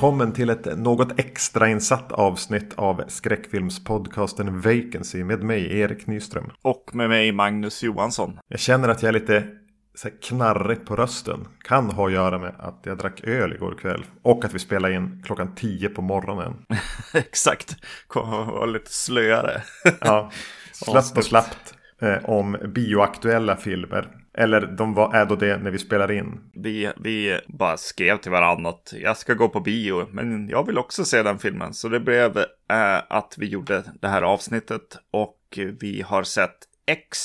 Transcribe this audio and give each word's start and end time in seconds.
Välkommen 0.00 0.32
till 0.32 0.50
ett 0.50 0.78
något 0.78 1.20
extrainsatt 1.20 2.12
avsnitt 2.12 2.74
av 2.74 3.04
skräckfilmspodcasten 3.08 4.60
Vacancy 4.60 5.24
med 5.24 5.42
mig, 5.42 5.78
Erik 5.80 6.06
Nyström. 6.06 6.50
Och 6.62 6.90
med 6.92 7.08
mig, 7.08 7.32
Magnus 7.32 7.82
Johansson. 7.82 8.38
Jag 8.48 8.60
känner 8.60 8.88
att 8.88 9.02
jag 9.02 9.08
är 9.08 9.12
lite 9.12 9.44
så 9.94 10.08
knarrig 10.22 10.86
på 10.86 10.96
rösten. 10.96 11.48
Kan 11.64 11.90
ha 11.90 12.06
att 12.06 12.12
göra 12.12 12.38
med 12.38 12.54
att 12.58 12.80
jag 12.84 12.98
drack 12.98 13.24
öl 13.24 13.52
igår 13.52 13.74
kväll. 13.80 14.04
Och 14.22 14.44
att 14.44 14.54
vi 14.54 14.58
spelade 14.58 14.94
in 14.94 15.22
klockan 15.26 15.54
10 15.54 15.88
på 15.88 16.02
morgonen. 16.02 16.54
Exakt, 17.14 17.76
var 18.14 18.66
lite 18.66 18.92
slöare. 18.92 19.62
ja, 20.00 20.30
slött 20.72 21.18
och 21.18 21.24
slappt 21.24 21.74
eh, 22.02 22.24
om 22.24 22.56
bioaktuella 22.74 23.56
filmer. 23.56 24.19
Eller 24.34 24.60
de 24.60 24.94
var, 24.94 25.14
är 25.14 25.26
då 25.26 25.36
det 25.36 25.56
när 25.56 25.70
vi 25.70 25.78
spelar 25.78 26.12
in. 26.12 26.40
Vi, 26.54 26.92
vi 26.96 27.40
bara 27.48 27.76
skrev 27.76 28.16
till 28.16 28.30
varandra 28.30 28.70
att 28.70 28.94
jag 29.02 29.16
ska 29.16 29.34
gå 29.34 29.48
på 29.48 29.60
bio, 29.60 30.08
men 30.10 30.48
jag 30.48 30.66
vill 30.66 30.78
också 30.78 31.04
se 31.04 31.22
den 31.22 31.38
filmen. 31.38 31.74
Så 31.74 31.88
det 31.88 32.00
blev 32.00 32.38
eh, 32.38 32.98
att 33.08 33.34
vi 33.38 33.46
gjorde 33.46 33.84
det 34.00 34.08
här 34.08 34.22
avsnittet 34.22 34.98
och 35.10 35.58
vi 35.80 36.02
har 36.06 36.22
sett 36.22 36.56
X 36.86 37.18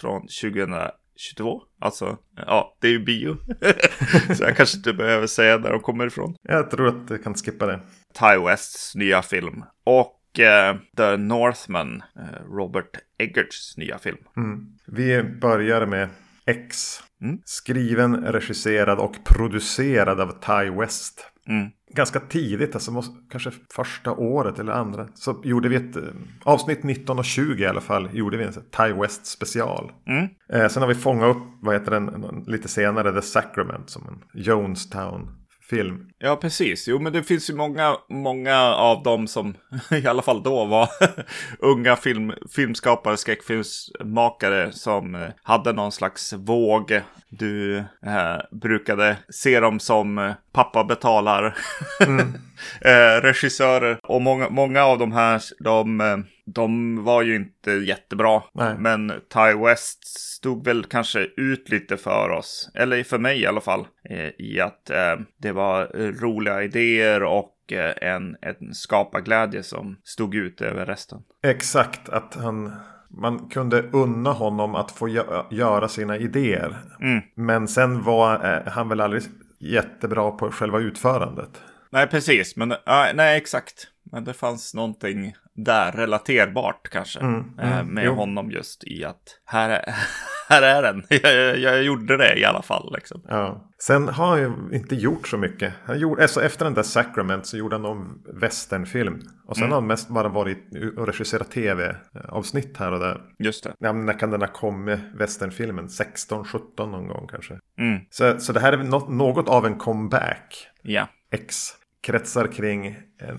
från 0.00 0.20
2022. 0.20 1.62
Alltså, 1.78 2.18
ja, 2.36 2.76
det 2.80 2.86
är 2.86 2.92
ju 2.92 3.04
bio. 3.04 3.36
så 4.34 4.44
jag 4.44 4.56
kanske 4.56 4.76
inte 4.76 4.92
behöver 4.92 5.26
säga 5.26 5.58
där 5.58 5.70
de 5.70 5.80
kommer 5.80 6.06
ifrån. 6.06 6.36
Jag 6.42 6.70
tror 6.70 6.88
att 6.88 7.08
du 7.08 7.18
kan 7.18 7.34
skippa 7.34 7.66
det. 7.66 7.80
Ty 8.18 8.44
Wests 8.46 8.94
nya 8.94 9.22
film. 9.22 9.64
Och 9.84 10.40
eh, 10.40 10.76
The 10.96 11.16
Northman, 11.16 12.02
eh, 12.16 12.54
Robert 12.56 12.98
Eggerts 13.18 13.76
nya 13.76 13.98
film. 13.98 14.18
Mm. 14.36 14.66
Vi 14.86 15.22
börjar 15.22 15.86
med 15.86 16.08
X. 16.46 17.00
Mm. 17.22 17.38
Skriven, 17.44 18.16
regisserad 18.16 18.98
och 18.98 19.16
producerad 19.24 20.20
av 20.20 20.30
Ty 20.30 20.70
West. 20.70 21.30
Mm. 21.48 21.70
Ganska 21.94 22.20
tidigt, 22.20 22.74
alltså 22.74 23.02
kanske 23.30 23.50
första 23.74 24.12
året 24.12 24.58
eller 24.58 24.72
andra. 24.72 25.08
Så 25.14 25.40
gjorde 25.44 25.68
vi 25.68 25.76
ett 25.76 25.96
eh, 25.96 26.02
avsnitt 26.42 26.82
19 26.82 27.18
och 27.18 27.24
20 27.24 27.62
i 27.62 27.66
alla 27.66 27.80
fall. 27.80 28.08
Gjorde 28.12 28.36
vi 28.36 28.44
en 28.44 28.52
Ty 28.52 28.92
West 29.00 29.26
special. 29.26 29.92
Mm. 30.06 30.28
Eh, 30.48 30.68
sen 30.68 30.82
har 30.82 30.88
vi 30.88 30.94
fångat 30.94 31.36
upp, 31.36 31.42
vad 31.62 31.74
heter 31.74 31.90
den, 31.90 32.44
lite 32.46 32.68
senare, 32.68 33.12
The 33.12 33.22
Sacrament 33.22 33.90
som 33.90 34.08
en 34.08 34.42
Jonestown 34.42 35.43
film. 35.70 36.08
Ja, 36.18 36.36
precis. 36.36 36.88
Jo, 36.88 36.98
men 36.98 37.12
det 37.12 37.22
finns 37.22 37.50
ju 37.50 37.54
många, 37.54 37.96
många 38.08 38.58
av 38.74 39.02
dem 39.02 39.26
som 39.26 39.54
i 39.90 40.06
alla 40.06 40.22
fall 40.22 40.42
då 40.42 40.64
var 40.64 40.88
unga 41.58 41.96
film, 41.96 42.32
filmskapare, 42.56 43.16
skräckfilmsmakare 43.16 44.72
som 44.72 45.14
eh, 45.14 45.28
hade 45.42 45.72
någon 45.72 45.92
slags 45.92 46.32
våg. 46.32 47.00
Du 47.28 47.78
eh, 47.78 48.38
brukade 48.50 49.16
se 49.28 49.60
dem 49.60 49.80
som 49.80 50.18
eh, 50.18 50.32
pappa 50.52 50.84
betalar 50.84 51.56
mm. 52.00 52.20
eh, 52.80 53.22
regissörer. 53.22 53.98
Och 54.02 54.22
många, 54.22 54.50
många 54.50 54.84
av 54.84 54.98
de 54.98 55.12
här, 55.12 55.42
de, 55.60 56.00
eh, 56.00 56.16
de 56.46 57.04
var 57.04 57.22
ju 57.22 57.36
inte 57.36 57.70
jättebra. 57.70 58.42
Nej. 58.52 58.74
Men 58.78 59.12
Ty 59.34 59.64
West 59.64 60.06
stod 60.06 60.64
väl 60.64 60.84
kanske 60.84 61.20
ut 61.36 61.68
lite 61.68 61.96
för 61.96 62.30
oss, 62.30 62.70
eller 62.74 63.04
för 63.04 63.18
mig 63.18 63.40
i 63.40 63.46
alla 63.46 63.60
fall, 63.60 63.86
eh, 64.10 64.28
i 64.38 64.60
att 64.60 64.90
eh, 64.90 65.16
det 65.36 65.52
var 65.52 65.86
roliga 66.20 66.62
idéer 66.62 67.22
och 67.22 67.72
eh, 67.72 68.10
en, 68.10 68.36
en 68.40 68.74
skaparglädje 68.74 69.62
som 69.62 69.96
stod 70.04 70.34
ut 70.34 70.60
över 70.60 70.86
resten. 70.86 71.18
Exakt, 71.42 72.08
att 72.08 72.34
han 72.34 72.72
man 73.08 73.48
kunde 73.48 73.82
unna 73.82 74.32
honom 74.32 74.74
att 74.74 74.90
få 74.90 75.08
göra 75.50 75.88
sina 75.88 76.16
idéer. 76.16 76.76
Mm. 77.00 77.22
Men 77.34 77.68
sen 77.68 78.02
var 78.02 78.62
han 78.70 78.88
väl 78.88 79.00
aldrig 79.00 79.22
jättebra 79.58 80.30
på 80.30 80.50
själva 80.50 80.78
utförandet. 80.78 81.60
Nej, 81.90 82.06
precis. 82.06 82.56
Men 82.56 82.72
uh, 82.72 82.76
nej, 83.14 83.36
exakt. 83.36 83.86
Men 84.12 84.24
det 84.24 84.32
fanns 84.32 84.74
någonting 84.74 85.34
där 85.56 85.92
relaterbart 85.92 86.88
kanske. 86.88 87.20
Mm, 87.20 87.44
mm, 87.58 87.86
med 87.86 88.04
jo. 88.04 88.14
honom 88.14 88.50
just 88.50 88.84
i 88.84 89.04
att 89.04 89.40
här 89.44 89.70
är, 89.70 89.94
här 90.48 90.62
är 90.62 90.82
den. 90.82 91.04
Jag, 91.08 91.58
jag, 91.58 91.82
gjorde 91.82 92.16
det 92.16 92.38
i 92.38 92.44
alla 92.44 92.62
fall. 92.62 92.92
Liksom. 92.96 93.22
Ja. 93.28 93.70
Sen 93.78 94.08
har 94.08 94.26
han 94.26 94.38
ju 94.38 94.76
inte 94.76 94.94
gjort 94.94 95.28
så 95.28 95.36
mycket. 95.36 95.72
Han 95.84 95.98
gjorde, 95.98 96.22
alltså 96.22 96.42
efter 96.42 96.64
den 96.64 96.74
där 96.74 96.82
Sacrament 96.82 97.46
så 97.46 97.56
gjorde 97.56 97.74
han 97.74 97.82
någon 97.82 98.22
westernfilm. 98.40 99.20
Och 99.46 99.56
sen 99.56 99.64
mm. 99.64 99.72
har 99.72 99.80
han 99.80 99.86
mest 99.86 100.08
bara 100.08 100.28
varit 100.28 100.68
och 100.96 101.06
regisserat 101.06 101.50
tv-avsnitt 101.50 102.76
här 102.76 102.92
och 102.92 103.00
där. 103.00 103.20
Just 103.38 103.64
det. 103.64 103.74
Ja, 103.78 103.92
när 103.92 104.18
kan 104.18 104.30
den 104.30 104.40
ha 104.40 104.48
kommit, 104.48 105.00
westernfilmen? 105.14 105.88
16, 105.88 106.44
17 106.44 106.90
någon 106.90 107.08
gång 107.08 107.26
kanske. 107.30 107.58
Mm. 107.78 108.00
Så, 108.10 108.38
så 108.40 108.52
det 108.52 108.60
här 108.60 108.72
är 108.72 108.76
något, 108.76 109.08
något 109.08 109.48
av 109.48 109.66
en 109.66 109.78
comeback. 109.78 110.68
Ja. 110.82 111.08
X 111.30 111.74
kretsar 112.04 112.52
kring 112.52 112.86
eh, 112.86 113.34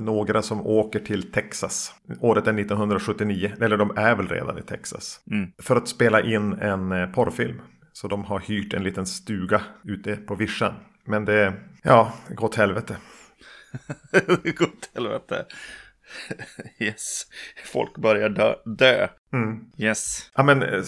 några 0.00 0.42
som 0.42 0.66
åker 0.66 0.98
till 1.00 1.32
Texas. 1.32 1.94
Året 2.20 2.46
är 2.46 2.58
1979, 2.58 3.52
eller 3.60 3.76
de 3.76 3.92
är 3.96 4.14
väl 4.14 4.28
redan 4.28 4.58
i 4.58 4.62
Texas. 4.62 5.20
Mm. 5.30 5.50
För 5.58 5.76
att 5.76 5.88
spela 5.88 6.20
in 6.22 6.52
en 6.52 6.92
eh, 6.92 7.06
porrfilm. 7.10 7.60
Så 7.92 8.08
de 8.08 8.24
har 8.24 8.40
hyrt 8.40 8.74
en 8.74 8.82
liten 8.82 9.06
stuga 9.06 9.62
ute 9.84 10.16
på 10.16 10.34
vischan. 10.34 10.74
Men 11.04 11.24
det, 11.24 11.52
ja, 11.82 12.12
gått 12.28 12.54
helvete. 12.54 12.96
gått 14.58 14.90
helvete. 14.94 15.46
Yes, 16.78 17.22
folk 17.64 17.98
börjar 17.98 18.28
dö. 18.28 18.54
dö. 18.64 19.08
Mm. 19.32 19.60
Yes. 19.78 20.30
Ja 20.34 20.42
men 20.42 20.62
eh, 20.62 20.82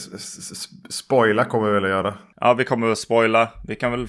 spoila 0.88 1.44
kommer 1.44 1.66
vi 1.66 1.72
väl 1.72 1.84
att 1.84 1.90
göra. 1.90 2.18
Ja 2.36 2.54
vi 2.54 2.64
kommer 2.64 2.92
att 2.92 2.98
spoila. 2.98 3.52
Vi 3.68 3.76
kan 3.76 3.90
väl 3.90 4.08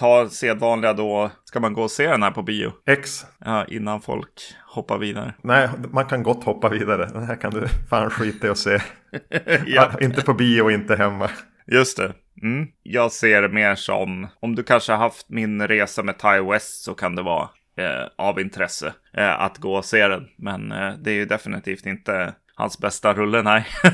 ta 0.00 0.28
sedvanliga 0.28 0.92
då, 0.92 1.30
ska 1.44 1.60
man 1.60 1.72
gå 1.72 1.82
och 1.82 1.90
se 1.90 2.06
den 2.06 2.22
här 2.22 2.30
på 2.30 2.42
bio? 2.42 2.72
X. 2.86 3.26
Ja, 3.38 3.64
innan 3.64 4.00
folk 4.00 4.54
hoppar 4.66 4.98
vidare. 4.98 5.34
Nej, 5.42 5.68
man 5.92 6.06
kan 6.06 6.22
gott 6.22 6.44
hoppa 6.44 6.68
vidare. 6.68 7.06
Den 7.12 7.22
här 7.22 7.36
kan 7.36 7.50
du 7.50 7.68
fan 7.90 8.10
skita 8.10 8.46
i 8.46 8.50
att 8.50 8.58
se. 8.58 8.78
ja. 9.66 9.90
Inte 10.00 10.22
på 10.22 10.34
bio 10.34 10.62
och 10.62 10.72
inte 10.72 10.96
hemma. 10.96 11.30
Just 11.66 11.96
det. 11.96 12.12
Mm. 12.42 12.68
Jag 12.82 13.12
ser 13.12 13.42
det 13.42 13.48
mer 13.48 13.74
som, 13.74 14.28
om 14.40 14.54
du 14.54 14.62
kanske 14.62 14.92
har 14.92 14.98
haft 14.98 15.28
min 15.28 15.68
resa 15.68 16.02
med 16.02 16.18
Ty 16.18 16.40
West 16.50 16.84
så 16.84 16.94
kan 16.94 17.14
det 17.14 17.22
vara 17.22 17.48
eh, 17.76 18.06
av 18.16 18.40
intresse 18.40 18.92
eh, 19.16 19.40
att 19.40 19.58
gå 19.58 19.74
och 19.74 19.84
se 19.84 20.08
den. 20.08 20.28
Men 20.36 20.72
eh, 20.72 20.92
det 20.98 21.10
är 21.10 21.14
ju 21.14 21.24
definitivt 21.24 21.86
inte 21.86 22.34
hans 22.60 22.78
bästa 22.78 23.14
rulle, 23.14 23.42
nej. 23.42 23.66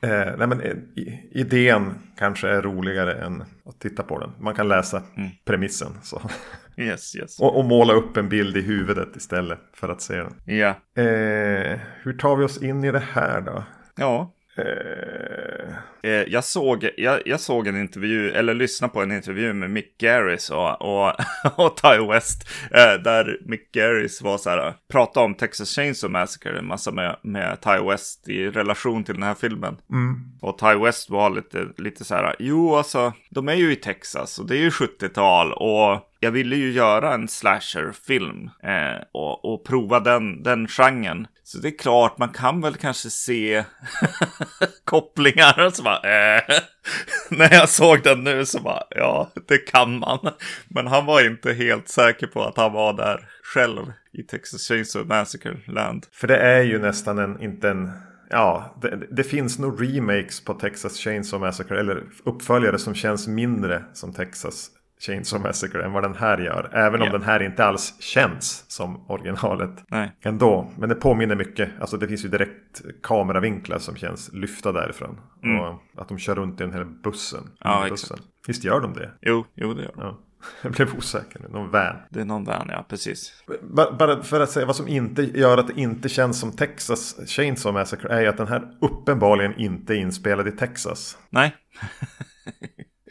eh, 0.00 0.36
nej 0.38 0.46
men, 0.46 0.60
eh, 0.60 0.76
idén 1.30 1.94
kanske 2.18 2.48
är 2.48 2.62
roligare 2.62 3.14
än 3.14 3.44
att 3.66 3.80
titta 3.80 4.02
på 4.02 4.18
den. 4.18 4.30
Man 4.40 4.54
kan 4.54 4.68
läsa 4.68 5.02
mm. 5.16 5.30
premissen. 5.44 5.92
Så. 6.02 6.20
Yes, 6.76 7.16
yes. 7.16 7.40
Och, 7.40 7.58
och, 7.58 7.64
måla 7.64 7.92
upp 7.92 8.16
en 8.16 8.28
bild 8.28 8.56
i 8.56 8.60
huvudet 8.60 9.16
istället 9.16 9.58
för 9.72 9.88
att 9.88 10.02
se 10.02 10.16
den. 10.16 10.34
Ja. 10.44 10.68
Eh, 11.02 11.78
hur 12.02 12.18
tar 12.18 12.36
vi 12.36 12.44
oss 12.44 12.62
in 12.62 12.84
i 12.84 12.92
det 12.92 13.02
här 13.12 13.40
då? 13.40 13.64
Ja, 13.96 14.32
Eh... 14.58 15.56
Jag, 16.26 16.44
såg, 16.44 16.88
jag, 16.96 17.22
jag, 17.24 17.40
såg 17.40 17.66
en 17.66 17.80
intervju, 17.80 18.30
eller 18.30 18.54
lyssnade 18.54 18.92
på 18.92 19.02
en 19.02 19.12
intervju 19.12 19.52
med 19.52 19.70
Mick 19.70 19.98
Garris 19.98 20.50
och, 20.50 20.82
och, 20.82 21.12
och 21.56 21.76
Ty 21.76 22.06
West. 22.08 22.48
Eh, 22.70 23.02
där 23.02 23.38
Mick 23.44 23.72
Garris 23.72 24.22
var 24.22 24.38
så 24.38 24.50
här, 24.50 24.74
pratade 24.92 25.26
om 25.26 25.34
Texas 25.34 25.74
Chainsaw 25.74 26.20
Massacre 26.20 26.58
en 26.58 26.66
massa 26.66 26.90
med, 26.90 27.16
med 27.22 27.60
Ty 27.60 27.88
West 27.90 28.28
i 28.28 28.50
relation 28.50 29.04
till 29.04 29.14
den 29.14 29.22
här 29.22 29.34
filmen. 29.34 29.76
Mm. 29.90 30.20
Och 30.40 30.58
Ty 30.58 30.74
West 30.74 31.10
var 31.10 31.30
lite, 31.30 31.68
lite 31.76 32.04
så 32.04 32.14
här, 32.14 32.36
jo 32.38 32.76
alltså, 32.76 33.12
de 33.30 33.48
är 33.48 33.54
ju 33.54 33.72
i 33.72 33.76
Texas 33.76 34.38
och 34.38 34.46
det 34.46 34.56
är 34.56 34.60
ju 34.60 34.70
70-tal 34.70 35.52
och 35.52 36.12
jag 36.20 36.30
ville 36.30 36.56
ju 36.56 36.72
göra 36.72 37.14
en 37.14 37.28
slasherfilm 37.28 38.50
eh, 38.62 39.02
och, 39.12 39.44
och 39.44 39.64
prova 39.64 40.00
den, 40.00 40.42
den 40.42 40.68
genren. 40.68 41.26
Så 41.48 41.58
det 41.58 41.68
är 41.68 41.78
klart, 41.78 42.18
man 42.18 42.28
kan 42.28 42.60
väl 42.60 42.76
kanske 42.76 43.10
se 43.10 43.64
kopplingar. 44.84 45.66
Och 45.66 45.72
så 45.72 45.82
bara, 45.82 46.36
äh. 46.36 46.42
När 47.30 47.54
jag 47.54 47.68
såg 47.68 48.02
den 48.02 48.24
nu 48.24 48.46
så 48.46 48.60
bara, 48.60 48.82
ja, 48.90 49.30
det 49.48 49.58
kan 49.58 49.98
man. 49.98 50.18
Men 50.68 50.86
han 50.86 51.06
var 51.06 51.26
inte 51.26 51.52
helt 51.52 51.88
säker 51.88 52.26
på 52.26 52.44
att 52.44 52.56
han 52.56 52.72
var 52.72 52.92
där 52.92 53.28
själv 53.42 53.92
i 54.12 54.22
Texas 54.22 54.68
Chainsaw 54.68 55.08
Massacre 55.08 55.56
Land. 55.66 56.06
För 56.12 56.28
det 56.28 56.36
är 56.36 56.62
ju 56.62 56.78
nästan 56.78 57.18
en, 57.18 57.42
inte 57.42 57.68
en 57.68 57.92
Ja, 58.30 58.78
det, 58.82 59.06
det, 59.10 59.24
finns 59.24 59.58
nog 59.58 59.82
remakes 59.82 60.44
på 60.44 60.54
Texas 60.54 60.96
Chainsaw 60.96 61.46
Massacre 61.46 61.80
eller 61.80 62.04
uppföljare 62.24 62.78
som 62.78 62.94
känns 62.94 63.28
mindre 63.28 63.84
som 63.92 64.12
Texas 64.12 64.70
Chainsaw 65.00 65.48
Massacre 65.48 65.84
än 65.84 65.92
vad 65.92 66.02
den 66.02 66.14
här 66.14 66.38
gör. 66.38 66.70
Även 66.72 67.00
om 67.00 67.06
yeah. 67.06 67.12
den 67.12 67.22
här 67.22 67.42
inte 67.42 67.64
alls 67.64 68.00
känns 68.00 68.64
som 68.68 69.10
originalet. 69.10 69.84
Nej. 69.88 70.12
Ändå. 70.20 70.70
Men 70.78 70.88
det 70.88 70.94
påminner 70.94 71.36
mycket. 71.36 71.70
Alltså 71.80 71.96
det 71.96 72.08
finns 72.08 72.24
ju 72.24 72.28
direkt 72.28 72.82
kameravinklar 73.02 73.78
som 73.78 73.96
känns 73.96 74.32
lyfta 74.32 74.72
därifrån. 74.72 75.20
Mm. 75.44 75.60
Och 75.60 75.80
att 75.96 76.08
de 76.08 76.18
kör 76.18 76.34
runt 76.34 76.60
i 76.60 76.64
den 76.64 76.72
här 76.72 76.84
bussen. 76.84 77.50
Ja, 77.58 77.86
bussen. 77.90 78.18
Visst 78.46 78.64
gör 78.64 78.80
de 78.80 78.92
det? 78.92 79.10
Jo, 79.20 79.44
jo 79.54 79.74
det 79.74 79.82
gör 79.82 79.92
de. 79.96 80.02
Ja. 80.02 80.18
Jag 80.62 80.72
blev 80.72 80.94
osäker 80.98 81.40
nu. 81.40 81.48
Någon 81.48 81.70
van. 81.70 81.96
Det 82.10 82.20
är 82.20 82.24
någon 82.24 82.44
van, 82.44 82.68
ja. 82.70 82.84
Precis. 82.88 83.44
Bara 83.98 84.22
för 84.22 84.40
att 84.40 84.50
säga 84.50 84.66
vad 84.66 84.76
som 84.76 84.88
inte 84.88 85.22
gör 85.22 85.58
att 85.58 85.66
det 85.66 85.80
inte 85.80 86.08
känns 86.08 86.40
som 86.40 86.52
Texas 86.52 87.16
Chainsaw 87.26 87.80
Massacre 87.80 88.08
är 88.08 88.20
ju 88.20 88.26
att 88.26 88.36
den 88.36 88.48
här 88.48 88.68
uppenbarligen 88.80 89.54
inte 89.58 89.94
är 89.94 89.96
inspelad 89.96 90.48
i 90.48 90.52
Texas. 90.52 91.18
Nej. 91.30 91.54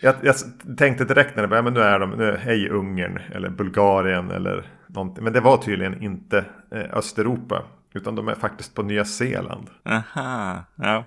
Jag, 0.02 0.16
jag 0.22 0.36
tänkte 0.78 1.06
direkt 1.06 1.36
när 1.36 1.42
det 1.42 1.48
började, 1.48 1.72
men 1.72 1.74
nu 1.74 1.82
är 1.82 2.00
de 2.00 2.10
nu 2.10 2.24
är 2.24 2.70
Ungern 2.70 3.20
eller 3.32 3.50
Bulgarien 3.50 4.32
eller 4.32 4.66
någonting. 4.88 5.24
Men 5.24 5.34
det 5.34 5.42
var 5.42 5.58
tydligen 5.58 6.04
inte 6.04 6.46
eh, 6.72 6.98
Östeuropa. 6.98 7.64
Utan 7.94 8.16
de 8.16 8.28
är 8.28 8.36
faktiskt 8.36 8.76
på 8.76 8.84
Nya 8.84 9.06
Zeeland. 9.06 9.70
Aha, 9.86 10.64
ja. 10.76 11.04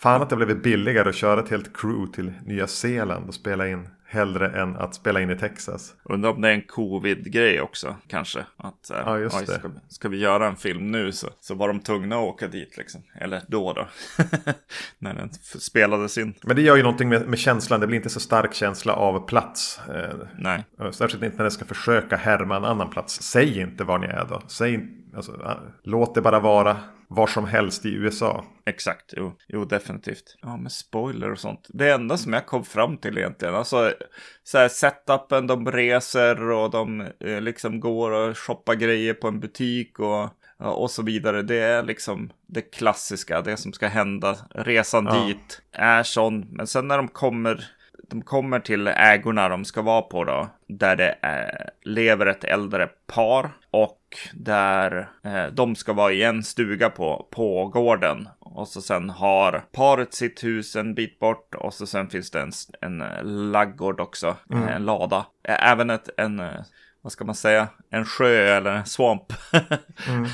Fan 0.00 0.22
att 0.22 0.30
det 0.30 0.36
blivit 0.36 0.62
billigare 0.62 1.08
att 1.08 1.14
köra 1.14 1.40
ett 1.40 1.48
helt 1.48 1.76
crew 1.76 2.12
till 2.12 2.32
Nya 2.46 2.66
Zeeland 2.66 3.28
och 3.28 3.34
spela 3.34 3.68
in 3.68 3.88
hellre 4.04 4.60
än 4.62 4.76
att 4.76 4.94
spela 4.94 5.20
in 5.20 5.30
i 5.30 5.38
Texas. 5.38 5.94
Undrar 6.04 6.30
om 6.30 6.40
det 6.40 6.48
är 6.48 6.52
en 6.52 6.62
covid-grej 6.62 7.60
också 7.60 7.96
kanske. 8.08 8.44
Att, 8.56 8.90
ja, 8.90 9.18
just 9.18 9.36
oj, 9.36 9.44
det. 9.46 9.58
Ska, 9.58 9.70
ska, 9.88 10.08
vi 10.08 10.18
göra 10.18 10.46
en 10.46 10.56
film 10.56 10.90
nu 10.90 11.12
så, 11.12 11.28
så 11.40 11.54
var 11.54 11.68
de 11.68 11.80
tvungna 11.80 12.16
att 12.16 12.22
åka 12.22 12.48
dit 12.48 12.76
liksom. 12.76 13.02
Eller 13.14 13.42
då 13.48 13.72
då. 13.72 13.88
när 14.98 15.14
den 15.14 15.30
spelades 15.58 16.18
in. 16.18 16.34
Men 16.42 16.56
det 16.56 16.62
gör 16.62 16.76
ju 16.76 16.82
någonting 16.82 17.08
med, 17.08 17.28
med, 17.28 17.38
känslan. 17.38 17.80
Det 17.80 17.86
blir 17.86 17.96
inte 17.96 18.10
så 18.10 18.20
stark 18.20 18.54
känsla 18.54 18.92
av 18.92 19.26
plats. 19.26 19.80
Eh, 19.88 20.16
Nej. 20.38 20.64
Särskilt 20.92 21.22
inte 21.22 21.36
när 21.36 21.44
det 21.44 21.50
ska 21.50 21.64
försöka 21.64 22.16
härma 22.16 22.56
en 22.56 22.64
annan 22.64 22.90
plats. 22.90 23.22
Säg 23.22 23.60
inte 23.60 23.84
var 23.84 23.98
ni 23.98 24.06
är 24.06 24.26
då. 24.28 24.42
Säg, 24.46 24.88
alltså, 25.16 25.56
låt 25.82 26.14
det 26.14 26.20
bara 26.20 26.40
vara 26.40 26.76
var 27.10 27.26
som 27.26 27.46
helst 27.46 27.86
i 27.86 27.88
USA. 27.88 28.44
Exakt, 28.66 29.14
jo, 29.16 29.32
jo 29.48 29.64
definitivt. 29.64 30.36
Ja, 30.42 30.56
med 30.56 30.72
spoiler 30.72 31.32
och 31.32 31.38
sånt. 31.38 31.66
Det 31.68 31.90
enda 31.90 32.16
som 32.16 32.32
jag 32.32 32.46
kom 32.46 32.64
fram 32.64 32.96
till 32.98 33.18
egentligen, 33.18 33.54
alltså 33.54 33.92
så 34.44 34.58
här 34.58 34.68
setupen, 34.68 35.46
de 35.46 35.72
reser 35.72 36.50
och 36.50 36.70
de 36.70 37.00
eh, 37.00 37.40
liksom 37.40 37.80
går 37.80 38.10
och 38.10 38.38
shoppar 38.38 38.74
grejer 38.74 39.14
på 39.14 39.28
en 39.28 39.40
butik 39.40 39.98
och 39.98 40.28
och 40.62 40.90
så 40.90 41.02
vidare. 41.02 41.42
Det 41.42 41.56
är 41.56 41.82
liksom 41.82 42.32
det 42.46 42.60
klassiska, 42.60 43.42
det 43.42 43.56
som 43.56 43.72
ska 43.72 43.86
hända. 43.86 44.36
Resan 44.50 45.06
ja. 45.06 45.26
dit 45.26 45.62
är 45.72 46.02
sån. 46.02 46.46
Men 46.50 46.66
sen 46.66 46.88
när 46.88 46.96
de 46.96 47.08
kommer, 47.08 47.70
de 48.10 48.22
kommer 48.22 48.60
till 48.60 48.86
ägorna 48.86 49.48
de 49.48 49.64
ska 49.64 49.82
vara 49.82 50.02
på 50.02 50.24
då, 50.24 50.48
där 50.68 50.96
det 50.96 51.18
är, 51.22 51.70
lever 51.82 52.26
ett 52.26 52.44
äldre 52.44 52.88
par 53.06 53.50
och 53.70 54.00
där 54.32 55.10
eh, 55.24 55.46
de 55.46 55.76
ska 55.76 55.92
vara 55.92 56.12
i 56.12 56.22
en 56.22 56.42
stuga 56.42 56.90
på, 56.90 57.28
på 57.30 57.68
gården. 57.68 58.28
Och 58.38 58.68
så 58.68 58.82
sen 58.82 59.10
har 59.10 59.64
paret 59.72 60.14
sitt 60.14 60.44
hus 60.44 60.76
en 60.76 60.94
bit 60.94 61.18
bort 61.18 61.54
och 61.54 61.74
så 61.74 61.86
sen 61.86 62.10
finns 62.10 62.30
det 62.30 62.40
en, 62.40 62.52
en 62.80 63.52
laggård 63.52 64.00
också, 64.00 64.36
mm. 64.52 64.68
en 64.68 64.84
lada. 64.84 65.26
Även 65.42 65.90
ett, 65.90 66.08
en 66.16 66.42
vad 67.02 67.12
ska 67.12 67.24
man 67.24 67.34
säga, 67.34 67.68
en 67.90 68.04
sjö 68.04 68.56
eller 68.56 68.70
en 68.70 68.86
svamp. 68.86 69.32
mm. 70.08 70.28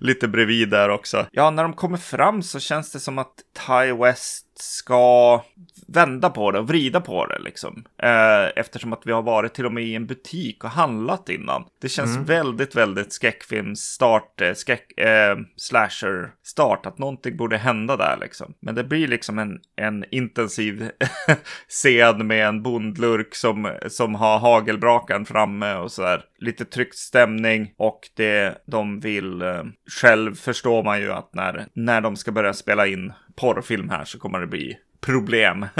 Lite 0.00 0.28
bredvid 0.28 0.70
där 0.70 0.88
också. 0.88 1.26
Ja, 1.32 1.50
när 1.50 1.62
de 1.62 1.72
kommer 1.72 1.98
fram 1.98 2.42
så 2.42 2.60
känns 2.60 2.92
det 2.92 3.00
som 3.00 3.18
att 3.18 3.34
Ty 3.66 3.92
West 3.92 4.49
ska 4.60 5.42
vända 5.86 6.30
på 6.30 6.50
det 6.50 6.58
och 6.58 6.68
vrida 6.68 7.00
på 7.00 7.26
det 7.26 7.38
liksom. 7.38 7.84
Eh, 8.02 8.48
eftersom 8.56 8.92
att 8.92 9.02
vi 9.06 9.12
har 9.12 9.22
varit 9.22 9.54
till 9.54 9.66
och 9.66 9.72
med 9.72 9.84
i 9.84 9.94
en 9.94 10.06
butik 10.06 10.64
och 10.64 10.70
handlat 10.70 11.28
innan. 11.28 11.64
Det 11.80 11.88
känns 11.88 12.16
mm. 12.16 12.24
väldigt, 12.24 12.76
väldigt 12.76 13.12
skräckfilmsstart, 13.12 14.40
eh, 14.40 14.54
skräck, 14.54 14.98
eh, 14.98 15.36
slasher 15.56 16.32
start, 16.42 16.86
att 16.86 16.98
någonting 16.98 17.36
borde 17.36 17.56
hända 17.56 17.96
där 17.96 18.18
liksom. 18.20 18.54
Men 18.60 18.74
det 18.74 18.84
blir 18.84 19.08
liksom 19.08 19.38
en, 19.38 19.60
en 19.76 20.04
intensiv 20.10 20.90
scen 21.68 22.26
med 22.26 22.46
en 22.46 22.62
bondlurk 22.62 23.34
som, 23.34 23.78
som 23.88 24.14
har 24.14 24.38
hagelbrakan 24.38 25.26
framme 25.26 25.74
och 25.74 25.92
sådär. 25.92 26.24
Lite 26.40 26.64
tryckt 26.64 26.96
stämning 26.96 27.74
och 27.76 28.00
det 28.14 28.62
de 28.66 29.00
vill, 29.00 29.42
eh, 29.42 29.62
själv 30.00 30.34
förstår 30.34 30.82
man 30.82 31.00
ju 31.00 31.12
att 31.12 31.34
när, 31.34 31.66
när 31.72 32.00
de 32.00 32.16
ska 32.16 32.32
börja 32.32 32.52
spela 32.52 32.86
in 32.86 33.12
porrfilm 33.36 33.90
här 33.90 34.04
så 34.04 34.18
kommer 34.18 34.40
det 34.40 34.46
bli 34.46 34.78
problem 35.00 35.60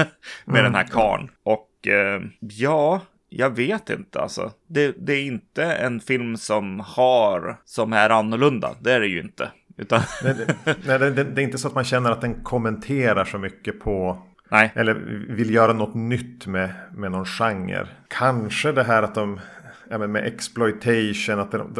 med 0.45 0.61
mm. 0.61 0.65
den 0.65 0.75
här 0.75 0.87
karn. 0.87 1.31
Och 1.43 1.89
eh, 1.89 2.23
ja, 2.41 3.01
jag 3.29 3.57
vet 3.57 3.91
inte 3.91 4.21
alltså. 4.21 4.53
Det, 4.67 4.95
det, 4.99 5.13
är 5.13 5.23
inte 5.23 5.65
en 5.65 6.01
film 6.01 6.37
som 6.37 6.81
har, 6.81 7.57
som 7.65 7.93
är 7.93 8.11
annorlunda. 8.11 8.75
Det 8.81 8.93
är 8.93 9.01
det 9.01 9.07
ju 9.07 9.21
inte. 9.21 9.51
Utan... 9.77 10.01
nej, 10.25 10.35
det, 10.35 10.77
nej 10.87 10.99
det, 10.99 11.25
det, 11.25 11.43
är 11.43 11.45
inte 11.45 11.59
så 11.59 11.69
att 11.69 11.75
man 11.75 11.85
känner 11.85 12.11
att 12.11 12.21
den 12.21 12.45
kommenterar 12.45 13.25
så 13.25 13.39
mycket 13.39 13.81
på 13.81 14.23
Nej. 14.51 14.73
Eller 14.75 14.95
vill 15.29 15.55
göra 15.55 15.73
något 15.73 15.95
nytt 15.95 16.47
med, 16.47 16.71
med 16.93 17.11
någon 17.11 17.25
genre. 17.25 17.87
Kanske 18.09 18.73
det 18.73 18.83
här 18.83 19.03
att 19.03 19.15
de, 19.15 19.41
ja, 19.91 19.99
med 19.99 20.27
exploitation, 20.27 21.39
att 21.39 21.53
de, 21.53 21.75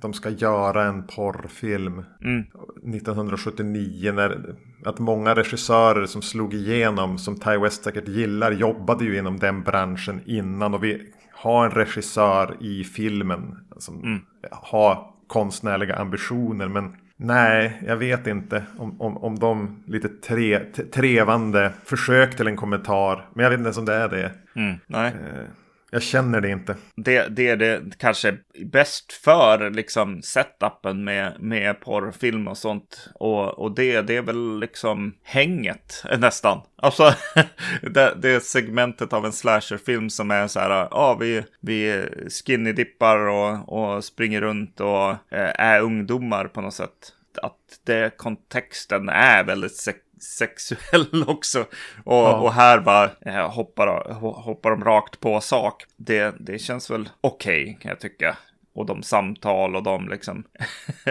de 0.00 0.12
ska 0.12 0.30
göra 0.30 0.84
en 0.84 1.06
porrfilm. 1.06 2.04
Mm. 2.24 2.44
1979 2.76 4.12
när 4.12 4.54
att 4.84 4.98
många 4.98 5.34
regissörer 5.34 6.06
som 6.06 6.22
slog 6.22 6.54
igenom 6.54 7.18
som 7.18 7.36
Ty 7.40 7.56
West 7.56 7.84
säkert 7.84 8.08
gillar 8.08 8.52
jobbade 8.52 9.04
ju 9.04 9.18
inom 9.18 9.38
den 9.38 9.62
branschen 9.62 10.20
innan 10.26 10.74
och 10.74 10.84
vi 10.84 11.12
har 11.32 11.64
en 11.64 11.70
regissör 11.70 12.56
i 12.60 12.84
filmen 12.84 13.58
som 13.78 14.02
mm. 14.02 14.20
har 14.50 15.12
konstnärliga 15.26 15.96
ambitioner 15.96 16.68
men 16.68 16.96
Nej, 17.16 17.82
jag 17.86 17.96
vet 17.96 18.26
inte 18.26 18.62
om, 18.78 19.00
om, 19.00 19.16
om 19.16 19.38
de 19.38 19.82
lite 19.86 20.08
tre, 20.08 20.58
trevande 20.92 21.72
försök 21.84 22.36
till 22.36 22.46
en 22.46 22.56
kommentar. 22.56 23.26
Men 23.34 23.42
jag 23.42 23.50
vet 23.50 23.58
inte 23.58 23.66
ens 23.66 23.78
om 23.78 23.84
det 23.84 23.94
är 23.94 24.08
det. 24.08 24.32
Mm, 24.54 24.74
nej. 24.86 25.06
Eh, 25.06 25.44
jag 25.94 26.02
känner 26.02 26.40
det 26.40 26.50
inte. 26.50 26.76
Det, 26.96 27.28
det 27.28 27.48
är 27.48 27.56
det 27.56 27.82
kanske 27.98 28.36
bäst 28.64 29.12
för 29.12 29.70
liksom 29.70 30.22
setupen 30.22 31.04
med, 31.04 31.36
med 31.40 31.80
porrfilm 31.80 32.48
och 32.48 32.58
sånt. 32.58 33.08
Och, 33.14 33.58
och 33.58 33.74
det, 33.74 34.02
det 34.02 34.16
är 34.16 34.22
väl 34.22 34.60
liksom 34.60 35.14
hänget 35.22 36.04
eh, 36.10 36.18
nästan. 36.18 36.60
Alltså 36.76 37.14
det, 37.82 38.14
det 38.22 38.44
segmentet 38.44 39.12
av 39.12 39.26
en 39.26 39.32
slasherfilm 39.32 40.10
som 40.10 40.30
är 40.30 40.46
så 40.46 40.60
här. 40.60 40.70
Ja, 40.70 40.88
ah, 40.90 41.16
vi, 41.20 41.44
vi 41.60 42.04
skinny-dippar 42.28 43.18
och, 43.28 43.68
och 43.68 44.04
springer 44.04 44.40
runt 44.40 44.80
och 44.80 45.10
eh, 45.10 45.52
är 45.58 45.80
ungdomar 45.80 46.44
på 46.44 46.60
något 46.60 46.74
sätt. 46.74 47.12
Att 47.42 47.80
det 47.86 48.16
kontexten 48.16 49.08
är 49.08 49.44
väldigt 49.44 49.76
sexuell 50.22 51.24
också. 51.26 51.60
Och, 52.04 52.14
ja. 52.14 52.40
och 52.40 52.52
här 52.52 52.80
bara 52.80 53.10
eh, 53.20 53.50
hoppar, 53.50 54.12
hoppar 54.20 54.70
de 54.70 54.84
rakt 54.84 55.20
på 55.20 55.40
sak. 55.40 55.84
Det, 55.96 56.34
det 56.40 56.58
känns 56.58 56.90
väl 56.90 57.08
okej 57.20 57.62
okay, 57.62 57.74
kan 57.74 57.88
jag 57.88 58.00
tycka. 58.00 58.36
Och 58.74 58.86
de 58.86 59.02
samtal 59.02 59.76
och 59.76 59.82
de 59.82 60.08
liksom 60.08 60.44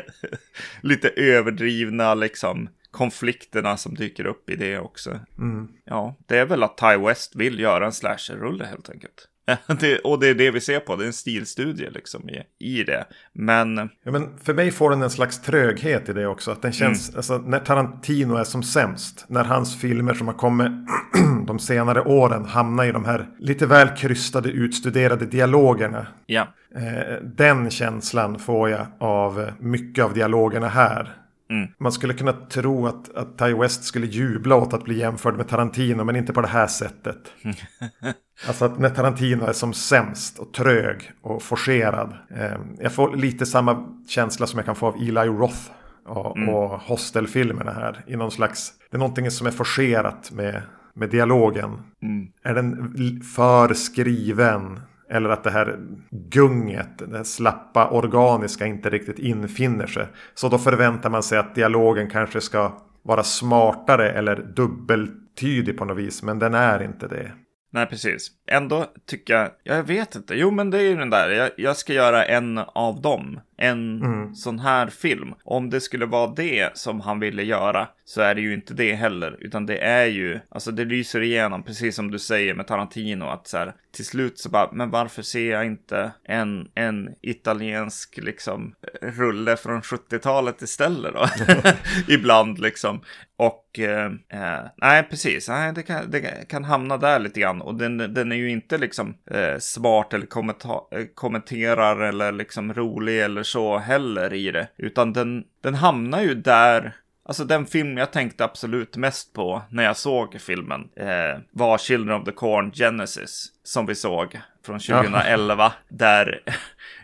lite 0.82 1.10
överdrivna 1.10 2.14
liksom 2.14 2.70
konflikterna 2.92 3.78
som 3.78 3.96
dyker 3.96 4.26
upp 4.26 4.50
i 4.50 4.56
det 4.56 4.80
också. 4.80 5.20
Mm. 5.38 5.68
Ja, 5.86 6.16
det 6.28 6.38
är 6.38 6.46
väl 6.46 6.64
att 6.64 6.78
Ty 6.78 6.98
West 6.98 7.36
vill 7.36 7.60
göra 7.60 7.86
en 7.86 7.92
slasher-rulle 7.92 8.66
helt 8.66 8.90
enkelt. 8.90 9.28
det, 9.80 10.00
och 10.00 10.20
det 10.20 10.28
är 10.28 10.34
det 10.34 10.52
vi 10.52 10.62
ser 10.62 10.80
på, 10.80 10.96
det 10.96 11.04
är 11.04 11.08
en 11.08 11.14
stilstudie 11.14 11.90
liksom 11.90 12.30
i, 12.30 12.44
i 12.60 12.84
det. 12.84 13.06
Men... 13.34 13.78
Ja, 13.78 14.12
men 14.12 14.38
för 14.38 14.54
mig 14.54 14.72
får 14.72 14.90
den 14.90 15.02
en 15.02 15.10
slags 15.10 15.42
tröghet 15.42 16.10
i 16.10 16.14
det 16.14 16.28
också. 16.28 16.52
Att 16.52 16.62
den 16.62 16.72
känns, 16.72 17.10
mm. 17.10 17.18
alltså, 17.18 17.38
när 17.38 17.60
Tarantino 17.60 18.36
är 18.36 18.44
som 18.44 18.64
sämst, 18.64 19.26
när 19.28 19.44
hans 19.44 19.82
filmer 19.82 20.14
som 20.14 20.28
har 20.28 20.34
kommit 20.34 20.72
de 21.48 21.60
senare 21.60 22.02
åren 22.02 22.46
hamnar 22.46 22.86
i 22.86 22.92
de 22.92 23.06
här 23.06 23.28
lite 23.40 23.66
väl 23.66 23.88
krystade, 23.88 24.50
utstuderade 24.50 25.26
dialogerna. 25.26 26.08
Ja. 26.26 26.48
Eh, 26.76 27.16
den 27.24 27.70
känslan 27.70 28.40
får 28.40 28.70
jag 28.70 28.88
av 29.00 29.52
mycket 29.60 30.06
av 30.06 30.14
dialogerna 30.14 30.68
här. 30.68 31.21
Mm. 31.52 31.68
Man 31.78 31.92
skulle 31.92 32.14
kunna 32.14 32.34
tro 32.34 32.88
att, 32.88 33.16
att 33.16 33.38
Ty 33.38 33.54
West 33.54 33.84
skulle 33.84 34.08
jubla 34.08 34.56
åt 34.56 34.74
att 34.74 34.84
bli 34.84 35.00
jämförd 35.00 35.38
med 35.38 35.48
Tarantino, 35.48 36.04
men 36.04 36.16
inte 36.16 36.34
på 36.34 36.42
det 36.42 36.48
här 36.48 36.68
sättet. 36.68 37.18
alltså 38.48 38.66
att 38.66 38.80
när 38.80 38.90
Tarantino 38.90 39.46
är 39.46 39.54
som 39.54 39.74
sämst 39.74 40.40
och 40.40 40.54
trög 40.54 41.12
och 41.22 41.44
forcerad. 41.44 42.14
Eh, 42.36 42.60
jag 42.80 42.94
får 42.94 43.16
lite 43.16 43.46
samma 43.46 44.00
känsla 44.08 44.48
som 44.48 44.58
jag 44.58 44.66
kan 44.66 44.76
få 44.76 44.88
av 44.88 44.96
Eli 44.96 45.28
Roth 45.28 45.72
och, 46.06 46.38
mm. 46.38 46.50
och 46.50 46.70
Hostel-filmerna 46.82 47.72
här. 47.72 48.04
I 48.08 48.16
någon 48.16 48.32
slags, 48.32 48.74
det 48.90 48.98
är 48.98 49.00
någonting 49.00 49.32
som 49.32 49.48
är 49.48 49.52
forcerat 49.52 50.32
med, 50.32 50.62
med 50.94 51.10
dialogen. 51.10 51.82
Mm. 52.02 52.28
Är 52.44 52.54
den 52.54 53.22
för 53.36 53.74
skriven? 53.74 54.80
Eller 55.12 55.30
att 55.30 55.44
det 55.44 55.52
här 55.52 55.80
gunget, 56.12 57.12
det 57.12 57.26
slappa 57.26 57.90
organiska 57.90 58.66
inte 58.66 58.90
riktigt 58.90 59.20
infinner 59.20 59.88
sig. 59.88 60.08
Så 60.34 60.50
då 60.50 60.58
förväntar 60.58 61.10
man 61.10 61.24
sig 61.24 61.38
att 61.38 61.56
dialogen 61.56 62.10
kanske 62.10 62.42
ska 62.42 62.72
vara 63.04 63.24
smartare 63.24 64.12
eller 64.12 64.36
dubbeltydig 64.36 65.78
på 65.78 65.86
något 65.86 65.98
vis. 65.98 66.24
Men 66.24 66.40
den 66.40 66.54
är 66.54 66.84
inte 66.84 67.08
det. 67.08 67.32
Nej, 67.74 67.86
precis. 67.86 68.32
Ändå 68.48 68.86
tycker 69.08 69.34
jag, 69.34 69.50
jag 69.64 69.84
vet 69.84 70.16
inte, 70.16 70.36
jo 70.36 70.52
men 70.52 70.70
det 70.70 70.78
är 70.78 70.82
ju 70.82 70.96
den 70.96 71.10
där, 71.10 71.30
jag, 71.30 71.50
jag 71.58 71.78
ska 71.78 71.94
göra 71.94 72.26
en 72.26 72.58
av 72.58 73.02
dem 73.02 73.40
en 73.62 74.02
Mm. 74.04 74.36
sån 74.36 74.60
här 74.60 74.88
film. 74.88 75.34
Om 75.44 75.70
det 75.70 75.82
skulle 75.82 76.06
vara 76.06 76.32
det 76.36 76.78
som 76.78 77.02
han 77.02 77.20
ville 77.20 77.44
göra 77.44 77.88
så 78.06 78.22
är 78.22 78.36
det 78.36 78.42
ju 78.42 78.54
inte 78.54 78.74
det 78.74 78.94
heller. 78.94 79.38
Utan 79.40 79.66
det 79.66 79.78
är 79.78 80.06
ju, 80.06 80.40
alltså 80.50 80.72
det 80.72 80.86
lyser 80.86 81.22
igenom, 81.22 81.64
precis 81.64 81.96
som 81.96 82.12
du 82.12 82.20
säger 82.20 82.54
med 82.54 82.68
Tarantino, 82.68 83.26
att 83.26 83.48
så 83.48 83.58
här, 83.58 83.74
till 83.96 84.06
slut 84.06 84.40
så 84.40 84.50
bara, 84.50 84.70
men 84.72 84.90
varför 84.90 85.22
ser 85.22 85.52
jag 85.52 85.66
inte 85.66 86.12
en, 86.24 86.68
en 86.76 87.10
italiensk 87.22 88.18
liksom 88.22 88.74
rulle 89.02 89.58
från 89.58 89.82
70-talet 89.82 90.62
istället 90.62 91.14
då? 91.14 91.26
Ibland 92.14 92.60
liksom. 92.60 93.02
Och 93.38 93.80
eh, 93.80 94.06
eh, 94.30 94.66
nej, 94.78 95.04
precis. 95.10 95.50
Nej, 95.50 95.74
det, 95.74 95.84
kan, 95.84 96.12
det 96.12 96.50
kan 96.50 96.64
hamna 96.64 96.98
där 96.98 97.20
lite 97.20 97.40
grann. 97.40 97.62
Och 97.62 97.76
den, 97.76 97.98
den 97.98 98.32
är 98.32 98.36
ju 98.36 98.50
inte 98.52 98.78
liksom 98.78 99.16
eh, 99.32 99.58
smart 99.60 100.14
eller 100.14 100.26
kommenta- 100.26 100.98
eh, 101.00 101.06
kommenterar 101.16 102.00
eller 102.00 102.32
liksom 102.32 102.74
rolig 102.74 103.22
eller 103.22 103.44
så 103.52 103.78
heller 103.78 104.34
i 104.34 104.52
det. 104.52 104.68
Utan 104.78 105.14
den, 105.14 105.44
den 105.62 105.76
hamnar 105.76 106.22
ju 106.22 106.36
där 106.36 106.94
Alltså 107.26 107.44
den 107.44 107.66
film 107.66 107.98
jag 107.98 108.12
tänkte 108.12 108.44
absolut 108.44 108.98
mest 108.98 109.34
på 109.34 109.62
när 109.70 109.84
jag 109.84 109.98
såg 109.98 110.42
filmen 110.42 110.90
eh, 110.96 111.42
var 111.52 111.78
Children 111.78 112.22
of 112.22 112.26
the 112.26 112.32
Corn 112.32 112.72
Genesis 112.72 113.46
som 113.64 113.86
vi 113.86 113.96
såg 113.96 114.40
från 114.66 114.80
2011 114.80 115.74
där 115.90 116.42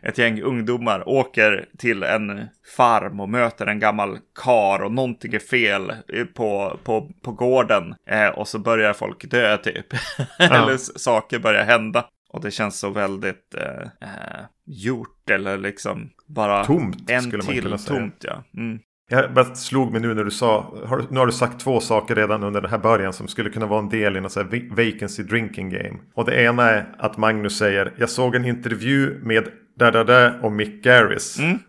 ett 0.01 0.17
gäng 0.17 0.41
ungdomar 0.41 1.09
åker 1.09 1.69
till 1.77 2.03
en 2.03 2.47
farm 2.77 3.19
och 3.19 3.29
möter 3.29 3.67
en 3.67 3.79
gammal 3.79 4.17
kar 4.43 4.83
och 4.83 4.91
någonting 4.91 5.33
är 5.33 5.39
fel 5.39 5.93
på, 6.33 6.79
på, 6.83 7.11
på 7.21 7.31
gården 7.31 7.95
eh, 8.09 8.27
och 8.27 8.47
så 8.47 8.59
börjar 8.59 8.93
folk 8.93 9.31
dö 9.31 9.57
typ. 9.57 9.93
Eller 10.39 10.77
saker 10.77 11.39
börjar 11.39 11.63
hända. 11.63 12.05
Och 12.29 12.41
det 12.41 12.51
känns 12.51 12.79
så 12.79 12.89
väldigt 12.89 13.55
eh, 13.55 13.81
eh, 14.09 14.45
gjort 14.65 15.29
eller 15.29 15.57
liksom 15.57 16.09
bara 16.27 16.65
Tomt 16.65 17.09
en 17.09 17.21
skulle 17.21 17.43
man 17.43 17.53
till 17.53 17.63
kunna 17.63 17.77
säga. 17.77 17.99
tomt 17.99 18.15
ja. 18.19 18.43
Mm. 18.57 18.79
Jag 19.09 19.33
bara 19.33 19.55
slog 19.55 19.91
mig 19.91 20.01
nu 20.01 20.13
när 20.13 20.23
du 20.23 20.31
sa, 20.31 20.75
har, 20.85 21.05
nu 21.09 21.19
har 21.19 21.25
du 21.25 21.31
sagt 21.31 21.59
två 21.59 21.79
saker 21.79 22.15
redan 22.15 22.43
under 22.43 22.61
den 22.61 22.71
här 22.71 22.77
början 22.77 23.13
som 23.13 23.27
skulle 23.27 23.49
kunna 23.49 23.65
vara 23.65 23.79
en 23.79 23.89
del 23.89 24.17
i 24.17 24.21
någon 24.21 24.29
sån 24.29 24.43
här 24.43 24.59
va- 24.59 24.83
vacancy 24.83 25.23
drinking 25.23 25.69
game. 25.69 25.97
Och 26.15 26.25
det 26.25 26.41
ena 26.43 26.69
är 26.69 26.95
att 26.99 27.17
Magnus 27.17 27.57
säger, 27.57 27.93
jag 27.97 28.09
såg 28.09 28.35
en 28.35 28.45
intervju 28.45 29.19
med 29.23 29.47
där 29.75 29.91
där 29.91 30.03
där 30.05 30.45
och 30.45 30.51
Mick 30.51 30.83
Garris. 30.83 31.39
Mm. 31.39 31.59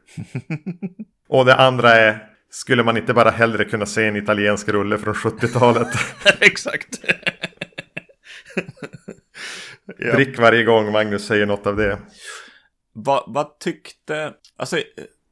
och 1.28 1.44
det 1.44 1.54
andra 1.54 1.90
är, 1.90 2.28
skulle 2.50 2.82
man 2.82 2.96
inte 2.96 3.14
bara 3.14 3.30
hellre 3.30 3.64
kunna 3.64 3.86
se 3.86 4.06
en 4.06 4.16
italiensk 4.16 4.68
rulle 4.68 4.98
från 4.98 5.14
70-talet? 5.14 5.88
Exakt. 6.40 7.00
ja. 9.98 10.12
Drick 10.12 10.38
varje 10.38 10.64
gång 10.64 10.92
Magnus 10.92 11.26
säger 11.26 11.46
något 11.46 11.66
av 11.66 11.76
det. 11.76 11.98
vad, 12.92 13.24
vad 13.26 13.58
tyckte, 13.58 14.32
alltså 14.56 14.78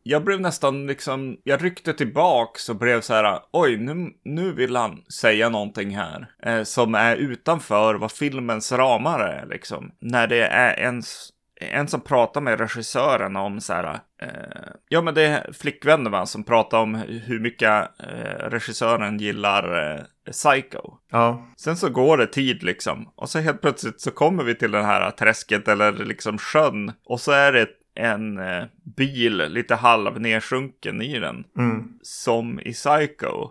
jag 0.09 0.25
blev 0.25 0.41
nästan 0.41 0.87
liksom, 0.87 1.37
jag 1.45 1.65
ryckte 1.65 1.93
tillbaks 1.93 2.69
och 2.69 2.77
blev 2.77 3.01
så 3.01 3.15
här, 3.15 3.41
oj, 3.51 3.77
nu, 3.77 4.11
nu 4.25 4.53
vill 4.53 4.77
han 4.77 5.03
säga 5.21 5.49
någonting 5.49 5.97
här 5.97 6.31
eh, 6.43 6.63
som 6.63 6.95
är 6.95 7.17
utanför 7.17 7.95
vad 7.95 8.13
filmens 8.13 8.73
ramar 8.73 9.21
är 9.21 9.47
liksom. 9.47 9.91
När 10.01 10.27
det 10.27 10.47
är 10.47 10.75
en, 10.75 11.03
en 11.61 11.89
som 11.89 12.01
pratar 12.01 12.41
med 12.41 12.61
regissören 12.61 13.37
om 13.37 13.61
så 13.61 13.73
här, 13.73 13.99
eh, 14.23 14.29
ja 14.89 15.03
men 15.03 15.15
det 15.15 15.23
är 15.23 15.53
flickvännen 15.53 16.13
va, 16.13 16.27
som 16.27 16.45
pratar 16.45 16.79
om 16.79 16.95
hur 17.25 17.41
mycket 17.41 17.71
eh, 18.01 18.49
regissören 18.51 19.19
gillar 19.19 19.93
eh, 19.95 20.01
Psycho. 20.33 20.81
Ja, 21.11 21.47
Sen 21.57 21.77
så 21.77 21.89
går 21.89 22.17
det 22.17 22.27
tid 22.27 22.63
liksom. 22.63 23.09
Och 23.15 23.31
så 23.31 23.39
helt 23.39 23.61
plötsligt 23.61 24.01
så 24.01 24.11
kommer 24.11 24.45
vi 24.45 24.55
till 24.55 24.71
den 24.71 24.85
här 24.85 25.11
träsket 25.11 25.69
eller 25.69 25.93
liksom 25.93 26.39
sjön. 26.39 26.93
Och 27.05 27.21
så 27.21 27.33
är 27.33 27.53
det 27.53 27.69
en 27.95 28.39
eh, 28.39 28.65
bil 28.97 29.37
lite 29.37 29.75
halv 29.75 30.21
nedsjunken 30.21 31.03
i 31.03 31.19
den. 31.19 31.45
mm, 31.59 31.89
Som 32.03 32.61
i 32.61 32.73
Psycho. 32.73 33.51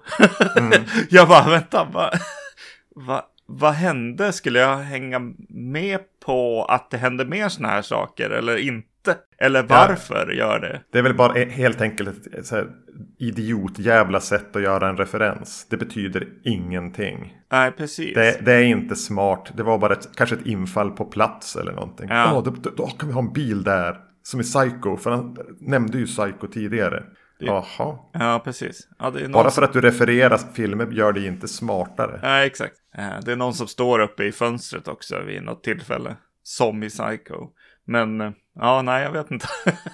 jag 1.10 1.28
bara, 1.28 1.50
vänta, 1.50 1.88
vad 1.94 2.20
va, 2.96 3.26
vad 3.46 3.74
hände? 3.74 4.34
Skulle 4.34 4.60
jag 4.60 4.78
hänga 4.78 5.20
med 5.50 6.00
på 6.25 6.65
att 6.70 6.91
det 6.91 6.98
hände 6.98 7.25
mer 7.25 7.50
sådana 7.50 7.74
här 7.74 7.82
saker 7.82 8.29
eller 8.29 8.58
inte? 8.58 9.15
Eller 9.38 9.63
varför 9.63 10.32
gör 10.32 10.60
det? 10.60 10.82
det 10.91 11.00
är 11.00 11.03
väl 11.03 11.13
bara 11.15 11.36
e- 11.39 11.50
helt 11.51 11.82
enkelt 11.82 12.27
ett 12.27 12.46
så 12.46 12.55
här 12.55 12.67
idiotjävla 13.20 14.20
sätt 14.20 14.55
att 14.55 14.62
göra 14.62 14.89
en 14.89 14.98
referens. 14.98 15.67
Det 15.70 15.77
betyder 15.77 16.27
ingenting. 16.44 17.38
Nej, 17.51 17.72
precis. 17.72 18.13
Det, 18.15 18.46
det 18.46 18.53
är 18.53 18.63
inte 18.63 18.96
smart. 18.96 19.51
Det 19.58 19.63
var 19.63 19.77
bara 19.77 19.94
ett, 19.94 20.10
kanske 20.15 20.36
ett 20.36 20.46
infall 20.46 20.91
på 20.91 21.05
plats 21.05 21.55
eller 21.55 21.72
någonting. 21.72 22.08
Ja, 22.10 22.15
Ja. 22.15 22.41
då, 22.46 22.51
då, 22.62 22.70
då 22.77 22.88
kan 22.88 23.10
vi 23.10 23.13
ha 23.13 23.22
en 23.22 23.34
bil 23.34 23.63
där. 23.63 23.98
Som 24.24 24.39
är 24.39 24.44
Psycho. 24.44 24.98
För 24.98 25.12
han 25.12 25.38
nämnde 25.60 25.98
ju 25.98 26.05
Psycho 26.05 26.48
tidigare. 26.48 27.03
Jaha. 27.39 27.98
Ja, 28.13 28.41
precis. 28.44 28.88
Ja, 29.00 29.13
Bara 29.34 29.50
för 29.50 29.62
att 29.62 29.74
du 29.74 29.82
refererar 29.82 30.38
filmer 30.53 30.88
gör 30.91 31.13
det 31.13 31.25
inte 31.25 31.48
smartare. 31.48 32.20
Ja, 32.24 32.46
exakt. 32.46 32.74
Eh, 32.98 33.20
Det 33.25 33.32
är 33.32 33.36
någon 33.36 33.54
som 33.54 33.68
står 33.68 34.00
uppe 34.00 34.24
i 34.24 34.32
fönstret 34.32 34.88
också 34.88 35.22
vid 35.22 35.44
något 35.44 35.64
tillfälle. 35.64 36.16
Som 36.44 36.84
i 36.84 36.90
Psycho. 36.90 37.50
Men, 37.86 38.22
eh, 38.22 38.32
ja, 38.56 38.82
nej, 38.82 39.04
jag 39.04 39.12
vet 39.12 39.32
inte. 39.32 39.48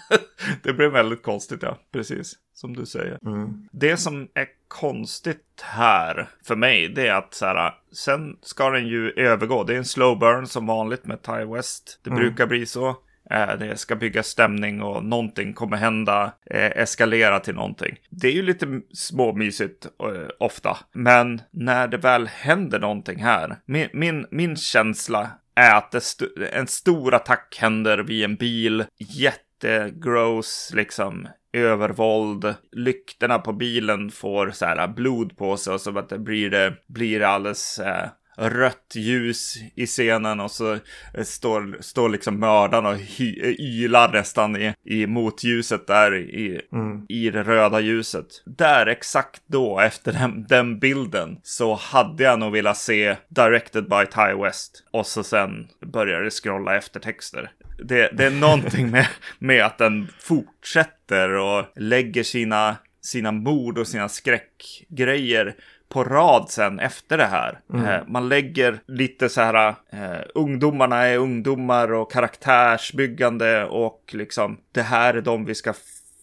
det 0.63 0.73
blev 0.73 0.91
väldigt 0.91 1.23
konstigt, 1.23 1.63
ja. 1.63 1.77
Precis, 1.91 2.33
som 2.53 2.75
du 2.75 2.85
säger. 2.85 3.19
Mm. 3.25 3.67
Det 3.71 3.97
som 3.97 4.27
är 4.33 4.47
konstigt 4.67 5.61
här 5.61 6.29
för 6.43 6.55
mig, 6.55 6.89
det 6.89 7.07
är 7.07 7.15
att 7.15 7.33
så 7.33 7.45
här, 7.45 7.73
sen 7.91 8.37
ska 8.41 8.69
den 8.69 8.87
ju 8.87 9.11
övergå. 9.11 9.63
Det 9.63 9.73
är 9.73 9.77
en 9.77 9.85
slow 9.85 10.19
burn 10.19 10.47
som 10.47 10.65
vanligt 10.67 11.05
med 11.05 11.21
Ty 11.21 11.45
West. 11.55 11.99
Det 12.03 12.09
brukar 12.09 12.47
bli 12.47 12.65
så. 12.65 12.95
Eh, 13.31 13.57
det 13.59 13.77
ska 13.77 13.95
byggas 13.95 14.27
stämning 14.27 14.81
och 14.81 15.03
någonting 15.03 15.53
kommer 15.53 15.77
hända, 15.77 16.31
eh, 16.45 16.71
eskalera 16.81 17.39
till 17.39 17.55
någonting. 17.55 17.97
Det 18.09 18.27
är 18.27 18.31
ju 18.31 18.41
lite 18.41 18.81
småmysigt 18.93 19.85
eh, 19.85 20.27
ofta. 20.39 20.77
Men 20.93 21.41
när 21.51 21.87
det 21.87 21.97
väl 21.97 22.27
händer 22.27 22.79
någonting 22.79 23.23
här, 23.23 23.55
min, 23.65 23.87
min, 23.93 24.25
min 24.31 24.55
känsla 24.55 25.29
är 25.55 25.75
att 25.75 25.91
det 25.91 25.97
st- 25.97 26.25
en 26.53 26.67
stor 26.67 27.13
attack 27.13 27.57
händer 27.61 27.97
vid 27.97 28.23
en 28.23 28.35
bil. 28.35 28.85
Jättegross, 28.97 30.71
liksom 30.75 31.27
övervåld. 31.53 32.55
Lyktorna 32.71 33.39
på 33.39 33.53
bilen 33.53 34.11
får 34.11 34.51
så 34.51 34.65
här 34.65 34.87
blod 34.87 35.37
på 35.37 35.57
sig 35.57 35.73
och 35.73 35.81
så 35.81 35.97
att 35.99 36.09
det 36.09 36.19
blir 36.19 36.49
det 36.49 36.73
blir 36.87 37.21
alldeles 37.21 37.79
eh, 37.79 38.09
rött 38.37 38.93
ljus 38.95 39.55
i 39.75 39.85
scenen 39.85 40.39
och 40.39 40.51
så 40.51 40.77
står, 41.23 41.77
står 41.81 42.09
liksom 42.09 42.39
mördaren 42.39 42.85
och 42.85 42.97
hy, 42.97 43.55
ylar 43.59 44.11
nästan 44.13 44.55
i, 44.55 44.73
i 44.85 45.07
motljuset 45.07 45.87
där 45.87 46.15
i, 46.15 46.61
Mm. 46.73 47.05
i 47.09 47.29
det 47.29 47.43
röda 47.43 47.79
ljuset. 47.79 48.25
Där 48.45 48.85
exakt 48.85 49.41
då 49.47 49.79
efter 49.79 50.13
den, 50.13 50.45
den 50.47 50.79
bilden 50.79 51.39
så 51.43 51.73
hade 51.75 52.23
jag 52.23 52.39
nog 52.39 52.51
velat 52.51 52.77
se 52.77 53.15
Directed 53.29 53.83
by 53.89 54.05
Ty 54.05 54.43
West 54.43 54.83
och 54.91 55.07
så 55.07 55.23
sen 55.23 55.67
börjar 55.85 56.21
det 56.21 56.31
scrolla 56.31 56.77
eftertexter. 56.77 57.51
Det, 57.83 58.09
det 58.17 58.25
är 58.25 58.31
någonting 58.31 58.91
med, 58.91 59.07
med 59.39 59.65
att 59.65 59.77
den 59.77 60.07
fortsätter 60.19 61.29
och 61.29 61.65
lägger 61.75 62.23
sina, 62.23 62.77
sina 63.01 63.31
mord 63.31 63.77
och 63.77 63.87
sina 63.87 64.09
skräckgrejer 64.09 65.55
på 65.91 66.03
rad 66.03 66.49
sen 66.49 66.79
efter 66.79 67.17
det 67.17 67.25
här. 67.25 67.59
Eh, 67.73 68.07
man 68.07 68.29
lägger 68.29 68.79
lite 68.87 69.29
så 69.29 69.41
här, 69.41 69.75
eh, 69.91 70.21
ungdomarna 70.35 70.97
är 70.97 71.17
ungdomar 71.17 71.93
och 71.93 72.11
karaktärsbyggande 72.11 73.65
och 73.65 74.11
liksom 74.13 74.57
det 74.71 74.81
här 74.81 75.13
är 75.13 75.21
de 75.21 75.45
vi 75.45 75.55
ska 75.55 75.73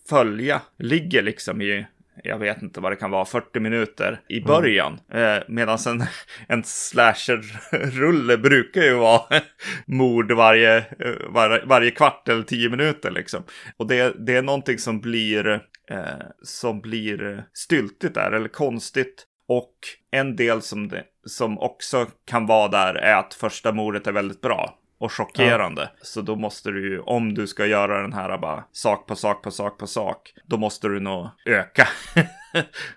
följa. 0.08 0.60
Ligger 0.78 1.22
liksom 1.22 1.62
i 1.62 1.86
jag 2.24 2.38
vet 2.38 2.62
inte 2.62 2.80
vad 2.80 2.92
det 2.92 2.96
kan 2.96 3.10
vara, 3.10 3.24
40 3.24 3.60
minuter 3.60 4.20
i 4.28 4.40
början. 4.40 5.00
Eh, 5.12 5.36
Medan 5.48 5.78
en, 5.86 6.04
en 6.48 6.64
slasher-rulle 6.64 8.36
brukar 8.36 8.82
ju 8.82 8.94
vara 8.94 9.22
mord 9.86 10.32
varje, 10.32 10.76
eh, 10.76 11.14
var, 11.28 11.62
varje 11.66 11.90
kvart 11.90 12.28
eller 12.28 12.42
10 12.42 12.68
minuter 12.68 13.10
liksom. 13.10 13.42
Och 13.76 13.86
det, 13.86 14.26
det 14.26 14.36
är 14.36 14.42
någonting 14.42 14.78
som 14.78 15.00
blir, 15.00 15.46
eh, 15.90 16.02
som 16.42 16.80
blir 16.80 17.44
styltigt 17.52 18.14
där, 18.14 18.32
eller 18.32 18.48
konstigt. 18.48 19.24
Och 19.48 19.72
en 20.10 20.36
del 20.36 20.62
som, 20.62 20.88
det, 20.88 21.04
som 21.26 21.58
också 21.58 22.06
kan 22.24 22.46
vara 22.46 22.68
där 22.68 22.94
är 22.94 23.14
att 23.16 23.34
första 23.34 23.72
mordet 23.72 24.06
är 24.06 24.12
väldigt 24.12 24.40
bra 24.40 24.74
och 25.00 25.12
chockerande. 25.12 25.90
Så 26.02 26.20
då 26.20 26.36
måste 26.36 26.70
du 26.70 26.90
ju, 26.90 27.00
om 27.00 27.34
du 27.34 27.46
ska 27.46 27.66
göra 27.66 28.02
den 28.02 28.12
här 28.12 28.38
bara 28.38 28.64
sak 28.72 29.06
på 29.06 29.16
sak 29.16 29.42
på 29.42 29.50
sak 29.50 29.78
på 29.78 29.86
sak, 29.86 30.32
då 30.46 30.56
måste 30.56 30.88
du 30.88 31.00
nog 31.00 31.28
öka. 31.46 31.88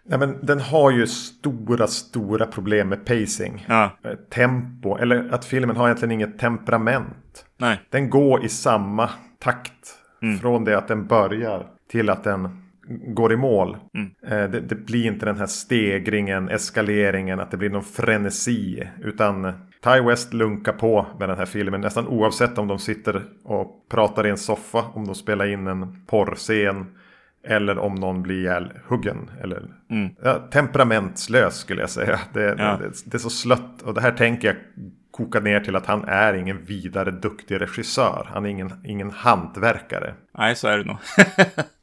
Nej, 0.03 0.19
men 0.19 0.45
den 0.45 0.59
har 0.59 0.91
ju 0.91 1.07
stora, 1.07 1.87
stora 1.87 2.45
problem 2.45 2.89
med 2.89 3.05
pacing. 3.05 3.65
ja, 3.67 3.97
Eh, 4.03 4.11
Tempo, 4.15 4.97
eller 4.97 5.29
att 5.33 5.45
filmen 5.45 5.75
har 5.77 5.85
egentligen 5.87 6.11
inget 6.11 6.39
temperament. 6.39 7.45
nej, 7.57 7.79
Den 7.89 8.09
går 8.09 8.45
i 8.45 8.49
samma 8.49 9.09
takt. 9.39 9.97
Från 10.41 10.63
det 10.65 10.77
att 10.77 10.87
den 10.87 11.07
börjar 11.07 11.67
till 11.89 12.09
att 12.09 12.23
den 12.23 12.70
går 12.87 13.33
i 13.33 13.37
mål. 13.37 13.77
Eh, 14.27 14.29
Det, 14.49 14.59
det 14.61 14.75
blir 14.75 15.05
inte 15.05 15.25
den 15.25 15.37
här 15.37 15.45
stegringen, 15.45 16.49
eskaleringen, 16.49 17.39
att 17.39 17.51
det 17.51 17.57
blir 17.57 17.69
någon 17.69 17.83
frenesi. 17.83 18.87
Utan 19.01 19.53
Ty 19.83 19.99
West 20.01 20.33
lunkar 20.33 20.73
på 20.73 21.05
med 21.19 21.29
den 21.29 21.37
här 21.37 21.45
filmen 21.45 21.81
nästan 21.81 22.07
oavsett 22.07 22.57
om 22.57 22.67
de 22.67 22.79
sitter 22.79 23.23
och 23.43 23.85
pratar 23.91 24.27
i 24.27 24.29
en 24.29 24.37
soffa, 24.37 24.81
om 24.93 25.05
de 25.07 25.15
spelar 25.15 25.45
in 25.45 25.67
en 25.67 26.05
porrscen 26.05 26.85
eller 27.47 27.77
om 27.77 27.95
någon 27.95 28.21
blir 28.21 28.35
ihjälhuggen. 28.41 29.29
Eller, 29.43 29.63
Mm. 29.89 30.09
ja, 30.23 30.33
temperamentslös 30.51 31.55
skulle 31.55 31.81
jag 31.81 31.89
säga. 31.89 32.19
Det, 32.33 32.41
Ja. 32.57 32.77
det, 32.81 32.91
det 33.05 33.17
är 33.17 33.19
så 33.19 33.29
slött. 33.29 33.81
Och 33.81 33.93
det 33.93 34.01
här 34.01 34.11
tänker 34.11 34.47
jag 34.47 34.57
koka 35.11 35.39
ner 35.39 35.59
till 35.59 35.75
att 35.75 35.85
han 35.85 36.03
är 36.07 36.33
ingen 36.33 36.65
vidare 36.65 37.11
duktig 37.11 37.61
regissör. 37.61 38.27
Han 38.33 38.45
är 38.45 38.49
ingen, 38.49 38.71
ingen 38.85 39.11
hantverkare. 39.11 40.13
Nej, 40.37 40.55
så 40.55 40.67
är 40.67 40.77
det 40.77 40.83
nog. 40.83 40.97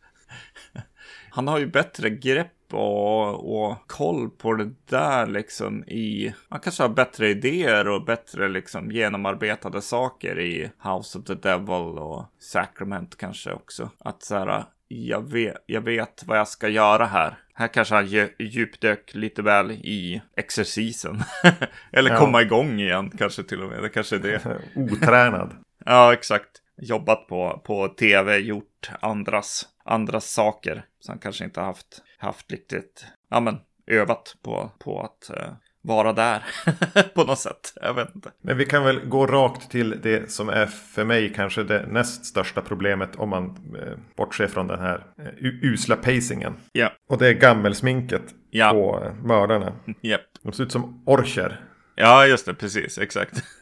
Han 1.38 1.48
har 1.48 1.58
ju 1.58 1.66
bättre 1.66 2.10
grepp 2.10 2.52
och, 2.72 3.60
och 3.62 3.76
koll 3.86 4.30
på 4.30 4.54
det 4.54 4.70
där 4.88 5.26
liksom 5.26 5.84
i... 5.84 6.34
Han 6.48 6.60
kanske 6.60 6.82
har 6.82 6.88
bättre 6.88 7.28
idéer 7.28 7.88
och 7.88 8.04
bättre 8.04 8.48
liksom 8.48 8.90
genomarbetade 8.90 9.82
saker 9.82 10.38
i 10.40 10.70
House 10.82 11.18
of 11.18 11.24
the 11.24 11.34
Devil 11.34 11.98
och 11.98 12.24
Sacrament 12.38 13.16
kanske 13.16 13.52
också. 13.52 13.90
Att 13.98 14.22
så 14.22 14.38
här, 14.38 14.64
jag 14.88 15.32
vet, 15.32 15.54
jag 15.66 15.80
vet 15.80 16.24
vad 16.26 16.38
jag 16.38 16.48
ska 16.48 16.68
göra 16.68 17.06
här. 17.06 17.38
Här 17.54 17.68
kanske 17.68 17.94
han 17.94 18.06
dju- 18.06 18.34
djupdök 18.38 19.10
lite 19.14 19.42
väl 19.42 19.70
i 19.70 20.22
exercisen. 20.36 21.22
Eller 21.92 22.10
Ja. 22.10 22.18
komma 22.18 22.42
igång 22.42 22.80
igen 22.80 23.10
kanske 23.18 23.42
till 23.42 23.62
och 23.62 23.68
med. 23.68 23.82
Det 23.82 23.88
kanske 23.88 24.16
är 24.16 24.20
det. 24.20 24.40
Otränad. 24.76 25.56
Ja, 25.84 26.12
exakt. 26.12 26.48
Jobbat 26.82 27.26
på, 27.28 27.62
på 27.64 27.88
tv, 27.88 28.36
gjort 28.38 28.90
andras, 29.00 29.66
andras 29.84 30.30
saker. 30.32 30.84
Så 31.00 31.12
han 31.12 31.18
kanske 31.18 31.44
inte 31.44 31.60
haft, 31.60 32.02
haft 32.18 32.52
riktigt, 32.52 33.06
ja 33.30 33.40
men, 33.40 33.58
övat 33.86 34.36
på, 34.42 34.70
på 34.78 35.00
att 35.00 35.30
eh, 35.30 35.52
vara 35.82 36.12
där 36.12 36.44
på 37.14 37.24
något 37.24 37.38
sätt. 37.38 37.72
Jag 37.82 37.94
vet 37.94 38.14
inte. 38.14 38.30
Men 38.42 38.56
vi 38.56 38.64
kan 38.66 38.84
väl 38.84 39.00
gå 39.08 39.26
rakt 39.26 39.70
till 39.70 40.00
det 40.02 40.30
som 40.30 40.48
är 40.48 40.66
för 40.66 41.04
mig 41.04 41.32
kanske 41.34 41.62
det 41.62 41.86
näst 41.86 42.24
största 42.24 42.60
problemet 42.60 43.16
om 43.16 43.28
man 43.28 43.74
eh, 43.82 43.98
bortser 44.16 44.46
från 44.46 44.66
den 44.66 44.80
här 44.80 45.06
eh, 45.18 45.44
usla 45.62 45.96
pacingen. 45.96 46.54
Ja, 46.72 46.92
Och 47.08 47.18
det 47.18 47.28
är 47.28 47.32
gammelsminket 47.32 48.22
Ja. 48.50 48.70
på 48.70 49.04
eh, 49.04 49.14
mördarna. 49.14 49.72
japp. 50.00 50.20
De 50.42 50.52
ser 50.52 50.64
ut 50.64 50.72
som 50.72 51.02
orcher. 51.06 51.64
Ja, 51.94 52.26
just 52.26 52.46
det, 52.46 52.54
precis, 52.54 52.98
exakt. 52.98 53.42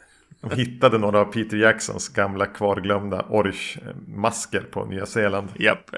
De 0.49 0.57
hittade 0.57 0.99
några 0.99 1.21
av 1.21 1.25
Peter 1.25 1.57
Jacksons 1.57 2.09
gamla 2.09 2.47
kvarglömda 2.47 3.25
orchmasker 3.29 4.61
på 4.61 4.85
Nya 4.85 5.07
Zeeland. 5.07 5.49
Japp. 5.59 5.91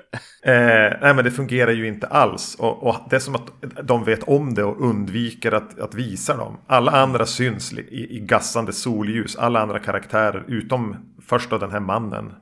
Eh, 0.42 0.52
nej 1.00 1.14
men 1.14 1.24
det 1.24 1.30
fungerar 1.30 1.72
ju 1.72 1.88
inte 1.88 2.06
alls. 2.06 2.56
Och, 2.58 2.82
och 2.86 2.96
det 3.10 3.16
är 3.16 3.20
som 3.20 3.34
att 3.34 3.52
de 3.82 4.04
vet 4.04 4.22
om 4.22 4.54
det 4.54 4.64
och 4.64 4.80
undviker 4.80 5.52
att, 5.52 5.78
att 5.80 5.94
visa 5.94 6.36
dem. 6.36 6.60
Alla 6.66 6.90
andra 6.90 7.26
syns 7.26 7.72
i, 7.72 8.16
i 8.16 8.20
gassande 8.20 8.72
solljus. 8.72 9.36
Alla 9.36 9.60
andra 9.60 9.78
karaktärer 9.78 10.44
utom 10.48 10.96
först 11.22 11.50
då 11.50 11.58
den 11.58 11.70
här 11.70 11.80
mannen. 11.80 12.32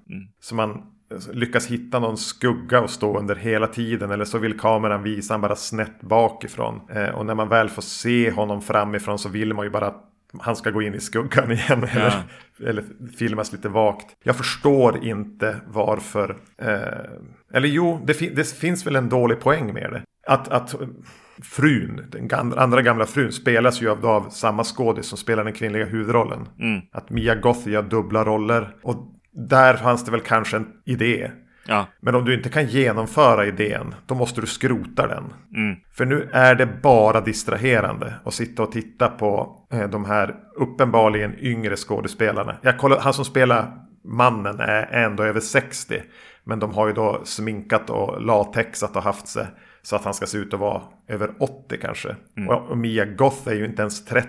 Så 0.41 0.55
man 0.55 0.83
lyckas 1.33 1.67
hitta 1.67 1.99
någon 1.99 2.17
skugga 2.17 2.81
och 2.81 2.91
stå 2.91 3.19
under 3.19 3.35
hela 3.35 3.67
tiden. 3.67 4.11
Eller 4.11 4.25
så 4.25 4.39
vill 4.39 4.59
kameran 4.59 5.03
visa 5.03 5.35
han 5.35 5.41
bara 5.41 5.57
snett 5.57 6.01
bakifrån. 6.01 6.81
Eh, 6.91 7.09
och 7.09 7.27
när 7.27 7.35
man 7.35 7.49
väl 7.49 7.69
får 7.69 7.83
se 7.83 8.31
honom 8.31 8.63
framifrån 8.63 9.19
så 9.19 9.29
vill 9.29 9.55
man 9.55 9.65
ju 9.65 9.71
bara 9.71 9.95
han 10.41 10.57
ska 10.57 10.71
gå 10.71 10.83
in 10.83 10.95
i 10.95 11.01
skuggan 11.01 11.53
igen. 11.53 11.85
Eller, 11.85 12.23
eller 12.67 12.85
filmas 13.19 13.53
lite 13.53 13.69
vagt. 13.69 14.07
Jag 14.25 14.37
förstår 14.37 15.05
inte 15.05 15.57
varför. 15.67 16.37
Eh, 16.59 16.79
eller 17.55 17.69
jo, 17.69 18.01
det, 18.07 18.15
fin- 18.15 18.33
det 18.35 18.49
finns 18.49 18.87
väl 18.87 18.97
en 18.97 19.09
dålig 19.09 19.41
poäng 19.41 19.73
med 19.75 19.91
det. 19.93 20.03
Att, 20.27 20.49
att 20.49 20.75
frun, 21.43 22.01
den 22.11 22.53
andra 22.59 22.83
gamla 22.83 23.07
frun, 23.07 23.33
spelas 23.33 23.83
ju 23.83 23.91
av, 23.91 24.07
av 24.07 24.29
samma 24.31 24.65
skådis 24.65 25.07
som 25.07 25.19
spelar 25.19 25.45
den 25.45 25.53
kvinnliga 25.53 25.85
huvudrollen. 25.85 26.49
Att 26.93 27.11
Mia 27.11 27.35
Goth 27.35 27.69
gör 27.69 27.83
dubbla 27.83 28.25
roller. 28.25 28.77
Och 28.83 29.13
där 29.33 29.75
fanns 29.77 30.05
det 30.05 30.11
väl 30.11 30.21
kanske 30.21 30.57
en 30.57 30.67
idé. 30.85 31.31
Ja, 31.67 31.87
Men 32.01 32.15
om 32.15 32.25
du 32.25 32.35
inte 32.35 32.49
kan 32.49 32.67
genomföra 32.67 33.47
idén, 33.47 33.95
då 34.07 34.15
måste 34.15 34.41
du 34.41 34.47
skrota 34.47 35.07
den. 35.07 35.25
Mm. 35.55 35.77
För 35.93 36.05
nu 36.05 36.29
är 36.33 36.55
det 36.55 36.67
bara 36.67 37.21
distraherande 37.21 38.15
att 38.25 38.35
sitta 38.35 38.63
och 38.63 38.73
titta 38.73 39.09
på 39.09 39.61
eh, 39.73 39.89
de 39.89 40.05
här 40.05 40.35
uppenbarligen 40.57 41.35
yngre 41.39 41.77
skådespelarna. 41.77 42.57
Jag 42.63 42.79
kollar, 42.79 42.99
han 42.99 43.15
som 43.15 43.25
spelar 43.25 43.87
mannen 44.05 44.61
är 44.61 45.05
ändå 45.05 45.23
över 45.23 45.41
60. 45.41 46.03
Men 46.45 46.59
de 46.59 46.75
har 46.75 46.87
ju 46.87 46.93
då 46.93 47.21
sminkat 47.25 47.91
och 47.91 48.23
latexat 48.23 48.97
och 48.97 49.03
haft 49.03 49.29
sig 49.29 49.47
så 49.83 49.97
att 49.97 50.05
han 50.05 50.15
ska 50.15 50.27
se 50.27 50.39
ut 50.39 50.55
att 50.55 50.61
vara 50.61 50.83
över 51.09 51.31
80 51.39 51.79
kanske. 51.81 52.17
Och, 52.49 52.71
och 52.71 52.79
Mia 52.79 53.05
Goth 53.05 53.49
är 53.49 53.55
ju 53.55 53.65
inte 53.65 53.83
ens 53.83 54.05
30 54.05 54.29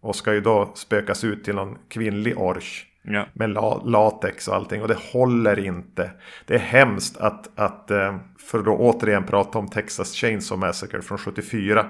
och 0.00 0.16
ska 0.16 0.34
ju 0.34 0.40
då 0.40 0.72
spökas 0.74 1.24
ut 1.24 1.44
till 1.44 1.54
någon 1.54 1.78
kvinnlig 1.88 2.38
orch. 2.38 2.86
Ja, 3.06 3.26
Med 3.32 3.50
la 3.50 3.82
latex 3.84 4.48
och 4.48 4.54
allting. 4.54 4.82
Och 4.82 4.88
det 4.88 4.98
håller 5.12 5.58
inte. 5.58 6.10
Det 6.46 6.54
är 6.54 6.58
hemskt 6.58 7.16
att, 7.16 7.58
att 7.58 7.90
eh, 7.90 8.16
för 8.38 8.58
att 8.58 8.66
återigen 8.66 9.24
prata 9.24 9.58
om 9.58 9.68
Texas 9.68 10.12
Chainsaw 10.14 10.66
Massacre 10.66 11.02
från 11.02 11.18
74. 11.18 11.86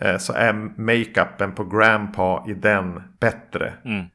eh, 0.00 0.16
Så 0.16 0.32
är 0.32 0.52
makeupen 0.80 1.52
på 1.52 1.64
Grandpa 1.64 2.44
i 2.48 2.54
den 2.54 3.02
bättre 3.20 3.72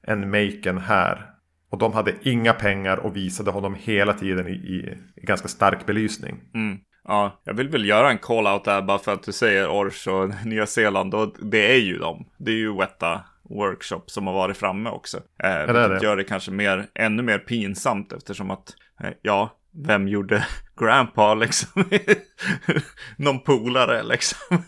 än 0.08 0.30
maken 0.30 0.78
här. 0.78 1.26
Och 1.72 1.78
de 1.78 1.94
hade 1.94 2.14
inga 2.22 2.54
pengar 2.54 2.98
och 2.98 3.16
visade 3.16 3.52
honom 3.52 3.76
hela 3.80 4.14
tiden 4.14 4.48
i, 4.48 4.52
i, 4.52 4.98
i 5.16 5.26
ganska 5.26 5.48
stark 5.48 5.86
belysning. 5.86 6.40
mm. 6.54 6.78
Ja, 7.04 7.42
jag 7.44 7.54
vill 7.54 7.70
väl 7.70 7.86
göra 7.86 8.12
en 8.12 8.18
call-out 8.18 8.64
där 8.66 8.82
bara 8.82 9.00
för 9.00 9.14
att 9.14 9.24
du 9.24 9.32
säger 9.32 9.70
Ors 9.70 10.08
och 10.08 10.30
Nya 10.46 10.66
Zeeland. 10.66 11.14
Och 11.14 11.34
det 11.42 11.74
är 11.74 11.80
ju 11.80 11.98
dem. 11.98 12.26
Det 12.38 12.52
är 12.52 12.56
ju 12.56 12.78
Weta 12.78 13.22
Workshop 13.50 14.02
som 14.06 14.28
har 14.28 14.34
varit 14.34 14.58
framme 14.58 14.90
också. 14.90 15.18
Eh, 15.18 15.50
det 15.50 15.66
vilket 15.66 16.00
det. 16.00 16.06
gör 16.06 16.18
det 16.18 16.24
kanske 16.24 16.52
mer, 16.52 16.88
ännu 16.96 17.24
mer 17.24 17.40
pinsamt 17.40 18.14
eftersom 18.14 18.52
att, 18.52 18.74
eh, 19.04 19.10
ja, 19.22 19.60
vem 19.86 20.08
gjorde 20.08 20.48
Grandpa 20.80 21.34
liksom? 21.34 21.84
Någon 23.18 23.40
polare 23.40 24.04
liksom. 24.04 24.64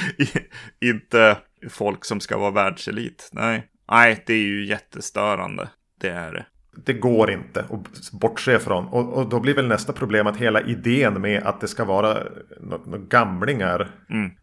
Inte 0.80 1.38
folk 1.68 2.04
som 2.04 2.20
ska 2.20 2.38
vara 2.38 2.50
världselit. 2.50 3.30
Nej. 3.32 3.66
Nej, 3.90 4.24
det 4.26 4.34
är 4.34 4.38
ju 4.42 4.66
jättestörande. 4.66 5.68
Det 6.00 6.08
är 6.08 6.32
det. 6.32 6.46
Det 6.72 6.92
går 6.92 7.30
inte 7.30 7.60
att 7.60 8.12
bortse 8.12 8.58
från. 8.58 8.84
Och, 8.86 9.12
och 9.12 9.28
då 9.28 9.40
blir 9.40 9.54
väl 9.54 9.66
nästa 9.68 9.92
problem 9.92 10.26
att 10.26 10.36
hela 10.36 10.60
idén 10.60 11.20
med 11.20 11.42
att 11.42 11.60
det 11.60 11.68
ska 11.68 11.84
vara 11.84 12.18
nå- 12.60 12.80
nå 12.86 12.98
gamlingar. 12.98 13.90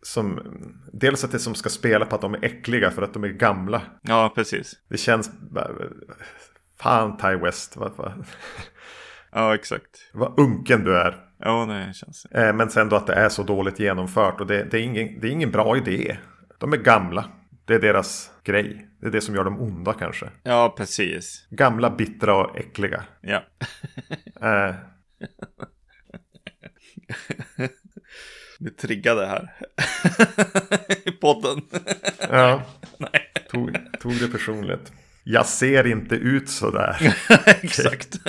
Som, 0.01 0.39
dels 0.93 1.23
att 1.23 1.31
det 1.31 1.39
som 1.39 1.55
ska 1.55 1.69
spela 1.69 2.05
på 2.05 2.15
att 2.15 2.21
de 2.21 2.33
är 2.33 2.45
äckliga 2.45 2.91
för 2.91 3.01
att 3.01 3.13
de 3.13 3.23
är 3.23 3.27
gamla. 3.27 3.81
Ja, 4.01 4.31
precis. 4.35 4.73
Det 4.89 4.97
känns... 4.97 5.31
Fan 6.81 7.17
Ty 7.17 7.35
West, 7.35 7.77
vad, 7.77 7.91
vad, 7.95 8.25
Ja, 9.31 9.55
exakt. 9.55 10.09
vad 10.13 10.39
unken 10.39 10.83
du 10.83 10.97
är. 10.97 11.15
Ja, 11.39 11.65
det 11.65 11.93
känns. 11.93 12.25
Eh, 12.25 12.53
Men 12.55 12.69
sen 12.69 12.89
då 12.89 12.95
att 12.95 13.07
det 13.07 13.13
är 13.13 13.29
så 13.29 13.43
dåligt 13.43 13.79
genomfört. 13.79 14.41
Och 14.41 14.47
det, 14.47 14.63
det, 14.63 14.77
är 14.77 14.81
ingen, 14.81 15.19
det 15.21 15.27
är 15.27 15.31
ingen 15.31 15.51
bra 15.51 15.77
idé. 15.77 16.17
De 16.57 16.73
är 16.73 16.77
gamla. 16.77 17.25
Det 17.67 17.75
är 17.75 17.79
deras 17.79 18.31
grej. 18.43 18.87
Det 19.01 19.07
är 19.07 19.11
det 19.11 19.21
som 19.21 19.35
gör 19.35 19.43
dem 19.43 19.59
onda 19.59 19.93
kanske. 19.93 20.29
Ja, 20.43 20.73
precis. 20.77 21.47
Gamla, 21.49 21.89
bittra 21.89 22.35
och 22.35 22.57
äckliga. 22.57 23.03
Ja. 23.21 23.43
Eh, 24.41 24.75
Vi 28.59 28.69
triggade 28.69 29.25
här. 29.25 29.53
I 31.05 31.11
podden. 31.11 31.61
Ja. 32.29 32.63
Tog, 33.49 33.77
tog 33.99 34.19
det 34.19 34.27
personligt. 34.27 34.91
Jag 35.23 35.45
ser 35.45 35.87
inte 35.87 36.15
ut 36.15 36.49
sådär. 36.49 37.15
Exakt. 37.61 38.19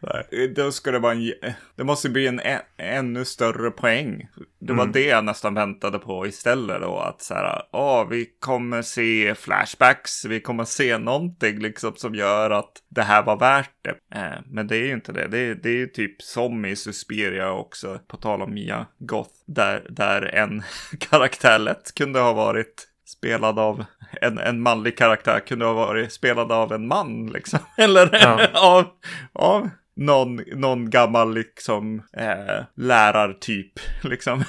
Nej, 0.00 0.48
Då 0.56 0.72
ska 0.72 0.90
det 0.90 0.98
vara 0.98 1.12
en... 1.12 1.32
Det 1.76 1.84
måste 1.84 2.08
bli 2.08 2.26
en 2.26 2.40
ännu 2.76 3.24
större 3.24 3.70
poäng. 3.70 4.28
Det 4.66 4.72
var 4.72 4.86
det 4.86 5.04
jag 5.06 5.24
nästan 5.24 5.54
väntade 5.54 5.98
på 5.98 6.26
istället 6.26 6.80
då. 6.80 6.98
Att 6.98 7.22
så 7.22 7.34
här, 7.34 7.62
ja, 7.72 8.04
vi 8.04 8.26
kommer 8.40 8.82
se 8.82 9.34
flashbacks. 9.34 10.24
Vi 10.24 10.40
kommer 10.40 10.64
se 10.64 10.98
någonting 10.98 11.58
liksom 11.58 11.92
som 11.96 12.14
gör 12.14 12.50
att 12.50 12.72
det 12.88 13.02
här 13.02 13.22
var 13.22 13.36
värt 13.36 13.70
det. 13.82 14.18
Eh, 14.18 14.40
men 14.46 14.66
det 14.66 14.76
är 14.76 14.86
ju 14.86 14.92
inte 14.92 15.12
det. 15.12 15.28
Det 15.28 15.38
är, 15.38 15.54
det 15.54 15.68
är 15.68 15.76
ju 15.76 15.86
typ 15.86 16.22
som 16.22 16.64
i 16.64 16.76
Suspiria 16.76 17.52
också. 17.52 17.98
På 18.08 18.16
tal 18.16 18.42
om 18.42 18.54
Mia 18.54 18.86
Goth. 18.98 19.30
Där, 19.46 19.86
där 19.90 20.22
en 20.34 20.62
karaktär 20.98 21.58
lätt 21.58 21.94
kunde 21.94 22.18
ha 22.20 22.32
varit 22.32 22.88
spelad 23.06 23.58
av 23.58 23.84
en, 24.20 24.38
en 24.38 24.60
manlig 24.60 24.98
karaktär 24.98 25.40
kunde 25.40 25.64
ha 25.64 25.72
varit 25.72 26.12
spelad 26.12 26.52
av 26.52 26.72
en 26.72 26.86
man 26.88 27.26
liksom. 27.26 27.58
Eller 27.76 28.10
Ja. 28.22 28.48
av, 28.54 28.84
av 29.32 29.70
någon, 29.96 30.40
någon 30.54 30.90
gammal 30.90 31.34
liksom 31.34 32.02
eh, 32.16 32.64
lärartyp 32.76 33.72
liksom. 34.02 34.44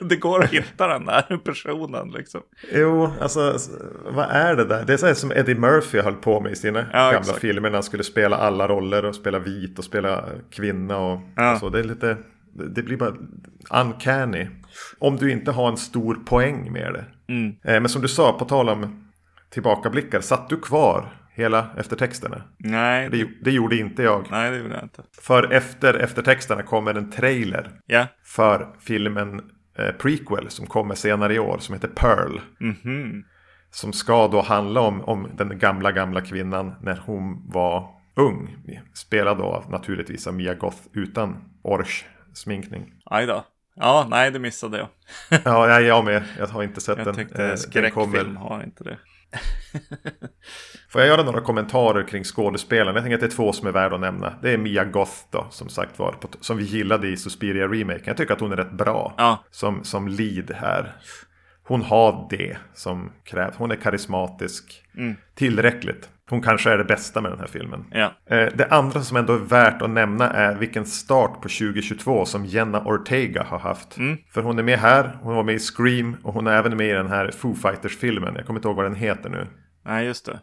det 0.00 0.16
går 0.16 0.44
att 0.44 0.50
hitta 0.50 0.88
den 0.88 1.04
där 1.06 1.36
personen 1.44 2.10
liksom. 2.10 2.40
Jo, 2.72 3.10
alltså 3.20 3.56
vad 4.04 4.30
är 4.30 4.56
det 4.56 4.64
där? 4.64 4.84
Det 4.84 4.92
är 4.92 4.96
så 4.96 5.06
här 5.06 5.14
som 5.14 5.32
Eddie 5.32 5.54
Murphy 5.54 6.00
höll 6.00 6.14
på 6.14 6.40
med 6.40 6.52
i 6.52 6.56
sina 6.56 6.82
gamla 6.82 7.18
exakt. 7.18 7.38
filmer. 7.40 7.70
När 7.70 7.76
han 7.76 7.82
skulle 7.82 8.04
spela 8.04 8.36
alla 8.36 8.68
roller 8.68 9.04
och 9.04 9.14
spela 9.14 9.38
vit 9.38 9.78
och 9.78 9.84
spela 9.84 10.24
kvinna 10.50 10.98
och, 10.98 11.20
Ja. 11.36 11.52
och 11.52 11.58
så. 11.58 11.68
Det 11.68 11.78
är 11.78 11.84
lite, 11.84 12.16
det 12.74 12.82
blir 12.82 12.96
bara 12.96 13.14
uncanny. 13.70 14.46
Om 14.98 15.16
du 15.16 15.30
inte 15.32 15.50
har 15.50 15.68
en 15.68 15.76
stor 15.76 16.14
poäng 16.14 16.72
med 16.72 16.92
det. 16.92 17.04
Mm. 17.32 17.48
Eh, 17.64 17.80
Men 17.80 17.88
som 17.88 18.02
du 18.02 18.08
sa, 18.08 18.32
på 18.32 18.44
tal 18.44 18.68
om 18.68 19.10
tillbakablickar. 19.50 20.20
Satt 20.20 20.48
du 20.48 20.60
kvar 20.60 21.12
hela 21.34 21.66
eftertexterna? 21.76 22.42
Nej, 22.58 23.08
Det, 23.10 23.28
det 23.42 23.50
gjorde 23.50 23.76
inte 23.76 24.02
jag. 24.02 24.26
nej 24.30 24.50
det 24.50 24.58
vill 24.62 24.72
jag 24.72 24.82
inte. 24.82 25.02
För 25.22 25.52
efter 25.52 25.94
eftertexterna 25.94 26.62
kommer 26.62 26.94
en 26.94 27.10
trailer 27.10 27.70
Ja, 27.86 28.06
för 28.24 28.68
filmen 28.80 29.40
eh, 29.78 29.90
Prequel 29.92 30.50
som 30.50 30.66
kommer 30.66 30.94
senare 30.94 31.34
i 31.34 31.38
år 31.38 31.58
som 31.58 31.74
heter 31.74 31.88
Pearl. 31.88 32.40
mhm. 32.60 33.24
Som 33.70 33.92
ska 33.92 34.28
då 34.28 34.40
handla 34.42 34.80
om, 34.80 35.00
om 35.00 35.30
den 35.36 35.58
gamla, 35.58 35.92
gamla 35.92 36.20
kvinnan 36.20 36.74
när 36.82 36.96
hon 37.06 37.50
var 37.50 37.88
ung. 38.16 38.56
Spelad 38.94 39.38
då 39.38 39.64
naturligtvis 39.70 40.26
av 40.26 40.34
Mia 40.34 40.54
Goth 40.54 40.78
utan 40.92 41.36
Orch-sminkning. 41.62 42.92
Aj 43.04 43.26
då. 43.26 43.44
Ja, 43.76 44.06
nej 44.10 44.30
det 44.30 44.38
missade 44.38 44.78
jag. 44.78 44.88
Ja, 45.44 45.68
jag, 45.68 45.82
jag 45.82 46.04
med. 46.04 46.22
Jag 46.38 46.46
har 46.46 46.62
inte 46.62 46.80
sett 46.80 46.96
Jag 46.98 47.06
den. 47.06 47.14
tänkte 47.14 47.42
Eh, 47.42 47.48
den 47.48 47.58
skräckfilm 47.58 47.92
kommer- 48.12 48.34
har 48.40 48.62
inte 48.62 48.84
det. 48.84 48.98
Får 50.88 51.00
jag 51.00 51.08
göra 51.08 51.22
några 51.22 51.40
kommentarer 51.40 52.08
kring 52.08 52.24
skådespelaren? 52.24 52.94
Jag 52.94 53.04
tänker 53.04 53.14
att 53.14 53.20
det 53.20 53.26
är 53.26 53.36
två 53.36 53.52
som 53.52 53.68
är 53.68 53.72
värda 53.72 53.94
att 53.94 54.00
nämna. 54.00 54.34
Det 54.42 54.50
är 54.50 54.58
Mia 54.58 54.84
Goth 54.84 55.12
då, 55.30 55.46
som 55.50 55.68
sagt 55.68 55.98
var, 55.98 56.16
som 56.40 56.56
vi 56.56 56.64
gillade 56.64 57.08
i 57.08 57.16
Suspiria 57.16 57.68
Remake. 57.68 58.02
Jag 58.04 58.16
tycker 58.16 58.34
att 58.34 58.40
hon 58.40 58.52
är 58.52 58.56
rätt 58.56 58.72
bra 58.72 59.14
Ja, 59.18 59.44
som, 59.50 59.84
som 59.84 60.08
lead 60.08 60.50
här. 60.50 60.96
Hon 61.66 61.82
har 61.82 62.26
det 62.30 62.56
som 62.74 63.12
krävs. 63.24 63.56
Hon 63.56 63.70
är 63.70 63.76
karismatisk. 63.76 64.82
Mm. 64.96 65.16
Tillräckligt. 65.34 66.08
Hon 66.30 66.42
kanske 66.42 66.70
är 66.70 66.78
det 66.78 66.84
bästa 66.84 67.20
med 67.20 67.30
den 67.32 67.38
här 67.40 67.46
filmen. 67.46 67.84
ja. 67.90 68.12
Eh, 68.26 68.48
Det 68.54 68.66
andra 68.70 69.00
som 69.02 69.16
ändå 69.16 69.32
är 69.34 69.38
värt 69.38 69.82
att 69.82 69.90
nämna 69.90 70.30
är 70.30 70.54
vilken 70.56 70.86
start 70.86 71.32
på 71.34 71.48
2022 71.48 72.24
som 72.24 72.44
Jenna 72.46 72.84
Ortega 72.84 73.42
har 73.42 73.58
haft. 73.58 73.96
Mm. 73.96 74.16
För 74.30 74.42
hon 74.42 74.58
är 74.58 74.62
med 74.62 74.78
här, 74.78 75.18
hon 75.22 75.34
var 75.36 75.42
med 75.44 75.54
i 75.54 75.58
Scream 75.58 76.16
och 76.22 76.34
hon 76.34 76.46
är 76.46 76.52
även 76.52 76.76
med 76.76 76.88
i 76.88 76.92
den 76.92 77.06
här 77.08 77.30
Foo 77.30 77.54
Fighters-filmen. 77.54 78.34
Jag 78.36 78.46
kommer 78.46 78.58
inte 78.58 78.68
ihåg 78.68 78.76
vad 78.76 78.84
den 78.86 78.94
heter 78.94 79.30
nu. 79.30 79.46
Nej, 79.84 80.06
just 80.06 80.26
det. 80.26 80.40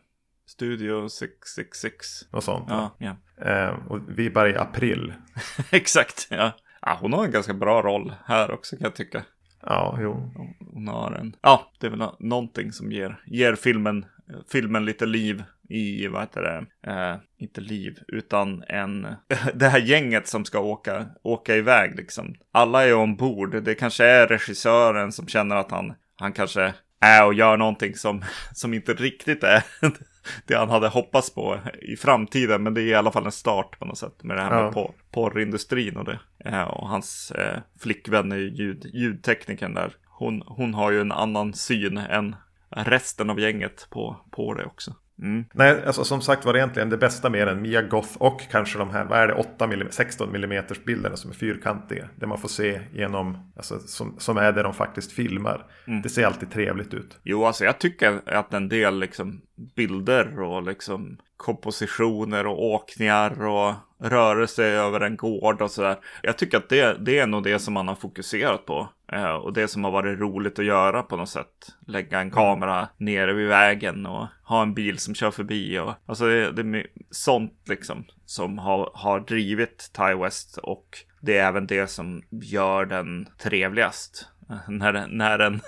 Studio 0.47 1.09
666. 1.09 2.07
Något 2.31 2.43
sånt. 2.43 2.65
Ja, 2.69 2.95
ja. 2.97 3.15
Eh, 3.45 3.69
och 3.87 3.99
vi 4.07 4.25
är 4.25 4.29
bara 4.31 4.49
i 4.49 4.55
april. 4.55 5.13
Exakt, 5.71 6.27
ja. 6.29 6.51
ja. 6.81 6.97
Hon 7.01 7.13
har 7.13 7.25
en 7.25 7.31
ganska 7.31 7.53
bra 7.53 7.81
roll 7.81 8.13
här 8.25 8.51
också 8.51 8.75
kan 8.75 8.83
jag 8.83 8.95
tycka. 8.95 9.23
Ja, 9.63 9.97
jo. 10.01 10.33
Hon 10.73 10.87
har 10.87 11.11
en... 11.11 11.35
Ja, 11.41 11.71
det 11.79 11.87
är 11.87 11.91
väl 11.91 11.99
nå- 11.99 12.17
någonting 12.19 12.71
som 12.71 12.91
ger, 12.91 13.21
ger 13.25 13.55
filmen, 13.55 14.05
filmen 14.51 14.85
lite 14.85 15.05
liv 15.05 15.43
i, 15.71 16.07
vad 16.07 16.21
heter 16.21 16.41
det, 16.41 16.91
eh, 16.91 17.15
inte 17.37 17.61
liv, 17.61 17.97
utan 18.07 18.63
en, 18.67 19.07
det 19.53 19.67
här 19.67 19.79
gänget 19.79 20.27
som 20.27 20.45
ska 20.45 20.59
åka, 20.59 21.05
åka 21.23 21.55
iväg 21.55 21.95
liksom. 21.95 22.35
Alla 22.51 22.83
är 22.85 22.93
ombord, 22.95 23.63
det 23.63 23.75
kanske 23.75 24.05
är 24.05 24.27
regissören 24.27 25.11
som 25.11 25.27
känner 25.27 25.55
att 25.55 25.71
han, 25.71 25.93
han 26.15 26.33
kanske 26.33 26.73
är 27.01 27.25
och 27.25 27.33
gör 27.33 27.57
någonting 27.57 27.95
som, 27.95 28.23
som 28.53 28.73
inte 28.73 28.93
riktigt 28.93 29.43
är 29.43 29.63
det 30.47 30.55
han 30.55 30.69
hade 30.69 30.87
hoppats 30.87 31.33
på 31.33 31.59
i 31.81 31.95
framtiden. 31.95 32.63
Men 32.63 32.73
det 32.73 32.81
är 32.81 32.85
i 32.85 32.93
alla 32.95 33.11
fall 33.11 33.25
en 33.25 33.31
start 33.31 33.79
på 33.79 33.85
något 33.85 33.97
sätt 33.97 34.23
med 34.23 34.37
det 34.37 34.41
här 34.43 34.51
Ja. 34.57 34.63
med 34.63 34.73
por- 34.73 34.93
porrindustrin 35.11 35.97
och 35.97 36.05
det. 36.05 36.19
Eh, 36.45 36.61
och 36.63 36.87
hans 36.89 37.31
eh, 37.31 37.59
flickvän 37.79 38.31
är 38.31 38.37
ju 38.37 38.49
ljud, 38.49 38.85
ljudteknikern 38.93 39.73
där. 39.73 39.95
Hon, 40.05 40.43
hon 40.45 40.73
har 40.73 40.91
ju 40.91 41.01
en 41.01 41.11
annan 41.11 41.53
syn 41.53 41.97
än 41.97 42.35
resten 42.69 43.29
av 43.29 43.39
gänget 43.39 43.87
på, 43.91 44.25
på 44.31 44.53
det 44.53 44.65
också. 44.65 44.95
Mm. 45.21 45.45
Nej, 45.53 45.83
alltså 45.85 46.03
som 46.03 46.21
sagt 46.21 46.45
var 46.45 46.53
det 46.53 46.59
egentligen 46.59 46.89
det 46.89 46.97
bästa 46.97 47.29
med 47.29 47.47
den. 47.47 47.61
Mia 47.61 47.81
Goth 47.81 48.17
och 48.17 48.41
kanske 48.51 48.77
de 48.77 48.89
här, 48.89 49.05
vad 49.05 49.19
är 49.19 49.27
det, 49.27 49.33
8 49.33 49.65
mm, 49.65 49.87
16 49.91 50.35
mm 50.35 50.63
bilderna 50.85 51.17
som 51.17 51.31
är 51.31 51.35
fyrkantiga. 51.35 52.09
Det 52.15 52.27
man 52.27 52.37
får 52.37 52.49
se 52.49 52.81
genom, 52.93 53.51
alltså 53.55 53.79
som, 53.79 54.15
som 54.17 54.37
är 54.37 54.51
det 54.51 54.63
de 54.63 54.73
faktiskt 54.73 55.11
filmar. 55.11 55.65
Det 56.03 56.09
ser 56.09 56.25
alltid 56.25 56.51
trevligt 56.51 56.93
ut. 56.93 57.19
Jo, 57.23 57.45
alltså 57.45 57.65
jag 57.65 57.79
tycker 57.79 58.21
att 58.25 58.53
en 58.53 58.69
del 58.69 58.99
liksom 58.99 59.41
bilder 59.75 60.39
och 60.41 60.63
liksom 60.63 61.17
kompositioner 61.37 62.47
och 62.47 62.63
åkningar 62.63 63.43
och 63.47 63.73
rörelse 63.99 64.63
över 64.63 65.01
en 65.01 65.17
gård 65.17 65.61
och 65.61 65.71
sådär. 65.71 65.97
Jag 66.23 66.37
tycker 66.37 66.57
att 66.57 66.69
det, 66.69 67.05
det 67.05 67.19
är 67.19 67.27
nog 67.27 67.43
det 67.43 67.59
som 67.59 67.73
man 67.73 67.87
har 67.87 67.95
fokuserat 67.95 68.65
på. 68.65 68.89
Eh, 69.11 69.33
och 69.33 69.53
det 69.53 69.67
som 69.67 69.83
har 69.83 69.91
varit 69.91 70.19
roligt 70.19 70.59
att 70.59 70.65
göra 70.65 71.03
på 71.03 71.15
något 71.15 71.29
sätt. 71.29 71.75
Lägga 71.87 72.19
en 72.19 72.31
kamera 72.31 72.87
nere 72.97 73.33
vid 73.33 73.47
vägen 73.47 74.05
och 74.05 74.27
ha 74.43 74.61
en 74.61 74.73
bil 74.73 74.97
som 74.97 75.15
kör 75.15 75.31
förbi. 75.31 75.79
Och, 75.79 75.93
alltså 76.05 76.25
det, 76.25 76.51
det 76.51 76.79
är 76.79 76.87
sånt 77.11 77.61
liksom 77.65 78.05
som 78.25 78.57
har, 78.57 78.91
har 78.93 79.19
drivit 79.19 79.91
Ty 79.93 80.13
West 80.13 80.57
och 80.57 80.97
det 81.21 81.37
är 81.37 81.47
även 81.47 81.67
det 81.67 81.87
som 81.87 82.21
gör 82.29 82.85
den 82.85 83.27
trevligast. 83.43 84.27
När 84.67 84.93
den, 84.93 85.17
när, 85.17 85.37
den, 85.37 85.61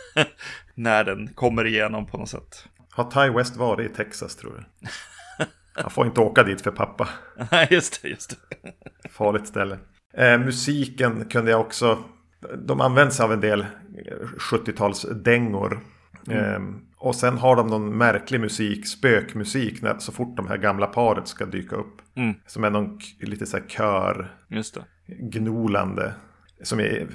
när 0.76 1.04
den 1.04 1.34
kommer 1.34 1.66
igenom 1.66 2.06
på 2.06 2.18
något 2.18 2.30
sätt. 2.30 2.68
Har 2.96 3.12
Ty 3.12 3.34
West 3.38 3.56
varit 3.56 3.92
i 3.92 3.94
Texas 3.94 4.36
tror 4.36 4.52
du? 4.52 4.88
Han 5.74 5.92
får 5.92 6.06
inte 6.06 6.22
åka 6.22 6.44
dit 6.44 6.62
för 6.62 6.72
pappa. 6.72 7.10
Nej, 7.52 7.68
just 7.72 8.02
det, 8.02 8.08
just 8.10 8.30
det. 8.62 9.10
Farligt 9.10 9.48
ställe. 9.48 9.78
Eh, 10.14 10.38
musiken 10.40 11.26
kunde 11.26 11.52
jag 11.52 11.62
också... 11.62 12.04
De 12.58 12.82
används 12.82 13.20
av 13.20 13.34
en 13.34 13.40
del 13.42 13.62
eh, 13.62 13.66
70-talsdängor. 14.38 15.80
Eh, 16.30 16.60
och 16.98 17.16
sen 17.16 17.38
har 17.38 17.56
de 17.56 17.68
någon 17.68 17.98
märklig 17.98 18.40
musik, 18.42 18.88
spökmusik, 18.88 19.82
när, 19.82 19.98
så 20.00 20.12
fort 20.12 20.38
de 20.38 20.48
här 20.48 20.58
gamla 20.58 20.88
paret 20.88 21.28
ska 21.28 21.46
dyka 21.46 21.76
upp. 21.76 22.02
Mm. 22.16 22.36
Som 22.48 22.64
är 22.64 22.70
någon 22.70 23.00
lite 23.20 23.46
så 23.46 23.58
här 23.58 23.68
kör, 23.68 24.36
Just 24.48 24.76
det. 24.76 24.84
gnolande. 25.08 26.14
Som 26.64 26.80
är... 26.80 27.08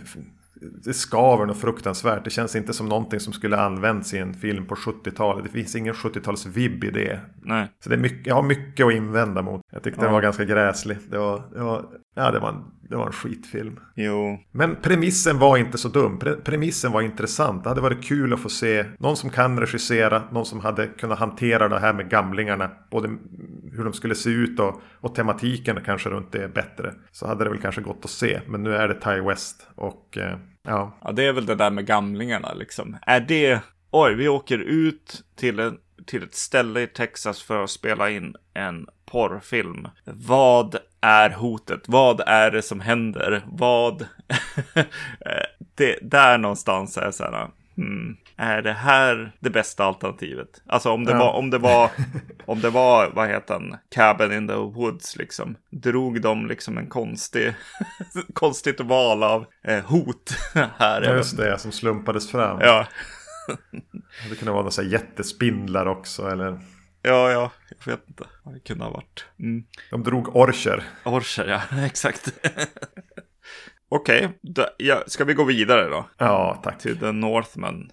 Det 0.85 0.95
skaver 0.95 1.47
något 1.47 1.57
fruktansvärt. 1.61 2.25
Det 2.25 2.31
känns 2.31 2.57
inte 2.57 2.73
som 2.73 2.89
någonting 2.89 3.21
som 3.21 3.33
skulle 3.33 3.57
använts 3.61 4.15
i 4.15 4.19
en 4.19 4.35
film 4.35 4.67
på 4.67 4.75
70-talet. 4.75 5.45
Det 5.45 5.51
finns 5.51 5.77
ingen 5.77 5.95
70-tals-vibb 5.95 6.85
i 6.85 6.91
det. 6.91 7.21
Nej. 7.43 7.69
Så 7.85 7.89
det 7.89 7.95
är 7.95 8.01
mycket, 8.01 8.27
jag 8.27 8.35
har 8.35 8.43
mycket 8.43 8.87
att 8.87 8.93
invända 8.93 9.43
mot. 9.43 9.61
Jag 9.73 9.83
tyckte 9.83 10.01
den 10.01 10.07
Ja. 10.09 10.13
var 10.13 10.23
ganska 10.23 10.45
gräslig. 10.45 10.99
Det 11.11 11.19
var, 11.19 11.43
det 11.55 11.63
var, 11.63 11.85
ja, 12.17 12.31
det 12.31 12.39
var, 12.39 12.49
en, 12.49 12.65
det 12.89 12.97
var 12.97 13.07
en 13.07 13.13
skitfilm. 13.13 13.81
Jo. 13.95 14.39
Men 14.53 14.77
premissen 14.83 15.39
var 15.39 15.57
inte 15.57 15.79
så 15.79 15.89
dum. 15.89 16.19
Pre, 16.19 16.35
premissen 16.35 16.93
var 16.93 17.03
intressant. 17.03 17.63
Det 17.65 17.69
hade 17.69 17.81
varit 17.81 18.05
kul 18.05 18.33
att 18.33 18.41
få 18.41 18.49
se 18.49 18.85
någon 18.99 19.17
som 19.17 19.31
kan 19.31 19.61
regissera, 19.61 20.23
någon 20.33 20.47
som 20.47 20.61
hade 20.61 20.87
kunnat 20.87 21.19
hantera 21.19 21.69
det 21.69 21.79
här 21.79 21.93
med 21.93 22.11
gamlingarna. 22.11 22.71
Både 22.91 23.09
hur 23.79 23.85
de 23.85 23.93
skulle 23.93 24.15
se 24.15 24.31
ut 24.31 24.61
och, 24.61 24.83
och 25.01 25.15
tematiken 25.15 25.81
kanske 25.85 26.09
runt 26.09 26.33
det 26.33 26.55
bättre. 26.55 26.95
Så 27.11 27.27
hade 27.27 27.45
det 27.45 27.51
väl 27.51 27.61
kanske 27.61 27.81
gått 27.81 28.05
att 28.05 28.11
se. 28.11 28.41
Men 28.47 28.63
nu 28.63 28.75
är 28.75 28.89
det 28.89 28.95
Ty 28.95 29.21
West 29.21 29.67
och 29.75 30.19
eh, 30.19 30.39
ja. 30.63 30.99
Ja, 31.05 31.13
det 31.13 31.25
är 31.25 31.33
väl 31.33 31.47
det 31.47 31.55
där 31.55 31.71
med 31.71 31.87
gamlingarna 31.87 32.55
liksom. 32.55 32.97
Är 33.07 33.21
det... 33.21 33.61
Oj, 33.91 34.15
vi 34.15 34.29
åker 34.29 34.59
ut 34.59 35.25
till, 35.37 35.59
en, 35.59 35.79
till 36.07 36.23
ett 36.23 36.35
ställe 36.35 36.81
i 36.81 36.87
Texas 36.87 37.43
för 37.43 37.65
att 37.65 37.71
spela 37.71 38.11
in 38.11 38.35
en 38.55 38.87
porrfilm. 39.07 39.89
Vad 40.05 40.77
är 41.01 41.31
hotet? 41.31 41.81
Vad 41.87 42.21
är 42.21 42.51
det 42.51 42.63
som 42.63 42.81
händer? 42.81 43.43
Vad... 43.47 44.07
Eh, 45.21 45.67
det, 45.75 45.99
där 46.03 46.39
någonstans 46.39 46.97
är 46.97 47.11
så 47.11 47.25
här... 47.25 47.51
Hmm, 47.77 48.17
är 48.39 48.63
det 48.63 48.73
här 48.73 49.33
det 49.41 49.51
bästa 49.51 49.85
alternativet? 49.85 50.49
Alltså 50.67 50.91
om 50.91 51.05
det 51.05 51.13
Ja. 51.13 51.19
var, 51.19 51.33
om 51.33 51.51
det 51.51 51.59
var, 51.59 51.91
om 52.47 52.61
det 52.61 52.71
var, 52.71 53.11
vad 53.15 53.29
heter 53.29 53.55
den, 53.55 53.77
Cabin 53.95 54.33
in 54.33 54.49
the 54.49 54.55
Woods 54.55 55.17
liksom. 55.17 55.57
Drog 55.71 56.21
de 56.23 56.47
liksom 56.47 56.79
en 56.79 56.87
konstig, 56.87 57.55
konstigt 58.35 58.81
val 58.81 59.23
av 59.23 59.47
eh, 59.65 59.85
hot 59.85 60.31
här. 60.79 61.03
Ja, 61.03 61.15
Just 61.15 61.37
det, 61.37 61.59
som 61.59 61.73
slumpades 61.73 62.31
fram. 62.31 62.59
Ja, 62.61 62.87
Det 64.31 64.37
kunde 64.37 64.53
vara 64.53 64.63
några 64.63 64.83
jättespindlar 64.83 65.87
också. 65.87 66.29
Eller 66.31 66.61
ja, 67.03 67.31
ja, 67.31 67.51
jag 67.85 67.93
vet 67.93 68.09
inte 68.09 68.25
vad 68.45 68.55
det 68.55 68.61
kunde 68.61 68.85
ha 68.85 68.91
varit. 68.91 69.25
Mm. 69.39 69.65
de 69.91 70.03
drog 70.03 70.37
orcher. 70.37 70.83
Orcher, 71.05 71.45
ja, 71.71 71.85
exakt. 71.85 72.33
Okej, 73.91 74.29
då- 74.43 74.69
ja, 74.79 75.03
ska 75.07 75.25
vi 75.25 75.35
gå 75.35 75.45
vidare 75.45 75.89
då? 75.89 76.09
Ja, 76.19 76.61
tack. 76.65 76.79
Till 76.79 76.99
The 76.99 77.13
Northman, 77.13 77.91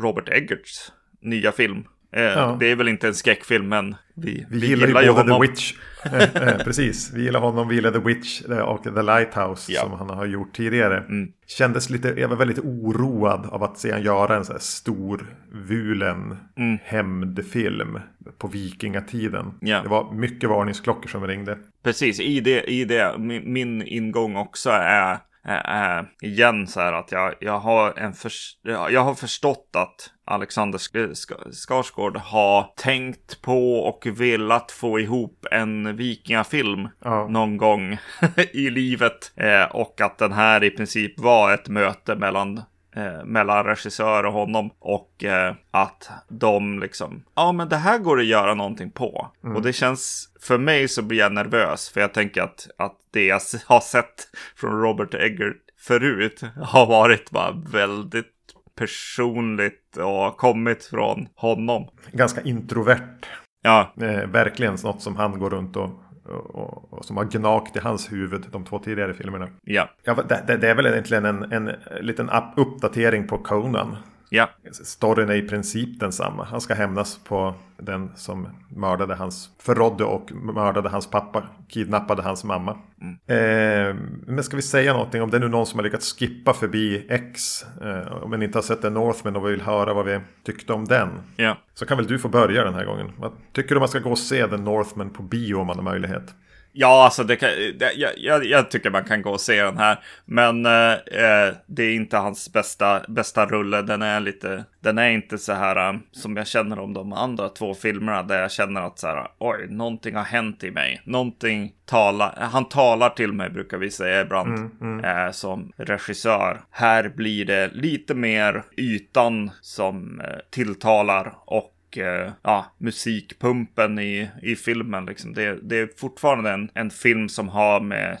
Robert 0.00 0.28
Eggerts 0.28 0.92
nya 1.20 1.52
film. 1.52 1.84
Eh, 2.12 2.22
Ja. 2.22 2.56
Det 2.60 2.70
är 2.70 2.76
väl 2.76 2.88
inte 2.88 3.06
en 3.08 3.14
skräckfilm, 3.14 3.68
men 3.68 3.94
vi, 4.14 4.46
Vi, 4.50 4.66
gillar 4.66 4.86
ju 4.86 4.92
både 4.92 5.10
honom. 5.10 5.40
The 5.42 5.48
Witch. 5.50 5.72
eh, 6.04 6.22
eh, 6.22 6.58
precis, 6.64 7.12
vi 7.14 7.22
gillar 7.22 7.40
honom, 7.40 7.68
vi 7.68 7.74
gillar 7.74 7.90
The 7.90 7.98
Witch 7.98 8.42
eh, 8.50 8.58
och 8.58 8.82
The 8.82 9.02
Lighthouse 9.02 9.72
Ja. 9.72 9.80
som 9.80 9.92
han 9.92 10.10
har 10.10 10.26
gjort 10.26 10.52
tidigare. 10.56 10.98
Mm. 10.98 11.32
Kändes 11.46 11.90
lite, 11.90 12.08
jag 12.16 12.28
var 12.28 12.36
väldigt 12.36 12.58
oroad 12.58 13.46
av 13.46 13.62
att 13.62 13.78
se 13.78 13.92
han 13.92 14.02
göra 14.02 14.36
en 14.36 14.44
så 14.44 14.52
här 14.52 14.60
stor 14.60 15.26
vulen 15.52 16.36
Mm. 16.56 16.78
hämndfilm 16.84 17.98
på 18.38 18.48
vikingatiden. 18.48 19.52
Ja. 19.60 19.82
Det 19.82 19.88
var 19.88 20.12
mycket 20.14 20.48
varningsklockor 20.50 21.08
som 21.08 21.26
ringde. 21.26 21.58
Precis, 21.82 22.20
i 22.20 22.40
det, 22.40 22.62
i 22.70 22.84
det 22.84 23.14
min, 23.18 23.52
min 23.52 23.82
ingång 23.82 24.36
också 24.36 24.70
är, 24.70 25.18
är 25.64 26.08
igen 26.22 26.66
så 26.66 26.80
här 26.80 26.92
att 26.92 27.12
jag, 27.12 27.34
jag, 27.40 27.58
har 27.58 27.98
en 27.98 28.12
förs- 28.14 28.58
jag 28.90 29.00
har 29.04 29.14
förstått 29.14 29.70
att 29.76 30.10
Alexander 30.26 30.78
Sk- 30.78 31.10
Sk- 31.12 31.52
Skarsgård 31.52 32.16
har 32.16 32.72
tänkt 32.76 33.42
på 33.42 33.74
och 33.74 34.06
velat 34.20 34.70
få 34.72 35.00
ihop 35.00 35.46
en 35.50 35.96
vikingafilm 35.96 36.88
Ja. 37.04 37.28
någon 37.28 37.56
gång 37.56 37.98
i 38.52 38.70
livet. 38.70 39.32
Eh, 39.36 39.64
och 39.76 40.00
att 40.00 40.18
den 40.18 40.32
här 40.32 40.64
i 40.64 40.70
princip 40.70 41.18
var 41.20 41.54
ett 41.54 41.68
möte 41.68 42.14
mellan 42.16 42.62
eh, 42.98 43.24
mellan 43.24 43.64
regissör 43.64 44.24
och 44.24 44.32
honom 44.32 44.70
och 44.78 45.24
eh, 45.24 45.54
att 45.70 46.10
de 46.28 46.78
liksom, 46.78 47.24
ja 47.34 47.52
men 47.52 47.68
det 47.68 47.76
här 47.76 47.98
går 47.98 48.20
att 48.20 48.26
göra 48.26 48.54
någonting 48.54 48.90
på. 48.90 49.30
Mm. 49.44 49.56
Och 49.56 49.62
det 49.62 49.72
känns, 49.72 50.28
för 50.40 50.58
mig 50.58 50.88
så 50.88 51.02
blir 51.02 51.18
jag 51.18 51.32
nervös 51.32 51.88
för 51.88 52.00
jag 52.00 52.14
tänker 52.14 52.42
att, 52.42 52.68
att 52.78 52.96
det 53.10 53.26
jag 53.26 53.40
har 53.66 53.80
sett 53.80 54.28
från 54.56 54.80
Robert 54.80 55.14
Eggert 55.14 55.56
förut 55.78 56.42
har 56.62 56.86
varit 56.86 57.30
bara 57.30 57.50
väldigt 57.50 58.34
personligt 58.74 59.96
och 59.96 60.36
kommit 60.36 60.84
från 60.84 61.28
honom. 61.34 61.88
Ganska 62.12 62.40
introvert. 62.40 63.26
Ja. 63.62 63.92
Eh, 64.00 64.26
verkligen 64.26 64.76
något 64.84 65.02
som 65.02 65.16
han 65.16 65.38
går 65.38 65.50
runt 65.50 65.76
och 65.76 65.90
och, 66.28 66.92
och, 66.92 67.04
som 67.04 67.16
har 67.16 67.24
gnagt 67.24 67.76
i 67.76 67.78
hans 67.78 68.12
huvud 68.12 68.46
de 68.52 68.64
två 68.64 68.78
tidigare 68.78 69.14
filmerna. 69.14 69.48
Ja. 69.64 69.88
ja 70.04 70.14
det, 70.14 70.44
det, 70.46 70.56
det 70.56 70.70
är 70.70 70.74
väl 70.74 70.86
egentligen 70.86 71.24
en, 71.24 71.52
en 71.52 71.72
liten 72.00 72.30
uppdatering 72.56 73.26
på 73.26 73.38
Conan. 73.38 73.96
Ja. 74.30 74.50
Storyn 74.70 75.28
är 75.28 75.34
i 75.34 75.48
princip 75.48 76.00
densamma. 76.00 76.44
Han 76.44 76.60
ska 76.60 76.74
hämnas 76.74 77.20
på 77.24 77.54
den 77.76 78.10
som 78.16 78.48
mördade 78.68 79.14
hans, 79.14 79.50
förrådde 79.58 80.04
och 80.04 80.32
mördade 80.32 80.88
hans 80.88 81.10
pappa, 81.10 81.42
kidnappade 81.68 82.22
hans 82.22 82.44
mamma. 82.44 82.78
Mm. 83.00 83.14
Eh, 83.26 83.96
men 84.26 84.44
ska 84.44 84.56
vi 84.56 84.62
säga 84.62 84.92
någonting 84.92 85.22
om 85.22 85.30
det 85.30 85.36
är 85.36 85.40
nu 85.40 85.48
någon 85.48 85.66
som 85.66 85.78
har 85.78 85.84
lyckats 85.84 86.18
skippa 86.18 86.52
förbi 86.52 87.06
X, 87.08 87.64
eh, 87.82 88.28
man 88.28 88.42
inte 88.42 88.58
har 88.58 88.62
sett 88.62 88.82
The 88.82 88.90
Northman 88.90 89.36
och 89.36 89.48
vill 89.48 89.60
höra 89.60 89.94
vad 89.94 90.04
vi 90.04 90.20
tyckte 90.44 90.72
om 90.72 90.84
den. 90.84 91.08
Ja. 91.36 91.56
Så 91.74 91.86
kan 91.86 91.96
väl 91.96 92.06
du 92.06 92.18
få 92.18 92.28
börja 92.28 92.64
den 92.64 92.74
här 92.74 92.84
gången. 92.84 93.12
Tycker 93.52 93.74
du 93.74 93.78
man 93.78 93.88
ska 93.88 93.98
gå 93.98 94.10
och 94.10 94.18
se 94.18 94.46
The 94.46 94.56
Northman 94.56 95.10
på 95.10 95.22
bio 95.22 95.54
om 95.54 95.66
man 95.66 95.76
har 95.76 95.84
möjlighet? 95.84 96.34
Ja, 96.80 97.04
alltså 97.04 97.24
det 97.24 97.36
kan, 97.36 97.48
det, 97.78 97.92
jag, 97.96 98.12
jag, 98.16 98.44
jag, 98.44 98.70
tycker 98.70 98.90
man 98.90 99.04
kan 99.04 99.22
gå 99.22 99.30
och 99.30 99.40
se 99.40 99.62
den 99.62 99.78
här. 99.78 99.98
Men 100.24 100.66
eh, 100.66 100.92
eh, 100.92 101.54
det 101.66 101.82
är 101.82 101.94
inte 101.94 102.16
hans 102.16 102.52
bästa, 102.52 103.02
bästa 103.08 103.46
rulle. 103.46 103.82
Den 103.82 104.02
är 104.02 104.20
lite, 104.20 104.64
den 104.80 104.98
är 104.98 105.10
inte 105.10 105.38
så 105.38 105.52
här 105.52 105.88
um, 105.88 106.02
som 106.12 106.36
jag 106.36 106.46
känner 106.46 106.78
om 106.78 106.94
de 106.94 107.12
andra 107.12 107.48
två 107.48 107.74
filmerna. 107.74 108.22
Där 108.22 108.40
jag 108.40 108.50
känner 108.50 108.80
att 108.80 108.98
så 108.98 109.06
här, 109.06 109.28
oj, 109.38 109.66
någonting 109.70 110.14
har 110.14 110.24
hänt 110.24 110.64
i 110.64 110.70
mig. 110.70 111.02
Någonting 111.04 111.72
talar, 111.86 112.48
han 112.52 112.68
talar 112.68 113.10
till 113.10 113.32
mig 113.32 113.50
brukar 113.50 113.78
vi 113.78 113.90
säga 113.90 114.20
ibland. 114.20 114.58
Mm, 114.58 114.70
mm. 114.80 115.04
Eh, 115.04 115.30
som 115.30 115.72
regissör. 115.76 116.60
Här 116.70 117.08
blir 117.08 117.44
det 117.44 117.70
lite 117.72 118.14
mer 118.14 118.62
ytan 118.76 119.50
som 119.60 120.20
eh, 120.20 120.38
tilltalar. 120.50 121.34
Och 121.44 121.74
och 121.88 121.98
eh, 121.98 122.32
ja, 122.42 122.66
musikpumpen 122.78 123.98
i, 123.98 124.30
i 124.42 124.56
filmen. 124.56 125.06
Liksom. 125.06 125.34
Det, 125.34 125.58
det 125.62 125.76
är 125.76 125.88
fortfarande 125.96 126.50
en, 126.50 126.70
en 126.74 126.90
film 126.90 127.28
som 127.28 127.48
har 127.48 127.80
med 127.80 128.18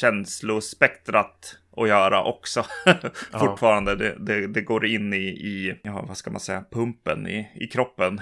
känslospektrat 0.00 1.57
att 1.82 1.88
göra 1.88 2.24
också. 2.24 2.64
Fortfarande, 3.32 3.96
det, 3.96 4.14
det, 4.18 4.46
det, 4.46 4.60
går 4.60 4.86
in 4.86 5.12
i, 5.12 5.26
i, 5.26 5.80
ja 5.82 6.04
vad 6.08 6.16
ska 6.16 6.30
man 6.30 6.40
säga, 6.40 6.64
pumpen 6.72 7.26
i, 7.26 7.48
i 7.54 7.66
kroppen. 7.66 8.20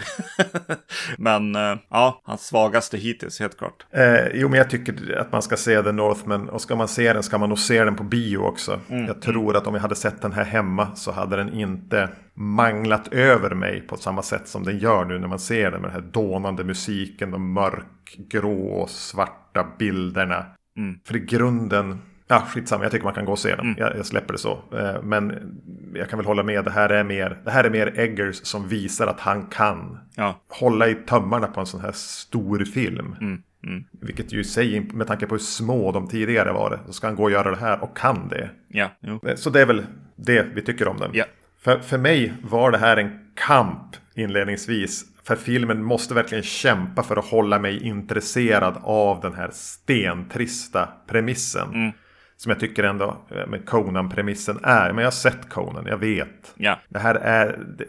men 1.19 1.57
eh, 1.57 1.77
ja, 1.91 2.21
hans 2.25 2.47
svagaste 2.47 2.97
hittills 2.97 3.41
helt 3.41 3.59
klart. 3.59 3.87
Eh, 3.91 4.27
jo, 4.35 4.49
men 4.49 4.59
jag 4.59 4.71
tycker 4.71 5.17
att 5.19 5.33
man 5.33 5.43
ska 5.43 5.57
se 5.57 5.83
The 5.83 5.93
Northman 5.93 6.49
och 6.49 6.61
ska 6.61 6.77
man 6.77 6.89
se 6.89 7.13
den 7.13 7.23
ska 7.23 7.39
man 7.39 7.49
nog 7.49 7.59
se 7.59 7.85
den 7.85 7.97
på 7.97 8.05
bio 8.05 8.39
också. 8.39 8.81
Mm. 8.89 9.07
Jag 9.07 9.23
tror 9.23 9.57
att 9.57 9.67
om 9.67 9.75
jag 9.75 9.83
hade 9.83 9.95
sett 9.95 10.23
den 10.23 10.33
här 10.33 10.45
hemma 10.45 10.97
så 10.97 11.13
hade 11.13 11.37
den 11.37 11.55
inte 11.55 12.09
manglat 12.35 13.09
över 13.09 13.55
mig 13.55 13.81
på 13.81 13.97
samma 13.97 14.23
sätt 14.23 14.49
som 14.49 14.65
den 14.65 14.79
gör 14.79 15.05
nu 15.05 15.19
när 15.19 15.29
man 15.29 15.39
ser 15.39 15.71
den 15.71 15.81
med 15.81 15.91
den 15.91 16.03
här 16.03 16.11
dånande 16.11 16.65
musiken, 16.65 17.31
de 17.31 17.53
mörkgrå 17.53 18.67
och 18.67 18.91
svarta 18.91 19.67
bilderna. 19.79 20.47
Mm. 20.77 20.99
För 21.05 21.17
i 21.17 21.21
grunden 21.21 21.99
Ja, 22.29 22.41
skitsamma, 22.41 22.85
jag 22.85 22.93
tycker 22.93 23.05
man 23.05 23.15
kan 23.15 23.25
gå 23.25 23.33
och 23.33 23.39
se 23.39 23.57
den. 23.57 23.67
Mm. 23.67 23.77
Jag, 23.79 23.97
jag, 23.97 24.07
släpper 24.07 24.33
det 24.33 24.39
så. 24.39 24.59
Eh, 24.73 25.03
men 25.03 25.55
jag 25.95 26.11
kan 26.11 26.19
väl 26.19 26.27
hålla 26.27 26.43
med, 26.43 26.65
det 26.65 26.71
här 26.71 26.89
är 26.89 27.05
mer, 27.05 27.39
det 27.45 27.51
här 27.51 27.65
är 27.65 27.71
mer 27.71 27.99
Eggers 27.99 28.37
som 28.37 28.69
visar 28.69 29.07
att 29.07 29.21
han 29.21 29.47
kan 29.47 29.99
ja. 30.15 30.41
hålla 30.49 30.89
i 30.89 30.95
tömmarna 30.95 31.47
på 31.47 31.61
en 31.61 31.67
sån 31.67 31.81
här 31.81 31.93
stor 31.93 32.65
film. 32.65 33.17
Mm. 33.21 33.43
Mm. 33.67 33.85
Vilket 34.01 34.33
ju 34.33 34.45
säger, 34.45 34.81
med 34.81 35.07
tanke 35.07 35.27
på 35.27 35.35
hur 35.35 35.39
små 35.41 35.93
de 35.93 36.09
tidigare 36.09 36.53
var, 36.53 36.81
så 36.87 36.93
ska 36.93 37.07
han 37.07 37.17
gå 37.17 37.23
och 37.23 37.31
göra 37.31 37.51
det 37.51 37.57
här 37.57 37.83
och 37.83 37.97
kan 37.97 38.29
det. 38.29 38.51
Ja, 38.69 38.91
jo. 39.01 39.21
Eh, 39.27 39.35
så 39.35 39.51
det 39.51 39.61
är 39.61 39.67
väl 39.67 39.87
det 40.17 40.47
vi 40.55 40.63
tycker 40.63 40.89
om 40.89 40.97
den. 40.99 41.11
Ja. 41.15 41.25
För, 41.61 41.79
för 41.79 41.99
mig 41.99 42.35
var 42.43 42.71
det 42.71 42.79
här 42.79 42.97
en 42.97 43.11
kamp 43.35 43.97
inledningsvis. 44.15 45.05
För 45.25 45.37
filmen 45.37 45.83
måste 45.83 46.15
verkligen 46.15 46.45
kämpa 46.45 47.03
för 47.03 47.17
att 47.17 47.25
hålla 47.25 47.59
mig 47.59 47.87
intresserad 47.87 48.77
av 48.83 49.21
den 49.21 49.35
här 49.35 49.51
stentrista 49.53 50.89
premissen. 51.07 51.75
Mm. 51.75 51.93
Som 52.37 52.51
jag 52.51 52.61
tycker 52.61 52.85
ändå 52.85 53.17
eh, 53.31 53.47
med 53.47 53.67
Conan-premissen 53.67 54.59
är. 54.63 54.93
Men 54.93 54.99
jag 54.99 55.07
har 55.07 55.11
sett 55.11 55.49
Conan, 55.49 55.87
jag 55.87 55.99
vet. 55.99 56.55
Ja. 56.57 56.81
Det 56.89 56.99
här 56.99 57.15
är... 57.15 57.59
Det, 57.79 57.85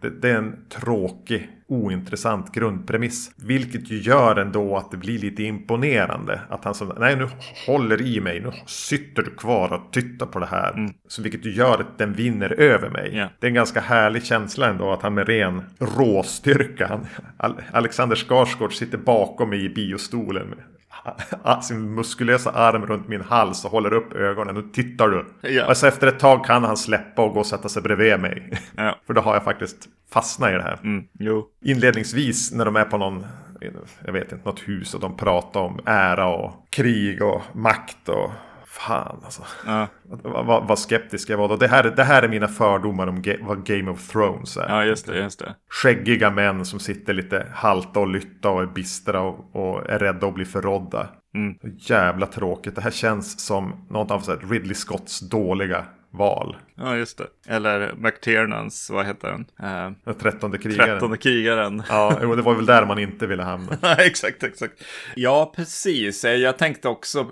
det, 0.00 0.10
det, 0.10 0.30
är 0.30 0.36
en 0.36 0.56
tråkig, 0.68 1.48
ointressant 1.68 2.54
grundpremiss. 2.54 3.30
Vilket 3.36 3.90
ju 3.90 4.00
gör 4.00 4.36
ändå 4.36 4.76
att 4.76 4.90
det 4.90 4.96
blir 4.96 5.18
lite 5.18 5.42
imponerande. 5.42 6.40
Att 6.48 6.64
han 6.64 6.74
så, 6.74 6.84
nej 6.84 7.16
nu 7.16 7.28
håller 7.66 8.02
i 8.02 8.20
mig, 8.20 8.40
nu 8.40 8.52
sitter 8.66 9.22
du 9.22 9.30
kvar 9.30 9.72
och 9.72 9.92
tittar 9.92 10.26
på 10.26 10.38
det 10.38 10.46
här. 10.46 10.72
Mm. 10.72 10.90
Så 11.08 11.22
vilket 11.22 11.46
ju 11.46 11.52
gör 11.52 11.80
att 11.80 11.98
den 11.98 12.12
vinner 12.12 12.60
över 12.60 12.90
mig. 12.90 13.14
Yeah. 13.14 13.30
Det 13.38 13.46
är 13.46 13.48
en 13.48 13.54
ganska 13.54 13.80
härlig 13.80 14.24
känsla 14.24 14.68
ändå 14.68 14.92
att 14.92 15.02
han 15.02 15.14
med 15.14 15.28
ren 15.28 15.62
råstyrka, 15.78 17.00
han, 17.38 17.56
Alexander 17.72 18.16
Skarsgård 18.16 18.74
sitter 18.74 18.98
bakom 18.98 19.50
mig 19.50 19.64
i 19.64 19.68
biostolen 19.68 20.54
sin 21.62 21.94
muskulösa 21.94 22.50
arm 22.50 22.86
runt 22.86 23.08
min 23.08 23.20
hals 23.20 23.64
och 23.64 23.70
håller 23.70 23.92
upp 23.92 24.12
ögonen. 24.12 24.54
Nu 24.54 24.62
tittar 24.62 25.08
du. 25.08 25.50
Ja. 25.50 25.64
Alltså 25.64 25.86
efter 25.86 26.06
ett 26.06 26.18
tag 26.18 26.44
kan 26.44 26.64
han 26.64 26.76
släppa 26.76 27.22
och 27.22 27.34
gå 27.34 27.40
och 27.40 27.46
sätta 27.46 27.68
sig 27.68 27.82
bredvid 27.82 28.20
mig. 28.20 28.52
Ja. 28.76 28.98
För 29.06 29.14
då 29.14 29.20
har 29.20 29.34
jag 29.34 29.44
faktiskt 29.44 29.88
fastnat 30.12 30.50
i 30.50 30.52
det 30.52 30.62
här. 30.62 30.78
Mm. 30.82 31.04
Inledningsvis 31.64 32.52
när 32.52 32.64
de 32.64 32.76
är 32.76 32.84
på 32.84 32.98
någon, 32.98 33.26
jag 34.04 34.12
vet 34.12 34.32
inte, 34.32 34.44
något 34.44 34.68
hus 34.68 34.94
och 34.94 35.00
de 35.00 35.16
pratar 35.16 35.60
om 35.60 35.80
ära 35.86 36.26
och 36.26 36.52
krig 36.70 37.22
och 37.22 37.42
makt 37.52 38.08
och 38.08 38.30
Fan 38.78 39.20
alltså. 39.24 39.42
Ja. 39.66 39.86
Vad, 40.22 40.68
vad 40.68 40.78
skeptisk 40.78 41.30
jag 41.30 41.38
var 41.38 41.48
då. 41.48 41.56
Det 41.56 41.68
här, 41.68 41.84
det 41.96 42.04
här 42.04 42.22
är 42.22 42.28
mina 42.28 42.48
fördomar 42.48 43.06
om 43.06 43.22
ge, 43.22 43.38
vad 43.42 43.66
Game 43.66 43.90
of 43.90 44.08
Thrones 44.08 44.56
är. 44.56 44.68
Ja, 44.68 44.84
just 44.84 45.06
det, 45.06 45.18
just 45.18 45.38
det. 45.38 45.54
Skäggiga 45.68 46.30
män 46.30 46.64
som 46.64 46.80
sitter 46.80 47.14
lite 47.14 47.46
halta 47.54 48.00
och 48.00 48.08
lytta 48.08 48.50
och 48.50 48.62
är 48.62 48.66
bistra 48.66 49.20
och, 49.20 49.56
och 49.56 49.90
är 49.90 49.98
rädda 49.98 50.26
att 50.26 50.34
bli 50.34 50.44
förrådda. 50.44 51.08
Mm. 51.34 51.54
Jävla 51.78 52.26
tråkigt. 52.26 52.74
Det 52.74 52.80
här 52.80 52.90
känns 52.90 53.40
som 53.46 53.86
något 53.90 54.10
av 54.10 54.22
Ridley 54.50 54.74
Scotts 54.74 55.20
dåliga 55.20 55.84
val. 56.16 56.56
Ja, 56.74 56.96
just 56.96 57.18
det. 57.18 57.26
Eller 57.46 57.94
McTiernans, 57.98 58.90
vad 58.90 59.06
heter 59.06 59.28
den? 59.30 59.40
Uh, 59.40 59.96
den 60.04 60.14
trettonde 60.14 60.58
krigaren. 60.58 60.88
Trettonde 60.88 61.16
krigaren. 61.16 61.82
ja, 61.88 62.18
det 62.20 62.42
var 62.42 62.54
väl 62.54 62.66
där 62.66 62.86
man 62.86 62.98
inte 62.98 63.26
ville 63.26 63.42
hamna. 63.42 63.78
exakt, 63.98 64.42
exakt. 64.42 64.84
Ja, 65.16 65.52
precis. 65.56 66.24
Jag 66.24 66.58
tänkte 66.58 66.88
också 66.88 67.30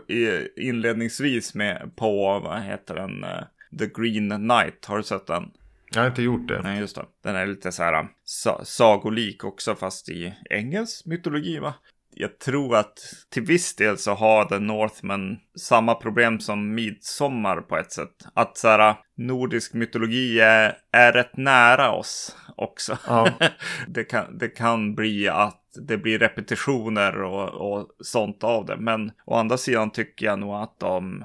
inledningsvis 0.56 1.54
med 1.54 1.90
på, 1.96 2.40
vad 2.44 2.62
heter 2.62 2.94
den? 2.94 3.24
Uh, 3.24 3.30
The 3.78 3.86
Green 3.86 4.30
Knight. 4.30 4.84
Har 4.84 4.96
du 4.96 5.02
sett 5.02 5.26
den? 5.26 5.50
Jag 5.94 6.00
har 6.00 6.08
inte 6.08 6.22
gjort 6.22 6.48
det. 6.48 6.60
Nej, 6.62 6.80
just 6.80 6.96
det. 6.96 7.04
Den 7.22 7.36
är 7.36 7.46
lite 7.46 7.72
så 7.72 7.82
här 7.82 8.08
sa 8.24 8.64
sagolik 8.64 9.44
också, 9.44 9.74
fast 9.74 10.08
i 10.08 10.34
engelsk 10.50 11.06
mytologi, 11.06 11.58
va? 11.58 11.74
Jag 12.16 12.38
tror 12.38 12.76
att 12.76 12.98
till 13.30 13.42
viss 13.42 13.76
del 13.76 13.98
så 13.98 14.14
har 14.14 14.44
The 14.44 14.58
Northman 14.58 15.36
samma 15.60 15.94
problem 15.94 16.40
som 16.40 16.74
Midsommar 16.74 17.60
på 17.60 17.76
ett 17.76 17.92
sätt. 17.92 18.26
Att 18.34 18.58
så 18.58 18.68
här, 18.68 18.94
nordisk 19.16 19.74
mytologi 19.74 20.40
är, 20.40 20.76
är 20.92 21.12
rätt 21.12 21.36
nära 21.36 21.92
oss 21.92 22.36
också. 22.56 22.98
Ja. 23.06 23.28
det, 23.88 24.04
kan, 24.04 24.38
det 24.38 24.48
kan 24.48 24.94
bli 24.94 25.28
att 25.28 25.60
det 25.88 25.96
blir 25.96 26.18
repetitioner 26.18 27.22
och, 27.22 27.48
och 27.48 27.88
sånt 27.98 28.44
av 28.44 28.66
det. 28.66 28.76
Men 28.76 29.12
å 29.26 29.34
andra 29.34 29.56
sidan 29.56 29.90
tycker 29.90 30.26
jag 30.26 30.38
nog 30.38 30.54
att 30.54 30.80
de 30.80 31.24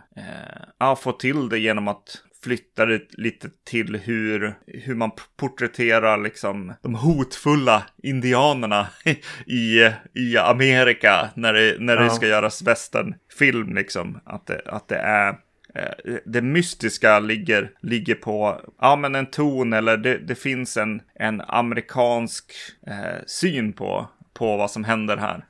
eh, 0.82 0.96
får 0.96 1.12
till 1.12 1.50
det 1.50 1.60
genom 1.60 1.88
att 1.88 2.24
flyttar 2.44 2.88
det 2.88 3.02
lite 3.10 3.50
till 3.70 3.96
hur, 3.96 4.54
hur 4.68 4.96
man 4.96 5.12
porträtterar 5.38 6.18
liksom 6.18 6.74
de 6.82 6.96
hotfulla 6.96 7.84
indianerna 8.04 8.88
i, 9.46 9.90
i 10.14 10.38
Amerika 10.38 11.30
när 11.36 11.54
det, 11.54 11.76
när 11.80 11.96
det 11.96 12.10
ska 12.10 12.28
göras 12.28 12.62
västernfilm 12.62 13.76
liksom. 13.76 14.20
Att 14.26 14.48
det, 14.48 14.62
att 14.66 14.88
det 14.88 14.98
är 14.98 15.30
eh, 15.76 16.16
det 16.26 16.42
mystiska 16.42 17.20
ligger, 17.20 17.72
ligger 17.82 18.16
på 18.16 18.62
ja, 18.82 18.96
men 18.96 19.16
en 19.16 19.26
ton 19.26 19.74
eller 19.74 19.98
det, 19.98 20.18
det 20.18 20.36
finns 20.36 20.78
en, 20.78 21.02
en 21.16 21.42
amerikansk 21.42 22.52
eh, 22.88 23.24
syn 23.26 23.74
på, 23.74 24.08
på 24.40 24.58
vad 24.58 24.72
som 24.72 24.84
händer 24.84 25.18
här. 25.18 25.46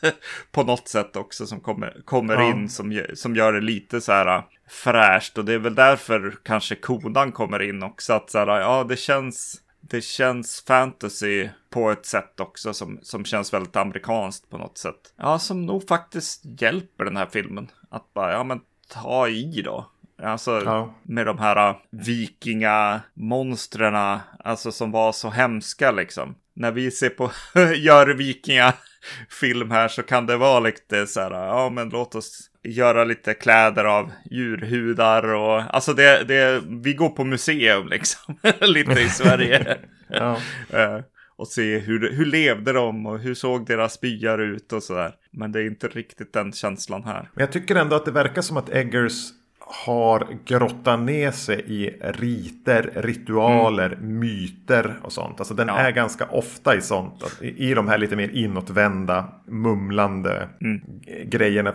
på 0.52 0.62
något 0.62 0.88
sätt 0.88 1.16
också 1.16 1.46
som 1.46 1.60
kommer, 1.60 2.02
kommer 2.04 2.34
ja. 2.34 2.50
in 2.50 2.68
som, 2.68 3.02
som 3.14 3.36
gör 3.36 3.52
det 3.52 3.60
lite 3.60 4.00
så 4.00 4.12
här 4.12 4.42
fräscht 4.68 5.38
och 5.38 5.44
det 5.44 5.54
är 5.54 5.58
väl 5.58 5.74
därför 5.74 6.34
kanske 6.42 6.74
kodan 6.74 7.32
kommer 7.32 7.62
in 7.62 7.82
också. 7.82 8.12
Att 8.12 8.30
så 8.30 8.38
här, 8.38 8.46
ja, 8.46 8.84
det 8.88 8.96
känns, 8.96 9.62
det 9.80 10.00
känns 10.00 10.64
fantasy 10.66 11.48
på 11.70 11.90
ett 11.90 12.06
sätt 12.06 12.40
också 12.40 12.74
som, 12.74 12.98
som 13.02 13.24
känns 13.24 13.52
väldigt 13.52 13.76
amerikanskt 13.76 14.50
på 14.50 14.58
något 14.58 14.78
sätt. 14.78 15.14
Ja, 15.16 15.38
som 15.38 15.66
nog 15.66 15.88
faktiskt 15.88 16.42
hjälper 16.60 17.04
den 17.04 17.16
här 17.16 17.28
filmen. 17.32 17.70
Att 17.90 18.14
bara, 18.14 18.32
ja 18.32 18.44
men 18.44 18.60
ta 18.88 19.28
i 19.28 19.62
då. 19.62 19.90
Alltså 20.22 20.62
Ja. 20.64 20.94
med 21.02 21.26
de 21.26 21.38
här 21.38 21.70
uh, 21.70 21.76
vikingamonstren, 21.90 24.18
alltså 24.38 24.72
som 24.72 24.90
var 24.90 25.12
så 25.12 25.30
hemska 25.30 25.90
liksom. 25.90 26.34
När 26.54 26.72
vi 26.72 26.90
ser 26.90 27.08
på, 27.08 27.30
gör 27.76 28.06
vikingafilm 28.06 29.70
här 29.70 29.88
så 29.88 30.02
kan 30.02 30.26
det 30.26 30.36
vara 30.36 30.60
lite 30.60 31.06
så 31.06 31.20
här, 31.20 31.30
ja 31.30 31.70
men 31.70 31.88
låt 31.88 32.14
oss 32.14 32.50
göra 32.62 33.04
lite 33.04 33.34
kläder 33.34 33.84
av 33.84 34.12
djurhudar 34.30 35.34
och 35.34 35.74
alltså 35.74 35.92
det, 35.92 36.24
det 36.24 36.62
vi 36.66 36.94
går 36.94 37.08
på 37.08 37.24
museum 37.24 37.88
liksom, 37.88 38.36
lite 38.60 39.00
i 39.00 39.08
Sverige. 39.08 39.78
Ja. 40.08 40.38
Eh, 40.70 41.00
och 41.36 41.48
se 41.48 41.78
hur, 41.78 42.12
hur 42.12 42.26
levde 42.26 42.72
de 42.72 43.06
och 43.06 43.18
hur 43.18 43.34
såg 43.34 43.66
deras 43.66 44.00
byar 44.00 44.38
ut 44.38 44.72
och 44.72 44.82
sådär. 44.82 45.14
Men 45.30 45.52
det 45.52 45.60
är 45.60 45.66
inte 45.66 45.88
riktigt 45.88 46.32
den 46.32 46.52
känslan 46.52 47.04
här. 47.04 47.30
Men 47.34 47.40
jag 47.40 47.52
tycker 47.52 47.76
ändå 47.76 47.96
att 47.96 48.04
det 48.04 48.10
verkar 48.10 48.42
som 48.42 48.56
att 48.56 48.70
Eggers 48.70 49.30
har 49.66 50.26
grottat 50.46 51.00
ner 51.00 51.30
sig 51.30 51.64
i 51.66 51.90
riter, 52.02 52.90
ritualer, 52.94 53.96
myter 54.00 54.94
och 55.02 55.12
sånt. 55.12 55.40
Alltså 55.40 55.54
den 55.54 55.68
Ja. 55.68 55.76
är 55.78 55.90
ganska 55.90 56.26
ofta 56.26 56.76
i 56.76 56.80
sånt. 56.80 57.38
I, 57.40 57.74
de 57.74 57.88
här 57.88 57.98
lite 57.98 58.16
mer 58.16 58.28
inåtvända, 58.28 59.28
mumlande 59.46 60.48
g- 60.60 61.24
grejerna. 61.24 61.74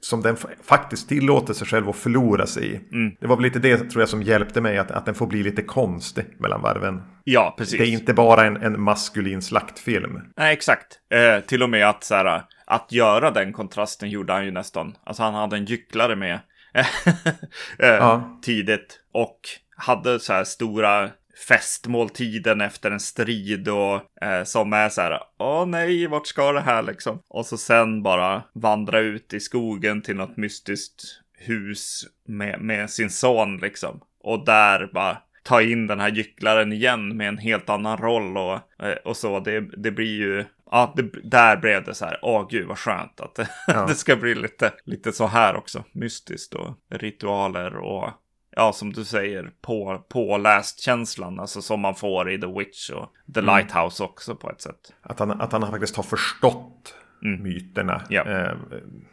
Som 0.00 0.22
den 0.22 0.36
faktiskt 0.64 1.08
tillåter 1.08 1.54
sig 1.54 1.66
själv 1.66 1.88
att 1.88 1.96
förlora 1.96 2.46
sig 2.46 2.74
i. 2.74 2.80
Det 3.20 3.26
var 3.26 3.36
väl 3.36 3.42
lite 3.42 3.58
det 3.58 3.76
tror 3.76 4.02
jag 4.02 4.08
som 4.08 4.22
hjälpte 4.22 4.60
mig. 4.60 4.78
Att, 4.78 4.90
att 4.90 5.06
den 5.06 5.14
får 5.14 5.26
bli 5.26 5.42
lite 5.42 5.62
konstig 5.62 6.24
mellan 6.38 6.62
varven. 6.62 7.02
Ja, 7.24 7.54
precis. 7.58 7.78
Det 7.78 7.84
är 7.86 7.90
inte 7.92 8.14
bara 8.14 8.44
en, 8.46 8.56
en 8.56 8.80
maskulin 8.80 9.42
slaktfilm. 9.42 10.20
Nej, 10.36 10.52
exakt. 10.52 10.86
Eh, 11.12 11.44
till 11.44 11.62
och 11.62 11.70
med 11.70 11.88
att, 11.88 12.04
så 12.04 12.14
här, 12.14 12.42
att 12.66 12.92
göra 12.92 13.30
den 13.30 13.52
kontrasten 13.52 14.10
gjorde 14.10 14.32
han 14.32 14.44
ju 14.44 14.50
nästan. 14.50 14.94
Alltså 15.04 15.22
han 15.22 15.34
hade 15.34 15.56
en 15.56 15.64
gycklare 15.64 16.16
med 16.16 16.38
Ja. 17.78 18.38
tidigt. 18.42 19.00
Och 19.12 19.40
hade 19.76 20.20
så 20.20 20.32
här 20.32 20.44
stora 20.44 21.10
festmåltiden 21.48 22.60
efter 22.60 22.90
en 22.90 23.00
strid 23.00 23.68
och 23.68 24.22
eh, 24.22 24.44
som 24.44 24.72
är 24.72 24.88
så 24.88 25.00
här, 25.00 25.20
åh 25.38 25.66
nej, 25.66 26.06
vart 26.06 26.26
ska 26.26 26.52
det 26.52 26.60
här 26.60 26.82
liksom? 26.82 27.22
Och 27.28 27.46
så 27.46 27.56
sen 27.58 28.02
bara 28.02 28.42
vandra 28.52 28.98
ut 28.98 29.34
i 29.34 29.40
skogen 29.40 30.02
till 30.02 30.16
något 30.16 30.36
mystiskt 30.36 31.02
hus 31.38 32.04
med, 32.26 32.60
med 32.60 32.90
sin 32.90 33.10
son 33.10 33.56
liksom. 33.56 34.00
Och 34.20 34.44
där 34.44 34.90
bara 34.92 35.18
ta 35.42 35.62
in 35.62 35.86
den 35.86 36.00
här 36.00 36.10
gycklaren 36.10 36.72
igen 36.72 37.16
med 37.16 37.28
en 37.28 37.38
helt 37.38 37.68
annan 37.68 37.98
roll 37.98 38.36
och, 38.36 38.84
eh, 38.86 38.96
och 39.04 39.16
så. 39.16 39.40
Det, 39.40 39.60
det 39.60 39.90
blir 39.90 40.18
ju, 40.18 40.44
ja, 40.70 40.92
det, 40.96 41.02
där 41.24 41.56
blev 41.56 41.84
det 41.84 41.94
så 41.94 42.04
här, 42.04 42.18
åh 42.22 42.46
gud 42.50 42.66
vad 42.68 42.78
skönt 42.78 43.20
att 43.20 43.34
det, 43.34 43.48
Ja. 43.66 43.86
det 43.86 43.94
ska 43.94 44.16
bli 44.16 44.34
lite, 44.34 44.72
lite 44.84 45.12
så 45.12 45.26
här 45.26 45.56
också. 45.56 45.84
Mystiskt 45.92 46.54
och 46.54 46.74
ritualer 46.90 47.76
och 47.76 48.10
ja, 48.50 48.72
som 48.72 48.92
du 48.92 49.04
säger, 49.04 49.50
på, 49.62 50.04
påläst 50.08 50.80
känslan, 50.80 51.40
alltså 51.40 51.62
som 51.62 51.80
man 51.80 51.94
får 51.94 52.30
i 52.30 52.40
The 52.40 52.46
Witch 52.46 52.90
och 52.90 53.12
The 53.34 53.40
Mm. 53.40 53.56
Lighthouse 53.56 54.04
också 54.04 54.36
på 54.36 54.50
ett 54.50 54.60
sätt. 54.60 54.92
Att 55.02 55.18
han, 55.18 55.30
att 55.40 55.52
han 55.52 55.70
faktiskt 55.70 55.96
har 55.96 56.02
förstått 56.02 56.94
myterna. 57.20 57.94
Mm. 57.94 58.06
Ja. 58.08 58.24
Eh, 58.24 58.52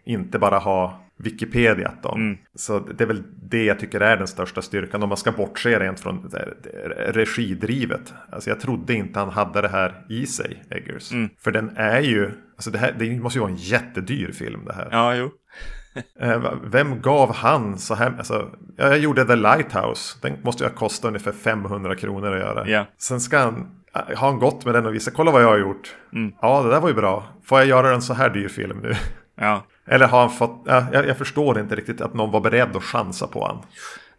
inte 0.05 0.39
bara 0.39 0.57
ha 0.57 1.05
Wikipedia 1.17 1.91
dem. 2.01 2.21
Mm. 2.21 2.37
Så 2.55 2.79
det 2.79 3.03
är 3.03 3.07
väl 3.07 3.23
det 3.49 3.63
jag 3.63 3.79
tycker 3.79 4.01
är 4.01 4.17
den 4.17 4.27
största 4.27 4.61
styrkan. 4.61 5.03
Om 5.03 5.09
man 5.09 5.17
ska 5.17 5.31
bortse 5.31 5.79
rent 5.79 5.99
från 5.99 6.31
regidrivet. 7.07 8.13
Alltså 8.29 8.49
jag 8.49 8.59
trodde 8.59 8.93
inte 8.93 9.19
han 9.19 9.29
hade 9.29 9.61
det 9.61 9.67
här 9.67 10.05
i 10.09 10.25
sig, 10.25 10.63
Eggers. 10.69 11.11
Mm. 11.11 11.29
För 11.39 11.51
den 11.51 11.71
är 11.75 12.01
ju, 12.01 12.31
alltså 12.55 12.71
det, 12.71 12.77
här, 12.77 12.95
det 12.99 13.19
måste 13.19 13.39
ju 13.39 13.41
vara 13.41 13.51
en 13.51 13.57
jättedyr 13.57 14.31
film 14.31 14.65
det 14.65 14.73
här. 14.73 14.87
Ja, 14.91 15.15
jo. 15.15 15.31
Eh, 16.19 16.53
Vem 16.63 17.01
gav 17.01 17.35
han 17.35 17.77
så 17.77 17.95
här? 17.95 18.15
Alltså, 18.17 18.51
ja, 18.77 18.87
jag 18.87 18.97
gjorde 18.97 19.25
The 19.25 19.35
Lighthouse. 19.35 20.17
Den 20.21 20.33
måste 20.43 20.63
ju 20.63 20.69
ha 20.69 20.75
kostat 20.75 21.07
ungefär 21.07 21.31
500 21.31 21.95
kronor 21.95 22.33
att 22.33 22.39
göra. 22.39 22.69
Ja. 22.69 22.85
Sen 22.97 23.19
ska 23.19 23.39
han, 23.39 23.67
har 23.95 24.27
han 24.27 24.39
gått 24.39 24.65
med 24.65 24.73
den 24.73 24.85
och 24.85 24.95
visat, 24.95 25.13
kolla 25.13 25.31
vad 25.31 25.43
jag 25.43 25.47
har 25.47 25.57
gjort. 25.57 25.95
Mm. 26.13 26.33
Ja, 26.41 26.61
det 26.63 26.69
där 26.69 26.79
var 26.79 26.89
ju 26.89 26.95
bra. 26.95 27.23
Får 27.43 27.59
jag 27.59 27.67
göra 27.67 27.93
en 27.93 28.01
så 28.01 28.13
här 28.13 28.29
dyr 28.29 28.47
film 28.47 28.79
nu? 28.83 28.93
Ja, 29.37 29.65
Eller 29.87 30.07
har 30.07 30.19
han 30.19 30.29
fått, 30.29 30.63
ja, 30.65 30.85
jag, 30.93 31.07
jag 31.07 31.17
förstår 31.17 31.59
inte 31.59 31.75
riktigt 31.75 32.01
att 32.01 32.13
någon 32.13 32.31
var 32.31 32.41
beredd 32.41 32.75
att 32.75 32.83
chansa 32.83 33.27
på 33.27 33.45
han. 33.45 33.63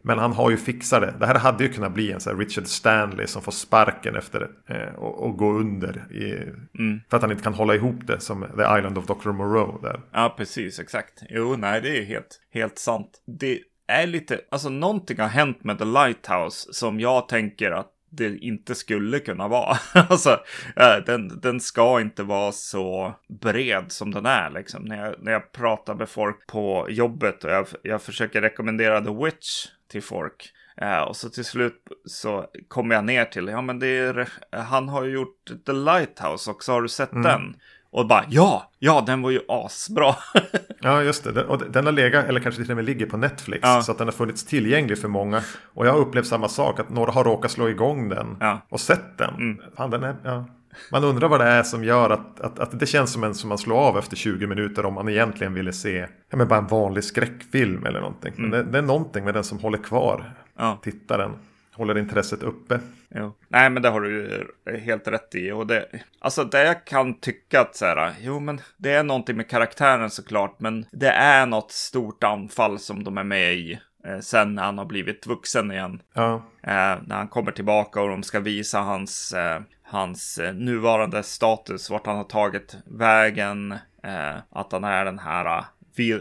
Men 0.03 0.19
han 0.19 0.33
har 0.33 0.51
ju 0.51 0.57
fixat 0.57 1.01
det. 1.01 1.15
Det 1.21 1.27
här 1.27 1.35
hade 1.35 1.65
ju 1.65 1.73
kunnat 1.73 1.93
bli 1.93 2.13
en 2.13 2.21
sån 2.21 2.33
här 2.33 2.45
Richard 2.45 2.67
Stanley 2.67 3.27
som 3.27 3.43
får 3.43 3.53
sparken 3.53 4.17
efter 4.17 4.49
eh, 4.69 4.95
och, 4.95 5.25
och 5.25 5.37
gå 5.37 5.53
under. 5.53 6.13
I, 6.13 6.53
Mm. 6.79 7.01
För 7.11 7.17
att 7.17 7.23
han 7.23 7.31
inte 7.31 7.43
kan 7.45 7.55
hålla 7.55 7.75
ihop 7.75 8.07
det 8.07 8.21
som 8.21 8.41
The 8.43 8.63
Island 8.79 8.99
of 8.99 9.07
Dr. 9.07 9.29
Moreau 9.29 9.79
där. 9.83 10.01
Ja, 10.13 10.35
precis, 10.37 10.81
exakt. 10.81 11.23
Jo, 11.31 11.57
nej, 11.59 11.81
det 11.81 11.99
är 11.99 12.05
helt, 12.05 12.41
helt 12.55 12.79
sant. 12.79 13.11
Det 13.27 13.59
är 13.89 14.07
lite, 14.07 14.41
alltså 14.51 14.69
någonting 14.69 15.21
har 15.21 15.29
hänt 15.29 15.65
med 15.65 15.79
The 15.79 15.85
Lighthouse 15.85 16.73
som 16.73 17.01
jag 17.01 17.29
tänker 17.29 17.71
att 17.71 17.91
det 18.11 18.37
inte 18.39 18.75
skulle 18.75 19.19
kunna 19.19 19.49
vara. 19.49 19.79
alltså, 19.95 20.31
eh, 20.77 20.97
den, 21.07 21.41
den 21.41 21.61
ska 21.61 22.01
inte 22.01 22.23
vara 22.23 22.53
så 22.53 23.15
bred 23.29 23.85
som 23.93 24.11
den 24.11 24.27
är 24.27 24.51
liksom. 24.51 24.85
När 24.85 25.05
jag, 25.05 25.15
när 25.19 25.33
jag 25.33 25.53
pratar 25.53 25.95
med 25.95 26.09
folk 26.09 26.47
på 26.47 26.87
jobbet 26.91 27.45
och 27.45 27.51
jag, 27.51 27.67
jag 27.83 28.03
försöker 28.03 28.43
rekommendera 28.43 29.01
The 29.01 29.25
Witch 29.25 29.67
till 29.89 30.03
folk. 30.03 30.53
Eh, 30.77 31.01
och 31.01 31.17
så 31.17 31.29
till 31.29 31.45
slut 31.45 31.83
så 32.05 32.47
kommer 32.69 32.95
jag 32.95 33.05
ner 33.05 33.25
till, 33.25 33.49
ja 33.49 33.61
men 33.61 33.79
det 33.79 33.87
är, 33.87 34.29
han 34.51 34.89
har 34.89 35.05
ju 35.05 35.11
gjort 35.11 35.51
The 35.67 35.73
Lighthouse 35.73 36.51
också, 36.51 36.73
har 36.73 36.83
du 36.83 36.89
sett 36.89 37.13
den? 37.13 37.57
Och 37.97 38.07
bara, 38.07 38.25
ja, 38.29 38.71
ja, 38.79 39.03
den 39.07 39.23
var 39.23 39.31
ju 39.31 39.41
asbra. 39.49 40.15
Ja, 40.81 41.03
just 41.03 41.25
det. 41.25 41.33
Den- 41.33 41.47
Och 41.47 41.63
den 41.71 41.85
har 41.85 41.93
legat, 41.93 42.25
eller 42.25 42.41
kanske 42.41 42.63
till 42.63 42.71
och 42.71 42.77
med 42.77 42.85
ligger 42.85 43.07
på 43.07 43.17
Netflix. 43.17 43.61
Ja. 43.63 43.83
Så 43.83 43.93
att 43.93 43.99
den 43.99 44.07
har 44.07 44.13
funnits 44.13 44.45
tillgänglig 44.45 44.99
för 44.99 45.09
många. 45.09 45.43
Och 45.75 45.87
jag 45.87 45.93
har 45.93 45.99
upplevt 45.99 46.27
samma 46.27 46.49
sak, 46.49 46.81
att 46.81 46.89
några 46.89 47.13
har 47.13 47.25
råkat 47.25 47.51
slå 47.51 47.69
igång 47.69 48.09
den 48.09 48.37
Ja. 48.41 48.47
Mm. 48.47 48.59
och 48.69 48.81
sett 48.81 49.19
den. 49.19 49.59
Fan, 49.77 49.91
den 49.91 50.03
är, 50.05 50.17
ja. 50.25 50.45
Man 50.93 51.05
undrar 51.05 51.29
vad 51.29 51.41
det 51.41 51.47
är 51.47 51.63
som 51.63 51.85
gör 51.85 52.11
att, 52.11 52.41
att, 52.41 52.59
att 52.59 52.81
det 52.81 52.87
känns 52.87 53.13
som 53.13 53.25
en 53.25 53.35
som 53.35 53.49
man 53.49 53.59
slår 53.59 53.77
av 53.79 53.99
efter 53.99 54.17
20 54.17 54.47
minuter 54.47 54.85
om 54.87 54.95
man 54.95 55.09
egentligen 55.09 55.55
ville 55.55 55.73
se 55.73 56.07
ja, 56.31 56.37
men 56.37 56.49
bara 56.49 56.59
en 56.59 56.67
vanlig 56.67 57.05
skräckfilm 57.05 57.87
eller 57.87 58.01
någonting. 58.01 58.33
Men 58.37 58.51
det, 58.51 58.63
det 58.63 58.79
är 58.79 58.83
någonting 58.83 59.25
med 59.25 59.35
den 59.35 59.45
som 59.45 59.59
håller 59.59 59.79
kvar 59.79 60.15
Mm. 60.59 60.69
Ja. 60.69 60.79
tittaren. 60.83 61.31
Håller 61.73 61.99
intresset 61.99 62.43
uppe. 62.43 62.81
Jo. 63.15 63.35
Nej, 63.49 63.71
men 63.71 63.83
det 63.83 63.89
har 63.89 64.01
du 64.01 64.47
helt 64.81 65.09
rätt 65.09 65.35
i. 65.35 65.53
Och 65.53 65.67
det, 65.67 65.87
alltså 66.19 66.45
det 66.45 66.65
jag 66.65 66.85
kan 66.85 67.21
tycka 67.21 67.61
att 67.61 67.77
så 67.77 67.87
här, 67.87 68.15
jo 68.21 68.41
men 68.41 68.61
det 68.77 68.93
är 68.93 69.03
någonting 69.03 69.37
med 69.37 69.51
karaktären 69.51 70.11
såklart, 70.11 70.61
men 70.61 70.87
det 70.93 71.11
är 71.11 71.47
något 71.47 71.73
stort 71.73 72.25
anfall 72.25 72.79
som 72.79 73.05
de 73.05 73.19
är 73.19 73.25
med 73.25 73.55
i. 73.55 73.79
Eh, 74.05 74.19
sen 74.19 74.55
när 74.55 74.63
han 74.63 74.79
har 74.79 74.85
blivit 74.85 75.27
vuxen 75.27 75.73
igen. 75.73 76.03
Ja, 76.15 76.43
Eh, 76.67 76.99
när 77.07 77.17
han 77.17 77.29
kommer 77.29 77.53
tillbaka 77.53 78.03
och 78.03 78.09
de 78.09 78.23
ska 78.23 78.41
visa 78.41 78.81
hans, 78.81 79.33
eh, 79.33 79.61
hans 79.83 80.39
eh, 80.39 80.55
nuvarande 80.55 81.23
status, 81.23 81.91
vart 81.91 82.07
han 82.07 82.17
har 82.17 82.25
tagit 82.25 82.77
vägen, 82.87 83.73
eh, 84.03 84.37
att 84.51 84.73
han 84.73 84.85
är 84.85 85.05
den 85.05 85.19
här 85.19 85.59
eh, 85.59 85.65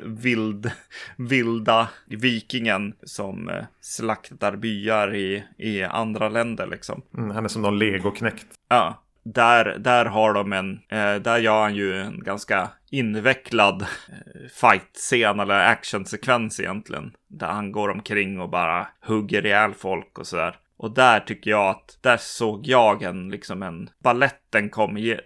vild, 0.03 0.71
vilda 1.17 1.87
vikingen 2.05 2.93
som 3.03 3.49
eh, 3.49 3.65
slaktar 3.81 4.55
byar 4.55 5.15
i, 5.15 5.43
i 5.57 5.83
andra 5.83 6.29
länder 6.29 6.67
liksom. 6.67 7.01
mm, 7.17 7.31
han 7.31 7.45
är 7.45 7.49
som 7.49 7.61
någon 7.61 7.79
legoknäckt. 7.79 8.47
Ja, 8.69 9.01
där, 9.23 9.77
där 9.79 10.05
har 10.05 10.33
de 10.33 10.53
en, 10.53 10.79
eh, 10.89 11.15
där 11.15 11.37
gör 11.37 11.61
han 11.61 11.75
ju 11.75 12.01
en 12.01 12.23
ganska 12.23 12.69
invecklad 12.89 13.81
eh, 13.81 14.49
fight-scen 14.61 15.39
eller 15.39 15.71
actionsekvens 15.71 16.59
egentligen. 16.59 17.11
Där 17.27 17.47
han 17.47 17.71
går 17.71 17.89
omkring 17.89 18.39
och 18.39 18.49
bara 18.49 18.87
hugger 19.01 19.45
ihjäl 19.45 19.73
folk 19.73 20.19
och 20.19 20.27
sådär. 20.27 20.55
Och 20.77 20.93
där 20.93 21.19
tycker 21.19 21.51
jag 21.51 21.69
att, 21.69 21.97
där 22.01 22.17
såg 22.17 22.67
jag 22.67 23.03
en, 23.03 23.29
liksom 23.29 23.63
en, 23.63 23.89
balletten 24.03 24.69
kom, 24.69 24.97
eh, 24.97 25.17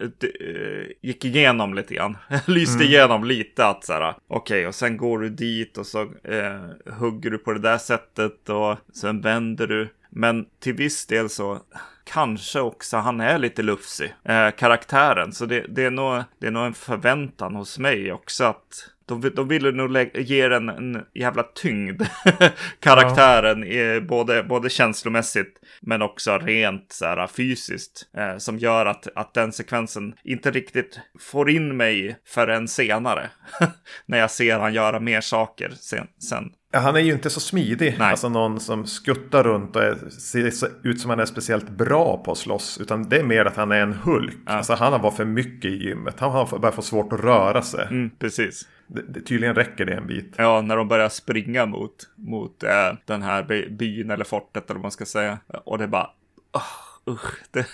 gick 1.02 1.26
igenom 1.26 1.74
lite 1.74 1.94
grann. 1.94 2.18
Lyste 2.46 2.84
igenom 2.84 3.24
lite 3.24 3.66
att 3.66 3.86
så 3.86 3.94
här, 3.94 4.16
okej, 4.28 4.68
och 4.68 4.76
sen 4.76 4.98
går 4.98 5.20
du 5.20 5.30
dit 5.30 5.78
och 5.78 5.86
så 5.86 6.02
eh, 6.24 6.94
hugger 6.94 7.30
du 7.30 7.38
på 7.38 7.54
det 7.54 7.60
där 7.60 7.78
sättet 7.78 8.50
och 8.50 8.78
sen 8.94 9.22
vänder 9.22 9.68
du. 9.68 9.90
Men 10.10 10.46
till 10.60 10.74
viss 10.74 11.06
del 11.06 11.30
så 11.30 11.60
kanske 12.04 12.60
också 12.60 12.98
han 12.98 13.20
är 13.20 13.38
lite 13.38 13.62
lufsig, 13.62 14.14
eh, 14.24 14.52
karaktären. 14.52 15.34
Så 15.34 15.46
det, 15.46 15.66
det, 15.70 15.84
är 15.84 15.92
nog, 15.92 16.24
det 16.40 16.48
är 16.48 16.52
nog 16.52 16.66
en 16.66 16.74
förväntan 16.74 17.56
hos 17.56 17.80
mig 17.80 18.12
också 18.12 18.44
att 18.44 18.90
de, 19.10 19.32
de 19.36 19.48
ville 19.48 19.72
nog 19.72 20.10
ge 20.14 20.48
den 20.48 20.70
en 20.70 21.02
jävla 21.14 21.44
tyngd, 21.44 22.02
karaktären, 22.80 23.64
eh, 23.64 24.00
både, 24.00 24.44
både 24.44 24.70
känslomässigt 24.70 25.60
men 25.82 26.02
också 26.02 26.38
rent 26.38 26.92
så 26.92 27.06
här, 27.06 27.28
fysiskt. 27.28 28.10
Eh, 28.18 28.38
som 28.38 28.58
gör 28.58 28.86
att, 28.86 29.08
att 29.16 29.34
den 29.34 29.52
sekvensen 29.52 30.14
inte 30.24 30.52
riktigt 30.52 31.00
får 31.20 31.50
in 31.50 31.78
mig 31.78 32.20
förrän 32.28 32.68
senare. 32.68 33.30
När 34.06 34.18
jag 34.18 34.32
ser 34.32 34.60
han 34.60 34.74
göra 34.74 35.00
mer 35.00 35.22
saker 35.22 35.74
sen. 35.80 36.08
sen. 36.30 36.52
Ja, 36.72 36.80
han 36.80 36.96
är 36.96 37.00
ju 37.00 37.14
inte 37.14 37.30
så 37.30 37.40
smidig. 37.40 37.96
Nej. 38.00 38.12
Alltså 38.12 38.30
någon 38.30 38.60
som 38.60 38.86
skuttar 38.86 39.44
runt 39.44 39.76
och 39.76 39.84
är, 39.84 40.10
ser 40.10 40.70
ut 40.84 41.02
som 41.02 41.10
han 41.10 41.20
är 41.20 41.26
speciellt 41.26 41.70
bra 41.70 42.22
på 42.26 42.32
att 42.32 42.38
slåss. 42.38 42.78
Utan 42.82 43.10
det 43.10 43.18
är 43.18 43.24
mer 43.24 43.46
att 43.46 43.56
han 43.56 43.72
är 43.72 43.82
en 43.82 43.94
Hulk. 43.94 44.38
Alltså 44.46 44.74
han 44.74 44.94
har 44.94 45.00
varit 45.00 45.16
för 45.16 45.26
mycket 45.26 45.72
i 45.72 45.76
gymmet. 45.76 46.20
Han 46.20 46.32
har 46.32 46.60
börjat 46.60 46.76
få 46.76 46.82
svårt 46.82 47.14
att 47.14 47.20
röra 47.20 47.62
sig. 47.62 47.88
Mm, 47.90 48.10
precis. 48.20 48.68
Det, 48.90 49.02
det, 49.02 49.22
tydligen 49.22 49.56
räcker 49.56 49.86
det 49.86 49.94
en 49.94 50.08
bit. 50.08 50.34
Ja, 50.38 50.62
när 50.62 50.78
de 50.78 50.88
börjar 50.88 51.10
springa 51.10 51.66
mot, 51.66 52.10
mot 52.16 52.64
äh, 52.64 52.94
den 53.06 53.22
här 53.22 53.44
by, 53.44 53.70
byn 53.70 54.12
eller 54.12 54.26
fortet 54.26 54.70
eller 54.70 54.76
vad 54.76 54.82
man 54.82 54.92
ska 54.92 55.06
säga. 55.06 55.40
Och 55.66 55.78
det 55.78 55.84
är 55.84 55.88
bara... 55.88 56.10
Oh, 56.54 57.14
usch, 57.14 57.34
det, 57.52 57.66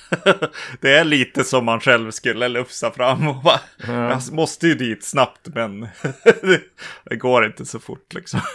det, 0.82 0.98
är 0.98 1.04
lite 1.04 1.44
som 1.44 1.66
man 1.66 1.80
själv 1.80 2.12
skulle 2.12 2.48
lufsa 2.48 2.92
fram 2.92 3.28
och 3.28 3.44
bara, 3.44 3.60
ja. 3.88 4.10
jag 4.10 4.22
måste 4.32 4.68
ju 4.68 4.76
dit 4.76 5.04
snabbt 5.04 5.48
men 5.56 5.82
det 7.06 7.16
går 7.16 7.46
inte 7.46 7.66
så 7.66 7.80
fort 7.80 8.14
liksom. 8.14 8.40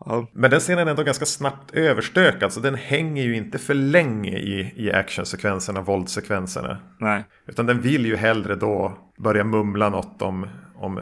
Ja. 0.00 0.26
Men 0.32 0.50
den 0.50 0.60
scenen 0.60 0.86
är 0.86 0.90
ändå 0.90 1.02
ganska 1.02 1.26
snabbt 1.26 1.74
överstökad. 1.74 2.52
Så 2.52 2.60
den 2.60 2.74
hänger 2.74 3.22
ju 3.22 3.36
inte 3.36 3.58
för 3.58 3.74
länge 3.74 4.38
i, 4.38 4.72
i 4.76 4.92
actionsekvenserna, 4.92 5.80
våldssekvenserna. 5.80 6.78
Nej. 6.98 7.24
Utan 7.46 7.66
den 7.66 7.80
vill 7.80 8.06
ju 8.06 8.16
hellre 8.16 8.54
då 8.54 8.98
börja 9.18 9.44
mumla 9.44 9.88
något 9.88 10.22
om, 10.22 10.46
om 10.76 10.98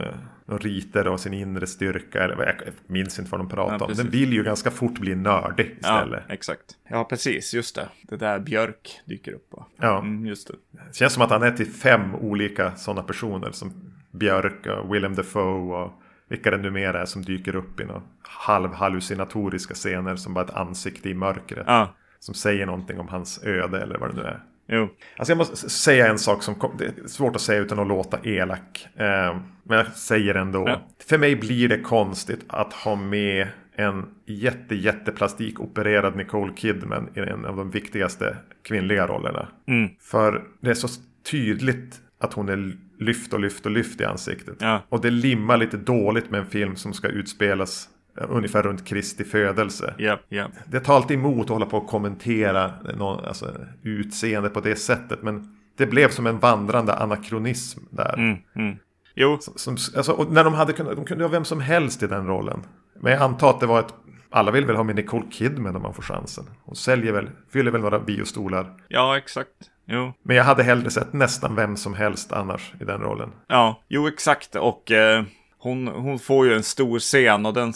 de 0.47 0.59
riter 0.59 1.07
och 1.07 1.19
sin 1.19 1.33
inre 1.33 1.67
styrka. 1.67 2.23
Eller 2.23 2.45
jag 2.45 2.73
minns 2.87 3.19
inte 3.19 3.31
vad 3.31 3.39
de 3.39 3.49
pratar 3.49 3.77
ja, 3.79 3.85
om. 3.85 3.93
Den 3.93 4.09
vill 4.09 4.33
ju 4.33 4.43
ganska 4.43 4.71
fort 4.71 4.99
bli 4.99 5.15
nördig 5.15 5.77
istället. 5.79 6.23
Ja, 6.27 6.33
exakt. 6.33 6.77
Ja, 6.89 7.03
precis. 7.03 7.53
Just 7.53 7.75
det. 7.75 7.89
Det 8.01 8.17
där 8.17 8.39
Björk 8.39 9.01
dyker 9.05 9.31
upp. 9.33 9.49
På. 9.49 9.65
Ja. 9.77 9.99
Mm, 9.99 10.25
just 10.25 10.47
det. 10.47 10.53
det 10.71 10.95
känns 10.95 11.13
som 11.13 11.23
att 11.23 11.29
han 11.29 11.43
är 11.43 11.51
till 11.51 11.71
fem 11.71 12.15
olika 12.15 12.75
sådana 12.75 13.03
personer. 13.03 13.51
Som 13.51 13.91
Björk 14.11 14.65
och 14.65 14.95
Willem 14.95 15.15
Dafoe 15.15 15.83
och 15.83 15.91
vilka 16.29 16.51
det 16.51 16.57
numera 16.57 17.01
är 17.01 17.05
som 17.05 17.21
dyker 17.21 17.55
upp 17.55 17.79
i 17.79 17.85
några 17.85 18.01
halvhallucinatoriska 18.21 19.73
scener 19.73 20.15
som 20.15 20.33
bara 20.33 20.45
ett 20.45 20.53
ansikte 20.53 21.09
i 21.09 21.13
mörkret. 21.13 21.63
Ja. 21.67 21.93
Som 22.19 22.33
säger 22.33 22.65
någonting 22.65 22.99
om 22.99 23.07
hans 23.07 23.43
öde 23.43 23.81
eller 23.81 23.97
vad 23.97 24.09
det 24.09 24.15
nu 24.15 24.27
är. 24.27 24.43
Jo. 24.67 24.89
Alltså 25.17 25.31
jag 25.31 25.37
måste 25.37 25.69
säga 25.69 26.07
en 26.07 26.19
sak 26.19 26.43
som 26.43 26.55
det 26.77 26.85
är 26.85 27.07
svårt 27.07 27.35
att 27.35 27.41
säga 27.41 27.59
utan 27.59 27.79
att 27.79 27.87
låta 27.87 28.19
elak. 28.23 28.87
Eh, 28.95 29.37
men 29.63 29.77
jag 29.77 29.87
säger 29.87 30.35
ändå. 30.35 30.67
Ja. 30.67 30.81
För 31.09 31.17
mig 31.17 31.35
blir 31.35 31.69
det 31.69 31.79
konstigt 31.79 32.45
att 32.47 32.73
ha 32.73 32.95
med 32.95 33.47
en 33.75 34.05
jätte, 34.25 34.75
jätte 34.75 35.11
plastikopererad 35.11 36.15
Nicole 36.15 36.53
Kidman 36.55 37.09
i 37.15 37.19
en 37.19 37.45
av 37.45 37.57
de 37.57 37.71
viktigaste 37.71 38.37
kvinnliga 38.63 39.07
rollerna. 39.07 39.47
Mm. 39.67 39.89
För 39.99 40.43
det 40.61 40.69
är 40.69 40.73
så 40.73 40.87
tydligt 41.31 42.01
att 42.19 42.33
hon 42.33 42.49
är 42.49 42.77
lyft 42.99 43.33
och 43.33 43.39
lyft 43.39 43.65
och 43.65 43.71
lyft 43.71 44.01
i 44.01 44.05
ansiktet. 44.05 44.55
Ja. 44.59 44.83
Och 44.89 45.01
det 45.01 45.09
limmar 45.09 45.57
lite 45.57 45.77
dåligt 45.77 46.29
med 46.29 46.39
en 46.39 46.47
film 46.47 46.75
som 46.75 46.93
ska 46.93 47.07
utspelas 47.07 47.89
ungefär 48.17 48.63
runt 48.63 48.87
Kristi 48.87 49.23
födelse. 49.23 49.93
Yep, 49.99 50.19
yep. 50.29 50.51
Det 50.65 50.79
tar 50.79 50.95
alltid 50.95 51.17
emot 51.19 51.43
att 51.43 51.49
hålla 51.49 51.65
på 51.65 51.77
och 51.77 51.87
kommentera 51.87 52.71
någon, 52.97 53.25
alltså, 53.25 53.55
utseende 53.83 54.49
på 54.49 54.59
det 54.59 54.75
sättet. 54.75 55.23
Men 55.23 55.57
det 55.77 55.85
blev 55.85 56.09
som 56.09 56.27
en 56.27 56.39
vandrande 56.39 56.93
anakronism 56.93 57.79
där. 57.89 58.13
Mm, 58.17 58.37
mm. 58.55 58.77
Jo. 59.15 59.37
Som, 59.39 59.77
alltså, 59.97 60.27
när 60.29 60.43
de 60.43 60.53
hade 60.53 60.73
kunnat, 60.73 60.95
de 60.95 61.05
kunde 61.05 61.23
ha 61.23 61.29
vem 61.29 61.45
som 61.45 61.61
helst 61.61 62.03
i 62.03 62.07
den 62.07 62.27
rollen. 62.27 62.63
Men 62.99 63.11
jag 63.11 63.21
antar 63.21 63.49
att 63.49 63.59
det 63.59 63.65
var 63.65 63.79
ett 63.79 63.93
alla 64.29 64.51
vill 64.51 64.65
väl 64.65 64.75
ha 64.75 64.83
med 64.83 64.95
Nicole 64.95 65.25
Kidman 65.31 65.75
om 65.75 65.81
man 65.81 65.93
får 65.93 66.03
chansen. 66.03 66.49
Hon 66.63 66.75
säljer 66.75 67.13
väl, 67.13 67.29
fyller 67.53 67.71
väl 67.71 67.81
några 67.81 67.99
biostolar. 67.99 68.73
Ja, 68.87 69.17
exakt. 69.17 69.51
Jo. 69.85 70.13
Men 70.23 70.35
jag 70.35 70.43
hade 70.43 70.63
hellre 70.63 70.89
sett 70.89 71.13
nästan 71.13 71.55
vem 71.55 71.77
som 71.77 71.93
helst 71.93 72.31
annars 72.31 72.73
i 72.81 72.83
den 72.83 73.01
rollen. 73.01 73.31
Ja, 73.47 73.83
jo 73.87 74.07
exakt. 74.07 74.55
Och 74.55 74.91
eh, 74.91 75.23
hon, 75.57 75.87
hon 75.87 76.19
får 76.19 76.47
ju 76.47 76.53
en 76.53 76.63
stor 76.63 76.99
scen 76.99 77.45
och 77.45 77.53
den... 77.53 77.73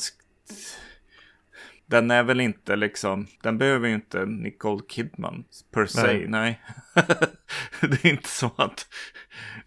Den 1.86 2.12
är 2.12 2.24
väl 2.24 2.42
inte 2.42 2.76
liksom, 2.76 3.28
den 3.44 3.58
behöver 3.58 3.88
ju 3.88 3.94
inte 3.94 4.26
Nicole 4.26 4.82
Kidman 4.90 5.44
per 5.74 5.86
se, 5.86 6.02
nej. 6.04 6.28
nej. 6.28 6.62
det 7.82 8.06
är 8.06 8.10
inte 8.10 8.30
så 8.30 8.52
att 8.58 8.88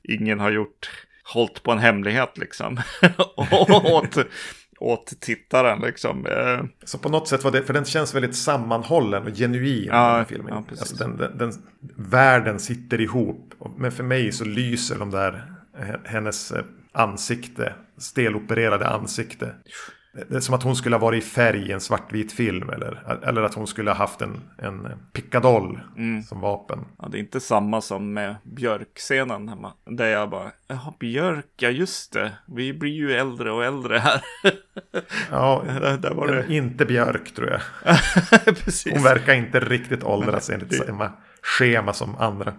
ingen 0.03 0.41
har 0.41 0.51
gjort, 0.51 0.91
hållit 1.35 1.63
på 1.63 1.73
en 1.73 1.79
hemlighet 1.79 2.39
liksom. 2.39 2.81
åt, 3.85 4.17
åt 4.79 5.21
tittaren 5.21 5.81
liksom. 5.81 6.27
Eh. 6.27 6.65
Så 6.85 6.99
på 6.99 7.09
något 7.09 7.29
sätt 7.29 7.45
var 7.45 7.51
det, 7.51 7.63
för 7.63 7.73
den 7.73 7.85
känns 7.85 8.15
väldigt 8.15 8.37
sammanhållen 8.37 9.23
och 9.23 9.37
genuin. 9.37 9.85
Ja, 9.87 10.09
den 10.09 10.17
här 10.17 10.25
filmen. 10.25 10.55
Ja, 10.55 10.65
alltså 10.71 10.97
den, 10.97 11.17
den, 11.17 11.39
den, 11.39 11.53
världen 11.97 12.59
sitter 12.59 13.01
ihop. 13.01 13.55
Men 13.77 13.93
för 13.93 14.05
mig 14.05 14.33
så 14.33 14.45
lyser 14.45 14.99
de 14.99 15.11
där, 15.11 15.55
eh, 15.79 15.95
hennes 16.05 16.53
eh, 16.53 16.65
ansikte, 16.93 17.75
stelopererade 17.99 18.89
ansikte. 18.89 19.55
Det 20.29 20.37
är 20.37 20.41
som 20.41 20.55
att 20.55 20.63
hon 20.63 20.77
skulle 20.77 20.97
ha 20.97 21.01
varit 21.01 21.25
i 21.25 21.27
färg 21.27 21.69
i 21.69 21.73
en 21.73 21.81
svartvit 21.81 22.33
film. 22.33 22.71
Eller, 22.71 23.21
eller 23.23 23.43
att 23.43 23.55
hon 23.55 23.67
skulle 23.67 23.91
ha 23.91 23.97
haft 23.97 24.21
en, 24.21 24.41
en 24.59 24.89
pickadoll 25.13 25.81
mm. 25.97 26.23
som 26.23 26.41
vapen. 26.41 26.85
Ja, 26.99 27.09
det 27.09 27.19
är 27.19 27.21
inte 27.21 27.41
samma 27.41 27.81
som 27.81 28.13
med 28.13 28.37
björkscenen 28.43 29.49
hemma. 29.49 29.73
Där 29.85 30.07
jag 30.07 30.31
bara, 30.31 30.51
ja 30.67 30.97
björk, 31.01 31.47
ja 31.57 31.69
just 31.69 32.13
det. 32.13 32.33
Vi 32.47 32.75
blir 32.75 32.93
ju 32.93 33.13
äldre 33.13 33.53
och 33.53 33.65
äldre 33.65 33.99
här. 33.99 34.21
ja, 35.31 35.65
där, 35.67 35.99
där 35.99 36.15
var 36.15 36.27
det. 36.27 36.55
inte 36.55 36.85
björk 36.85 37.35
tror 37.35 37.51
jag. 37.51 37.61
hon 38.93 39.03
verkar 39.03 39.35
inte 39.35 39.61
riktigt 39.61 40.05
åldras 40.05 40.51
enligt 40.51 40.87
samma 40.87 41.13
schema 41.43 41.93
som 41.93 42.17
andra. 42.17 42.55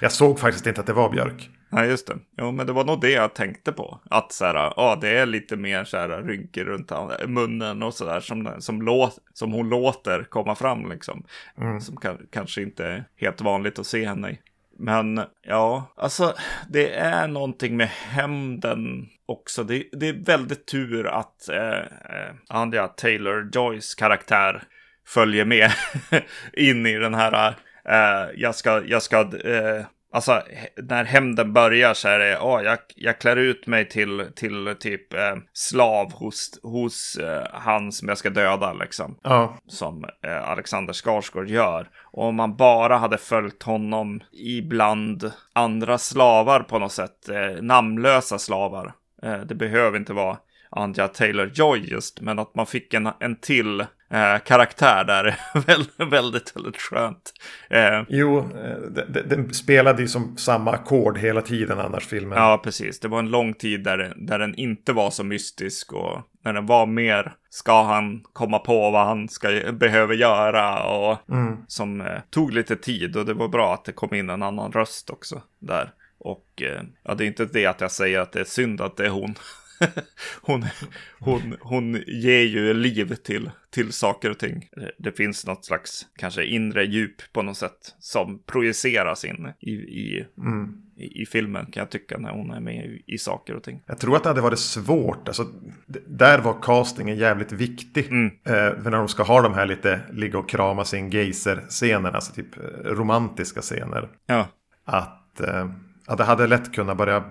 Jag 0.00 0.12
såg 0.12 0.40
faktiskt 0.40 0.66
inte 0.66 0.80
att 0.80 0.86
det 0.86 0.92
var 0.92 1.10
björk. 1.10 1.50
Nej, 1.70 1.88
just 1.88 2.06
det. 2.06 2.18
Jo, 2.36 2.52
men 2.52 2.66
det 2.66 2.72
var 2.72 2.84
nog 2.84 3.00
det 3.00 3.10
jag 3.10 3.34
tänkte 3.34 3.72
på. 3.72 4.00
Att 4.10 4.32
så 4.32 4.44
här, 4.44 4.54
ja, 4.54 4.98
det 5.00 5.08
är 5.08 5.26
lite 5.26 5.56
mer 5.56 5.84
så 5.84 5.96
här 5.96 6.22
rynkor 6.22 6.64
runt 6.64 6.92
munnen 7.26 7.82
och 7.82 7.94
så 7.94 8.04
där 8.04 8.20
som, 8.20 8.54
som, 8.58 8.82
låt, 8.82 9.18
som 9.34 9.52
hon 9.52 9.68
låter 9.68 10.24
komma 10.24 10.54
fram 10.54 10.90
liksom. 10.90 11.24
Mm. 11.58 11.80
Som 11.80 11.96
kan, 11.96 12.26
kanske 12.30 12.62
inte 12.62 12.86
är 12.86 13.04
helt 13.16 13.40
vanligt 13.40 13.78
att 13.78 13.86
se 13.86 14.06
henne 14.06 14.30
i. 14.30 14.38
Men 14.78 15.20
ja, 15.42 15.92
alltså 15.96 16.34
det 16.68 16.94
är 16.94 17.28
någonting 17.28 17.76
med 17.76 17.88
hämnden 17.88 19.08
också. 19.26 19.64
Det, 19.64 19.84
det 19.92 20.08
är 20.08 20.24
väldigt 20.24 20.66
tur 20.66 21.06
att 21.06 21.48
eh, 21.48 21.78
eh 21.78 22.34
Andrea 22.48 22.86
Taylor-Joys 22.86 23.98
karaktär 23.98 24.62
följer 25.06 25.44
med 25.44 25.70
in 26.52 26.86
i 26.86 26.98
den 26.98 27.14
här 27.14 27.54
eh, 27.84 28.30
jag 28.36 28.54
ska, 28.54 28.82
jag 28.86 29.02
ska 29.02 29.20
eh, 29.20 29.84
Alltså 30.12 30.42
när 30.76 31.04
hämnden 31.04 31.52
börjar 31.52 31.94
så 31.94 32.08
är 32.08 32.18
det, 32.18 32.38
oh, 32.38 32.62
jag, 32.62 32.78
jag 32.96 33.20
klär 33.20 33.36
ut 33.36 33.66
mig 33.66 33.88
till, 33.88 34.26
till 34.36 34.74
typ 34.80 35.14
eh, 35.14 35.36
slav 35.52 36.12
hos, 36.12 36.60
hos 36.62 37.16
eh, 37.16 37.46
han 37.52 37.92
som 37.92 38.08
jag 38.08 38.18
ska 38.18 38.30
döda 38.30 38.72
liksom. 38.72 39.18
Ja. 39.22 39.58
Som 39.66 40.04
eh, 40.24 40.50
Alexander 40.50 40.92
Skarsgård 40.92 41.48
gör. 41.48 41.88
Och 42.04 42.24
om 42.24 42.34
man 42.34 42.56
bara 42.56 42.96
hade 42.96 43.18
följt 43.18 43.62
honom 43.62 44.20
ibland 44.32 45.32
andra 45.52 45.98
slavar 45.98 46.60
på 46.60 46.78
något 46.78 46.92
sätt, 46.92 47.28
eh, 47.28 47.62
namnlösa 47.62 48.38
slavar. 48.38 48.92
Eh, 49.22 49.40
det 49.40 49.54
behöver 49.54 49.98
inte 49.98 50.12
vara 50.12 50.36
Anja 50.70 51.06
Taylor-Joy 51.06 51.92
just, 51.92 52.20
men 52.20 52.38
att 52.38 52.54
man 52.54 52.66
fick 52.66 52.94
en, 52.94 53.08
en 53.20 53.36
till 53.36 53.80
eh, 53.80 54.38
karaktär 54.44 55.04
där. 55.04 55.40
väldigt, 55.66 56.12
väldigt, 56.12 56.56
väldigt 56.56 56.76
skönt. 56.76 57.32
Eh, 57.70 58.02
jo, 58.08 58.38
eh, 58.38 59.04
den 59.24 59.54
spelade 59.54 60.02
ju 60.02 60.08
som 60.08 60.36
samma 60.36 60.72
ackord 60.72 61.18
hela 61.18 61.42
tiden 61.42 61.80
annars 61.80 62.06
filmen. 62.06 62.38
Ja, 62.38 62.60
precis. 62.64 63.00
Det 63.00 63.08
var 63.08 63.18
en 63.18 63.30
lång 63.30 63.54
tid 63.54 63.84
där, 63.84 64.12
där 64.16 64.38
den 64.38 64.54
inte 64.54 64.92
var 64.92 65.10
så 65.10 65.24
mystisk 65.24 65.92
och 65.92 66.22
när 66.44 66.52
den 66.52 66.66
var 66.66 66.86
mer 66.86 67.32
ska 67.50 67.82
han 67.82 68.20
komma 68.32 68.58
på 68.58 68.90
vad 68.90 69.06
han 69.06 69.28
ska, 69.28 69.72
behöver 69.72 70.14
göra 70.14 70.82
och 70.82 71.30
mm. 71.30 71.56
som 71.66 72.00
eh, 72.00 72.20
tog 72.30 72.52
lite 72.52 72.76
tid 72.76 73.16
och 73.16 73.26
det 73.26 73.34
var 73.34 73.48
bra 73.48 73.74
att 73.74 73.84
det 73.84 73.92
kom 73.92 74.14
in 74.14 74.30
en 74.30 74.42
annan 74.42 74.72
röst 74.72 75.10
också 75.10 75.42
där. 75.58 75.92
Och 76.18 76.62
eh, 76.62 76.82
ja, 77.02 77.14
det 77.14 77.24
är 77.24 77.26
inte 77.26 77.44
det 77.44 77.66
att 77.66 77.80
jag 77.80 77.90
säger 77.90 78.20
att 78.20 78.32
det 78.32 78.40
är 78.40 78.44
synd 78.44 78.80
att 78.80 78.96
det 78.96 79.06
är 79.06 79.10
hon. 79.10 79.34
hon, 80.42 80.64
hon, 81.20 81.56
hon 81.60 82.02
ger 82.06 82.42
ju 82.42 82.74
liv 82.74 83.14
till, 83.14 83.50
till 83.70 83.92
saker 83.92 84.30
och 84.30 84.38
ting. 84.38 84.68
Det 84.98 85.12
finns 85.12 85.46
något 85.46 85.64
slags 85.64 86.06
kanske 86.18 86.44
inre 86.44 86.84
djup 86.84 87.32
på 87.32 87.42
något 87.42 87.56
sätt 87.56 87.94
som 87.98 88.42
projiceras 88.46 89.24
in 89.24 89.52
i, 89.60 89.70
i, 89.72 90.26
mm. 90.38 90.82
i, 90.96 91.22
i, 91.22 91.26
filmen 91.26 91.66
kan 91.66 91.80
jag 91.80 91.90
tycka 91.90 92.18
när 92.18 92.30
hon 92.30 92.50
är 92.50 92.60
med 92.60 92.86
i, 92.86 93.02
i, 93.06 93.18
saker 93.18 93.54
och 93.54 93.62
ting. 93.62 93.82
Jag 93.86 93.98
tror 93.98 94.16
att 94.16 94.22
det 94.22 94.28
hade 94.28 94.40
varit 94.40 94.58
svårt. 94.58 95.28
Alltså, 95.28 95.46
där 96.06 96.38
var 96.38 96.62
castingen 96.62 97.16
jävligt 97.16 97.52
viktig. 97.52 98.06
Mm. 98.06 98.26
Eh, 98.26 98.82
när 98.82 98.90
de 98.90 99.08
ska 99.08 99.22
ha 99.22 99.42
de 99.42 99.54
här 99.54 99.66
lite 99.66 100.00
ligga 100.12 100.38
och 100.38 100.48
krama 100.48 100.84
sin 100.84 101.10
geyser-scenerna, 101.10 102.10
alltså 102.10 102.32
typ 102.32 102.56
eh, 102.56 102.62
romantiska 102.84 103.60
scener. 103.60 104.08
Ja. 104.26 104.48
Att, 104.84 105.40
eh, 105.40 105.70
att 106.06 106.18
det 106.18 106.24
hade 106.24 106.46
lätt 106.46 106.72
kunnat 106.72 106.96
börja 106.96 107.24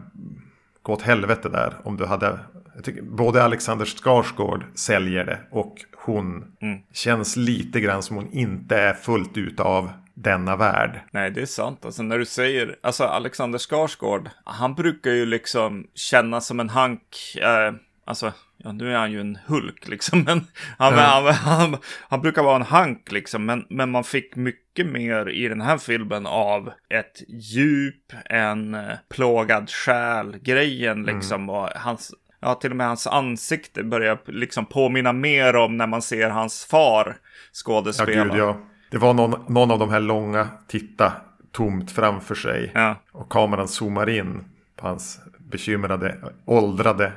gå 0.87 0.93
åt 0.93 1.01
helvete 1.01 1.49
där. 1.49 1.73
Om 1.83 1.97
du 1.97 2.05
hade, 2.05 2.39
jag 2.75 2.83
tycker, 2.83 3.01
både 3.01 3.43
Alexander 3.43 3.85
Skarsgård 3.85 4.65
säljer 4.75 5.25
det 5.25 5.39
och 5.51 5.75
hon 5.97 6.55
mm. 6.61 6.79
känns 6.93 7.35
lite 7.35 7.79
grann 7.79 8.03
som 8.03 8.15
hon 8.15 8.33
inte 8.33 8.77
är 8.77 8.93
fullt 8.93 9.37
ut 9.37 9.59
av 9.59 9.89
denna 10.13 10.55
värld. 10.55 11.01
Nej, 11.11 11.31
det 11.31 11.41
är 11.41 11.45
sant. 11.45 11.85
Alltså 11.85 12.03
när 12.03 12.17
du 12.17 12.25
säger, 12.25 12.75
alltså 12.83 13.03
Alexander 13.03 13.59
Skarsgård, 13.59 14.29
han 14.43 14.75
brukar 14.75 15.11
ju 15.11 15.25
liksom 15.25 15.87
känna 15.93 16.41
som 16.41 16.59
en 16.59 16.69
hank, 16.69 17.35
eh, 17.41 17.73
alltså 18.07 18.33
Ja, 18.63 18.71
nu 18.71 18.93
är 18.93 18.97
han 18.97 19.11
ju 19.11 19.21
en 19.21 19.37
Hulk 19.47 19.87
liksom, 19.87 20.19
men 20.25 20.47
han, 20.77 20.93
mm. 20.93 21.05
han, 21.05 21.33
han, 21.33 21.77
han, 22.09 22.21
brukar 22.21 22.43
vara 22.43 22.55
en 22.55 22.61
hank 22.61 23.11
liksom, 23.11 23.45
men, 23.45 23.65
men 23.69 23.91
man 23.91 24.03
fick 24.03 24.35
mycket 24.35 24.87
mer 24.87 25.29
i 25.29 25.47
den 25.47 25.61
här 25.61 25.77
filmen 25.77 26.25
av 26.25 26.71
ett 26.89 27.21
djup, 27.27 28.13
en 28.25 28.73
eh, 28.73 28.93
plågad 29.09 29.69
själ, 29.69 30.37
grejen 30.37 31.03
liksom, 31.03 31.41
mm. 31.41 31.49
och 31.49 31.69
hans, 31.75 32.13
ja, 32.39 32.55
till 32.55 32.71
och 32.71 32.77
med 32.77 32.87
hans 32.87 33.07
ansikte 33.07 33.83
börjar 33.83 34.19
liksom 34.25 34.65
påminna 34.65 35.13
mer 35.13 35.55
om 35.55 35.77
när 35.77 35.87
man 35.87 36.01
ser 36.01 36.29
hans 36.29 36.65
far 36.65 37.17
skådespela. 37.53 38.11
Ja, 38.11 38.23
gud 38.23 38.35
ja. 38.35 38.57
Det 38.91 38.97
var 38.97 39.13
någon, 39.13 39.53
någon 39.53 39.71
av 39.71 39.79
de 39.79 39.89
här 39.89 39.99
långa 39.99 40.47
titta 40.67 41.13
tomt 41.51 41.91
framför 41.91 42.35
sig. 42.35 42.71
Ja. 42.73 42.95
Och 43.11 43.29
kameran 43.29 43.67
zoomar 43.67 44.09
in 44.09 44.43
på 44.75 44.87
hans 44.87 45.19
bekymrade, 45.39 46.17
åldrade. 46.45 47.11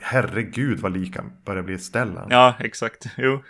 Herregud 0.00 0.80
vad 0.80 0.92
lika 0.92 1.24
börjar 1.44 1.62
bli 1.62 1.78
Stellan. 1.78 2.26
Ja, 2.30 2.54
exakt. 2.58 3.06
Jo. 3.16 3.42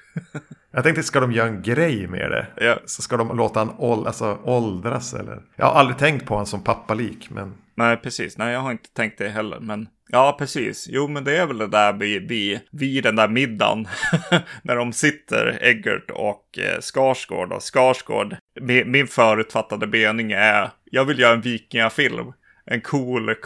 Jag 0.70 0.85
tänkte, 0.85 1.03
ska 1.03 1.20
de 1.20 1.33
göra 1.33 1.49
en 1.49 1.62
grej 1.62 2.07
med 2.07 2.31
det? 2.31 2.47
Ja. 2.66 2.79
Så 2.87 3.03
ska 3.03 3.16
de 3.16 3.37
låta 3.37 3.59
han 3.59 3.75
ål, 3.79 4.07
alltså, 4.07 4.39
åldras 4.45 5.14
eller? 5.14 5.43
Jag 5.57 5.66
har 5.66 5.72
aldrig 5.72 5.99
tänkt 5.99 6.27
på 6.27 6.35
honom 6.35 6.47
som 6.47 6.64
pappalik, 6.64 7.31
men... 7.31 7.55
Nej, 7.75 7.97
precis. 7.97 8.39
Nej, 8.39 8.53
jag 8.53 8.61
har 8.61 8.70
inte 8.70 8.93
tänkt 8.93 9.18
det 9.18 9.29
heller. 9.29 9.61
Men 9.61 9.89
ja, 10.09 10.37
precis. 10.39 10.87
Jo, 10.91 11.09
men 11.09 11.25
det 11.25 11.37
är 11.37 11.47
väl 11.47 11.59
det 11.59 11.66
där 11.66 11.93
vid, 11.93 12.29
vid, 12.29 12.61
vid 12.72 13.05
den 13.05 13.16
där 13.16 13.29
middagen. 13.29 13.89
när 14.62 14.77
de 14.77 14.93
sitter, 14.93 15.59
Eggert 15.62 16.11
och 16.11 16.59
eh, 16.59 16.81
Skarsgård. 16.81 17.53
Och 17.53 17.62
Skarsgård, 17.62 18.37
min, 18.61 18.91
min 18.91 19.07
förutfattade 19.07 19.87
mening 19.87 20.33
är, 20.33 20.70
jag 20.85 21.05
vill 21.05 21.18
göra 21.18 21.35
en 21.35 21.41
vikingafilm. 21.41 22.33
En 22.67 22.81
cool 22.81 23.29
Ja. 23.29 23.35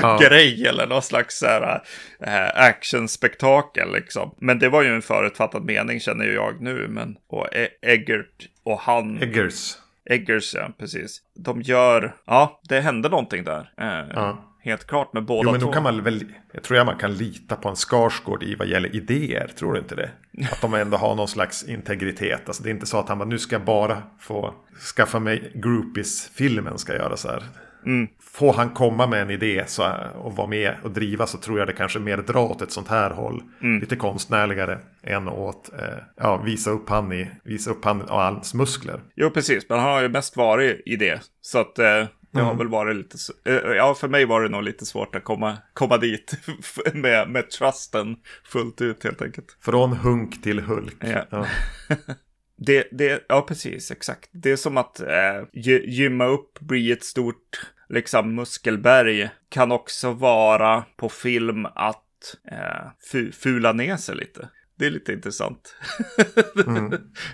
Konan-grej 0.00 0.66
eller 0.66 0.86
någon 0.86 1.02
slags 1.02 1.38
så 1.38 1.46
här, 1.46 1.82
äh, 2.20 2.64
actionspektakel 2.68 3.92
liksom. 3.92 4.34
Men 4.40 4.58
det 4.58 4.68
var 4.68 4.82
ju 4.82 4.94
en 4.94 5.02
förutfattad 5.02 5.64
mening 5.64 6.00
känner 6.00 6.24
ju 6.24 6.34
jag 6.34 6.60
nu. 6.60 6.88
Men, 6.88 7.16
och 7.28 7.54
E- 7.54 7.68
Eggert 7.82 8.48
och 8.64 8.78
han. 8.80 9.22
Eggers. 9.22 9.74
Eggers, 10.10 10.54
ja, 10.54 10.68
precis. 10.78 11.18
De 11.34 11.62
gör, 11.62 12.14
ja, 12.26 12.60
det 12.68 12.80
hände 12.80 13.08
någonting 13.08 13.44
där. 13.44 13.72
Eh, 13.80 14.10
Ja. 14.14 14.48
Helt 14.64 14.86
klart 14.86 15.12
med 15.12 15.24
båda 15.24 15.42
Jo, 15.44 15.52
men 15.52 15.60
två. 15.60 15.66
då 15.66 15.72
kan 15.72 15.82
man 15.82 16.02
väl... 16.02 16.24
Jag 16.52 16.62
tror 16.62 16.76
jag 16.76 16.86
man 16.86 16.98
kan 16.98 17.14
lita 17.14 17.56
på 17.56 17.68
en 17.68 17.76
Skarsgård 17.76 18.42
i 18.42 18.54
vad 18.54 18.68
gäller 18.68 18.96
idéer. 18.96 19.50
Tror 19.58 19.72
du 19.72 19.78
inte 19.78 19.94
det? 19.94 20.10
Att 20.52 20.60
de 20.60 20.74
ändå 20.74 20.96
har 20.96 21.14
någon 21.14 21.28
slags 21.28 21.68
integritet. 21.68 22.42
Alltså 22.46 22.62
det 22.62 22.68
är 22.68 22.74
inte 22.74 22.86
så 22.86 22.98
att 22.98 23.08
han 23.08 23.18
bara, 23.18 23.28
nu 23.28 23.38
ska 23.38 23.54
jag 23.54 23.64
bara 23.64 24.02
få 24.20 24.54
skaffa 24.96 25.18
mig 25.18 25.52
groupies-filmen 25.54 26.78
ska 26.78 26.94
göra 26.94 27.16
så 27.16 27.28
här. 27.28 27.42
Mm. 27.86 28.08
Får 28.20 28.52
han 28.52 28.70
komma 28.70 29.06
med 29.06 29.22
en 29.22 29.30
idé 29.30 29.64
så, 29.66 29.94
och 30.14 30.36
vara 30.36 30.46
med 30.46 30.74
och 30.82 30.90
driva 30.90 31.26
så 31.26 31.38
tror 31.38 31.58
jag 31.58 31.68
det 31.68 31.72
kanske 31.72 31.98
mer 31.98 32.16
drar 32.16 32.50
åt 32.50 32.62
ett 32.62 32.72
sånt 32.72 32.88
här 32.88 33.10
håll. 33.10 33.42
Mm. 33.62 33.80
Lite 33.80 33.96
konstnärligare 33.96 34.78
än 35.02 35.28
åt, 35.28 35.70
eh, 35.78 35.98
ja, 36.16 36.36
visa 36.36 36.70
upp 36.70 36.88
han 36.88 37.12
i, 37.12 37.30
visa 37.44 37.70
upp 37.70 37.84
han 37.84 38.02
och 38.02 38.20
hans 38.20 38.54
muskler. 38.54 39.00
Jo, 39.16 39.30
precis. 39.30 39.68
Men 39.68 39.78
han 39.78 39.88
har 39.92 40.02
ju 40.02 40.08
mest 40.08 40.36
varit 40.36 40.82
i 40.86 40.96
det. 40.96 41.20
Så 41.40 41.58
att 41.58 41.78
eh, 41.78 42.06
det 42.32 42.40
har 42.40 42.54
väl 42.54 42.68
varit 42.68 42.96
lite, 42.96 43.14
s- 43.14 43.30
eh, 43.44 43.54
ja, 43.54 43.94
för 43.94 44.08
mig 44.08 44.24
var 44.24 44.42
det 44.42 44.48
nog 44.48 44.62
lite 44.62 44.86
svårt 44.86 45.14
att 45.14 45.24
komma, 45.24 45.58
komma 45.74 45.96
dit 45.98 46.34
med, 46.94 47.28
med 47.30 47.50
trusten 47.50 48.16
fullt 48.44 48.80
ut 48.80 49.04
helt 49.04 49.22
enkelt. 49.22 49.56
Från 49.60 49.92
hunk 49.92 50.42
till 50.42 50.60
hulk. 50.60 50.96
Ja. 51.00 51.24
Ja. 51.30 51.46
Det, 52.66 52.88
det, 52.92 53.24
ja, 53.28 53.42
precis, 53.42 53.90
exakt. 53.90 54.28
Det 54.32 54.50
är 54.50 54.56
som 54.56 54.76
att 54.76 55.00
eh, 55.00 55.42
gy- 55.52 55.86
gymma 55.86 56.24
upp, 56.26 56.60
bli 56.60 56.92
ett 56.92 57.04
stort 57.04 57.60
liksom 57.88 58.34
muskelberg. 58.34 59.28
Kan 59.48 59.72
också 59.72 60.12
vara 60.12 60.84
på 60.96 61.08
film 61.08 61.66
att 61.66 62.36
eh, 62.50 62.90
fu- 63.12 63.32
fula 63.32 63.72
ner 63.72 63.96
sig 63.96 64.16
lite. 64.16 64.48
Det 64.82 64.86
är 64.86 64.90
lite 64.90 65.12
intressant. 65.12 65.74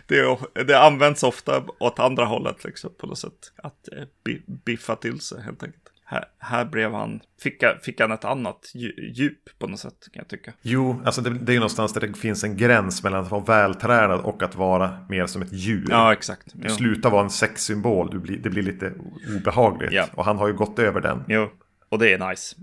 det, 0.07 0.18
är, 0.18 0.64
det 0.64 0.80
används 0.80 1.22
ofta 1.22 1.64
åt 1.80 1.99
andra 1.99 2.24
hållet 2.24 2.64
liksom 2.64 2.90
på 2.99 3.07
något 3.07 3.18
sätt. 3.18 3.53
Att 3.62 3.88
eh, 3.92 4.05
bi- 4.24 4.42
biffa 4.64 4.96
till 4.96 5.20
sig 5.20 5.42
helt 5.42 5.62
enkelt. 5.62 5.82
Här, 6.05 6.24
här 6.38 6.64
blev 6.64 6.92
han, 6.92 7.20
fick, 7.42 7.62
fick 7.82 8.01
han 8.01 8.12
ett 8.12 8.24
annat 8.24 8.72
dju- 8.74 9.12
djup 9.12 9.59
på 9.59 9.66
något 9.66 9.80
sätt 9.80 9.94
kan 10.12 10.20
jag 10.20 10.28
tycka. 10.28 10.53
Jo, 10.62 11.03
alltså 11.05 11.20
det, 11.20 11.30
det 11.30 11.53
är 11.53 11.55
ju 11.55 11.59
någonstans 11.61 11.92
där 11.92 12.01
det 12.01 12.14
finns 12.14 12.44
en 12.44 12.57
gräns 12.57 13.03
mellan 13.03 13.24
att 13.24 13.30
vara 13.30 13.44
vältränad 13.44 14.20
och 14.20 14.42
att 14.42 14.55
vara 14.55 14.99
mer 15.09 15.26
som 15.26 15.42
ett 15.42 15.53
djur. 15.53 15.86
Ja, 15.90 16.12
exakt. 16.12 16.46
Du 16.53 16.68
Jo. 16.68 16.74
slutar 16.74 17.11
vara 17.11 17.22
en 17.24 17.30
sexsymbol, 17.30 18.11
du 18.11 18.18
blir, 18.18 18.38
det 18.38 18.51
blir 18.51 18.62
lite 18.62 18.92
obehagligt. 19.36 19.92
Ja. 19.92 20.07
Och 20.14 20.24
han 20.24 20.36
har 20.38 20.46
ju 20.49 20.55
gått 20.55 20.78
över 20.78 21.01
den. 21.01 21.24
jo, 21.28 21.49
och 21.88 21.99
det 21.99 22.12
är 22.12 22.30
nice. 22.30 22.57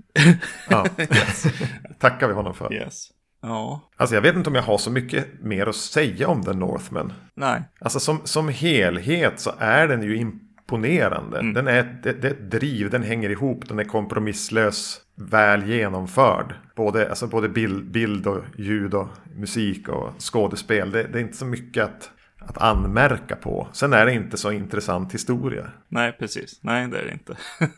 Ja. 0.70 0.86
Tackar 2.00 2.28
vi 2.28 2.34
honom 2.34 2.54
för. 2.54 2.74
yes. 2.74 3.12
Ja, 3.48 3.82
Alltså 3.98 4.16
jag 4.16 4.22
vet 4.22 4.36
inte 4.36 4.50
om 4.50 4.56
jag 4.56 4.64
har 4.64 4.78
så 4.78 4.92
mycket 4.92 5.28
mer 5.44 5.68
att 5.68 5.76
säga 5.76 6.28
om 6.28 6.44
The 6.44 6.54
Northman. 6.54 7.14
nej. 7.34 7.62
Alltså 7.80 8.00
som, 8.00 8.20
som 8.24 8.50
helhet 8.50 9.40
så 9.40 9.52
är 9.60 9.88
den 9.88 10.04
ju 10.04 10.18
imponerande. 10.18 11.40
Mm. 11.40 11.54
Den 11.54 11.68
är, 11.68 12.00
det, 12.04 12.14
det 12.22 12.28
är 12.28 12.32
ett 12.32 12.52
driv, 12.52 12.90
den 12.90 13.04
hänger 13.04 13.30
ihop, 13.30 13.68
den 13.70 13.80
är 13.80 13.84
kompromisslös, 13.84 15.02
väl 15.16 15.64
genomförd. 15.70 16.54
Både, 16.76 17.10
alltså 17.10 17.28
både 17.28 17.50
bild, 17.50 17.92
bild 17.92 18.28
och 18.28 18.44
ljud 18.58 18.94
och 18.94 19.08
musik 19.36 19.90
och 19.90 20.10
skådespel. 20.22 20.92
Det, 20.92 21.04
det 21.04 21.20
är 21.20 21.22
inte 21.22 21.38
så 21.38 21.46
mycket 21.46 21.84
att, 21.84 22.10
att 22.48 22.58
anmärka 22.58 23.36
på. 23.36 23.68
Sen 23.72 23.94
är 23.94 24.06
det 24.06 24.14
inte 24.14 24.38
så 24.38 24.52
intressant 24.52 25.14
historia. 25.14 25.72
Nej, 25.88 26.12
precis. 26.20 26.60
Nej, 26.62 26.88
det 26.88 27.00
är 27.00 27.06
det 27.06 27.12
inte. 27.12 27.38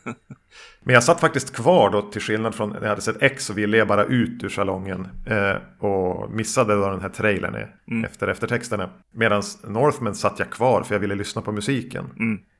Men 0.80 0.94
jag 0.94 1.04
satt 1.04 1.20
faktiskt 1.20 1.56
kvar 1.56 1.90
då 1.90 2.02
till 2.02 2.20
skillnad 2.20 2.54
från 2.54 2.70
när 2.70 2.80
jag 2.80 2.88
hade 2.88 3.00
sett 3.00 3.22
X 3.22 3.44
så 3.44 3.52
ville 3.52 3.76
jag 3.76 3.88
bara 3.88 4.04
ut 4.04 4.44
ur 4.44 4.48
salongen. 4.48 5.08
Eh, 5.26 5.86
och 5.86 6.30
missade 6.30 6.74
då 6.74 6.90
den 6.90 7.00
här 7.00 7.08
trailern 7.08 7.54
eh, 7.54 8.04
efter 8.04 8.28
eftertexterna. 8.28 8.90
Medan 9.12 9.42
Northman 9.64 10.14
satt 10.14 10.38
jag 10.38 10.50
kvar 10.50 10.82
för 10.82 10.94
jag 10.94 11.00
ville 11.00 11.14
lyssna 11.14 11.42
på 11.42 11.52
musiken. 11.52 12.04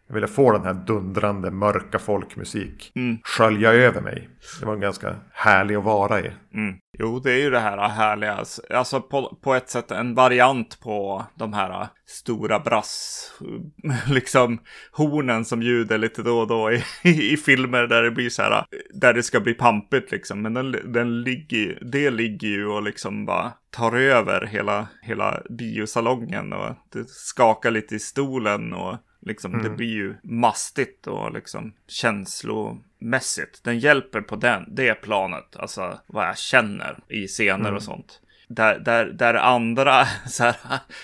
Jag 0.06 0.14
ville 0.14 0.26
få 0.26 0.52
den 0.52 0.64
här 0.64 0.74
dundrande 0.74 1.50
mörka 1.50 1.98
folkmusik. 1.98 2.92
Skölja 3.22 3.72
över 3.72 4.00
mig. 4.00 4.28
Det 4.60 4.66
var 4.66 4.74
en 4.74 4.80
ganska 4.80 5.16
härlig 5.32 5.74
att 5.74 5.84
vara 5.84 6.20
i. 6.20 6.30
Mm. 6.54 6.74
Jo, 7.00 7.18
det 7.18 7.32
är 7.32 7.38
ju 7.38 7.50
det 7.50 7.60
här 7.60 7.88
härliga. 7.88 8.44
Alltså 8.70 9.00
på, 9.00 9.38
på 9.42 9.54
ett 9.54 9.70
sätt 9.70 9.90
en 9.90 10.14
variant 10.14 10.80
på 10.80 11.24
de 11.34 11.52
här 11.52 11.88
stora 12.06 12.60
brass, 12.60 13.32
liksom 14.08 14.58
hornen 14.92 15.44
som 15.44 15.62
ljuder 15.62 15.98
lite 15.98 16.22
då 16.22 16.38
och 16.38 16.46
då 16.46 16.72
i, 16.72 16.82
i, 17.32 17.36
filmer 17.36 17.86
där 17.86 18.02
det 18.02 18.10
blir 18.10 18.30
så 18.30 18.42
här, 18.42 18.64
där 18.94 19.14
det 19.14 19.22
ska 19.22 19.40
bli 19.40 19.54
pampigt 19.54 20.10
liksom. 20.10 20.42
Men 20.42 20.54
den, 20.54 20.92
den 20.92 21.22
ligger, 21.22 21.78
det 21.92 22.10
ligger 22.10 22.48
ju 22.48 22.66
och 22.66 22.82
liksom 22.82 23.26
bara 23.26 23.52
tar 23.70 23.96
över 23.96 24.46
hela, 24.46 24.88
hela 25.02 25.42
biosalongen 25.50 26.52
och 26.52 26.74
det 26.92 27.08
skakar 27.08 27.70
lite 27.70 27.94
i 27.94 27.98
stolen 27.98 28.72
och 28.72 28.96
Liksom, 29.20 29.62
Det 29.62 29.70
blir 29.70 29.86
ju 29.86 30.14
mastigt 30.22 31.06
och 31.06 31.32
liksom 31.32 31.72
känslomässigt. 32.98 33.60
Den 33.64 33.78
hjälper 33.78 34.20
på 34.20 34.36
den, 34.36 34.64
det 34.74 34.94
planet, 34.94 35.56
alltså 35.56 35.98
vad 36.06 36.28
jag 36.28 36.38
känner 36.38 36.98
i 37.08 37.26
scener 37.26 37.74
och 37.74 37.82
sånt. 37.82 38.20
Där, 38.50 38.78
där, 38.78 39.06
där 39.06 39.34
andra 39.34 40.06
så 40.26 40.44
här, 40.44 40.56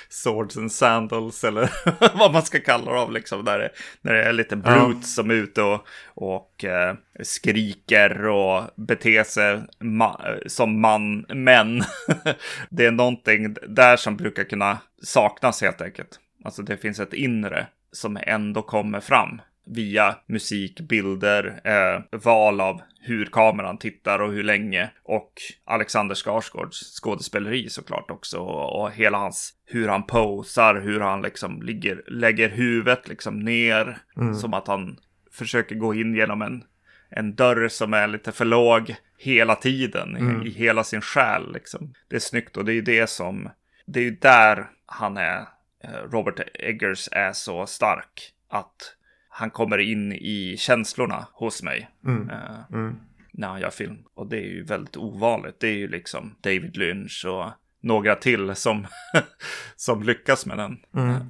swords 0.09 0.57
and 0.57 0.73
sandals 0.73 1.45
eller 1.45 1.71
vad 2.19 2.33
man 2.33 2.43
ska 2.43 2.61
kalla 2.61 2.93
det 2.93 2.99
av 2.99 3.13
liksom. 3.13 3.45
Där 3.45 3.59
det, 3.59 3.71
när 4.03 4.13
det 4.15 4.25
är 4.25 4.33
lite 4.33 4.57
brutes 4.57 5.15
som 5.15 5.31
är 5.31 5.35
ute 5.35 5.63
och, 5.63 5.87
och 6.15 6.65
eh, 6.65 6.95
skriker 7.23 8.27
och 8.27 8.65
beter 8.77 9.25
sig 9.25 9.63
ma- 9.81 10.49
som 10.49 10.81
man, 10.81 11.27
män. 11.29 11.83
det 12.71 12.87
är 12.87 12.93
någonting 12.93 13.57
där 13.69 13.97
som 13.97 14.17
brukar 14.17 14.45
kunna 14.45 14.79
saknas 15.03 15.63
helt 15.63 15.81
enkelt. 15.81 16.21
Alltså 16.45 16.63
det 16.63 16.77
finns 16.77 17.01
ett 17.01 17.13
inre 17.13 17.67
som 17.93 18.19
ändå 18.27 18.63
kommer 18.63 19.01
fram 19.01 19.41
via 19.67 20.17
musik, 20.27 20.81
bilder, 20.81 21.61
eh, 21.65 22.19
val 22.19 22.61
av 22.61 22.81
hur 23.01 23.27
kameran 23.27 23.79
tittar 23.79 24.19
och 24.19 24.33
hur 24.33 24.43
länge. 24.43 24.91
Och 25.03 25.33
Alexander 25.65 26.15
Skarsgårds 26.15 27.01
skådespeleri 27.01 27.69
såklart 27.69 28.11
också. 28.11 28.39
Och, 28.39 28.93
hela 28.93 29.19
hans, 29.19 29.55
hur 29.67 29.89
han 29.89 30.07
posar, 30.07 30.75
hur 30.75 31.01
han 31.01 31.23
liksom 31.23 31.63
ligger, 31.63 32.03
lägger 32.07 32.49
huvudet 32.49 33.09
liksom 33.09 33.41
ner. 33.41 33.99
Som 34.35 34.55
att 34.55 34.69
han 34.69 34.99
försöker 35.33 35.75
gå 35.75 35.95
in 35.95 36.15
genom 36.15 36.43
en, 36.43 36.65
en 37.11 37.35
dörr 37.35 37.69
som 37.69 37.95
är 37.95 38.07
lite 38.07 38.33
för 38.33 38.45
låg 38.45 38.95
hela 39.19 39.55
tiden. 39.55 40.43
I, 40.43 40.49
I 40.49 40.51
hela 40.51 40.85
sin 40.85 41.01
själ 41.01 41.53
liksom. 41.53 41.95
Det 42.09 42.17
är 42.17 42.21
snyggt 42.21 42.57
och 42.57 42.65
det 42.65 42.73
är 42.73 42.75
ju 42.75 42.83
det 42.83 43.11
som, 43.11 43.51
det 43.87 44.01
är 44.01 44.05
ju 44.05 44.17
där 44.17 44.67
han 44.87 45.17
är, 45.17 45.39
eh, 45.85 46.11
Robert 46.11 46.41
Eggers 46.55 47.09
är 47.13 47.33
så 47.33 47.67
stark. 47.67 48.33
Att 48.49 48.95
han 49.37 49.51
kommer 49.51 49.79
in 49.79 50.13
i 50.13 50.57
känslorna 50.59 51.27
hos 51.33 51.63
mig. 51.63 51.91
eh, 52.31 52.87
När 53.33 53.49
han 53.49 53.61
gör 53.61 53.71
film. 53.71 53.99
Och 54.15 54.27
det 54.27 54.37
är 54.37 54.47
ju 54.49 54.65
väldigt 54.65 54.97
ovanligt. 54.97 55.61
Det 55.61 55.69
är 55.69 55.75
ju 55.77 55.89
liksom 55.89 56.35
David 56.41 56.77
Lynch 56.77 57.25
och 57.29 57.51
några 57.81 58.15
till 58.15 58.55
som, 58.55 58.87
som 59.77 60.03
lyckas 60.03 60.47
med 60.47 60.59
den, 60.59 60.77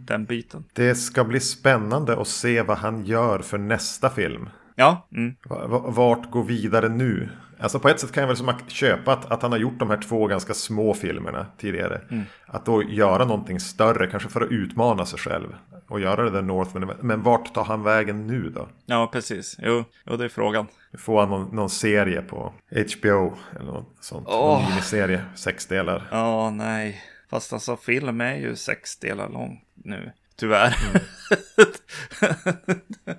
den 0.04 0.24
biten. 0.24 0.64
Det 0.72 0.94
ska 0.94 1.24
bli 1.24 1.40
spännande 1.40 2.20
att 2.20 2.28
se 2.28 2.62
vad 2.62 2.78
han 2.78 3.04
gör 3.04 3.38
för 3.38 3.58
nästa 3.58 4.10
film. 4.10 4.48
Ja, 4.76 5.08
mm, 5.16 5.34
Va- 5.44 5.66
va- 5.66 5.90
Vart 5.90 6.30
går 6.30 6.44
vidare 6.44 6.88
nu? 6.88 7.28
Alltså 7.64 7.78
på 7.78 7.88
ett 7.88 8.00
sätt 8.00 8.12
kan 8.12 8.20
jag 8.20 8.28
väl 8.28 8.36
som 8.36 8.54
köpa 8.68 9.12
att, 9.12 9.32
att 9.32 9.42
han 9.42 9.52
har 9.52 9.58
gjort 9.58 9.78
de 9.78 9.90
här 9.90 9.96
två 9.96 10.26
ganska 10.26 10.54
små 10.54 10.94
filmerna 10.94 11.46
tidigare. 11.58 12.00
Mm. 12.10 12.24
Att 12.46 12.66
då 12.66 12.82
göra 12.82 13.24
någonting 13.24 13.60
större, 13.60 14.06
kanske 14.06 14.28
för 14.28 14.40
att 14.40 14.50
utmana 14.50 15.06
sig 15.06 15.18
själv. 15.18 15.56
Och 15.88 16.00
göra 16.00 16.24
det 16.24 16.30
där 16.30 16.42
Northman. 16.42 16.92
Men 17.00 17.22
vart 17.22 17.54
tar 17.54 17.64
han 17.64 17.82
vägen 17.82 18.26
nu 18.26 18.50
då? 18.50 18.68
Ja, 18.86 19.10
precis. 19.12 19.56
Jo, 19.62 19.84
jo 20.06 20.16
det 20.16 20.24
är 20.24 20.28
frågan. 20.28 20.66
Får 20.98 21.20
han 21.20 21.28
någon, 21.28 21.56
någon 21.56 21.70
serie 21.70 22.22
på 22.22 22.52
HBO? 22.70 23.36
Eller 23.56 23.72
något 23.72 23.96
sånt. 24.00 24.28
Oh. 24.28 24.62
Någon 24.62 24.70
miniserie, 24.70 25.24
sex 25.34 25.66
delar. 25.66 26.08
Ja, 26.10 26.46
oh, 26.46 26.52
nej. 26.52 27.02
Fast 27.30 27.52
alltså 27.52 27.76
film 27.76 28.20
är 28.20 28.36
ju 28.36 28.56
sex 28.56 28.98
delar 28.98 29.28
lång 29.28 29.60
nu. 29.74 30.12
Tyvärr. 30.36 30.76
Mm. 30.90 31.02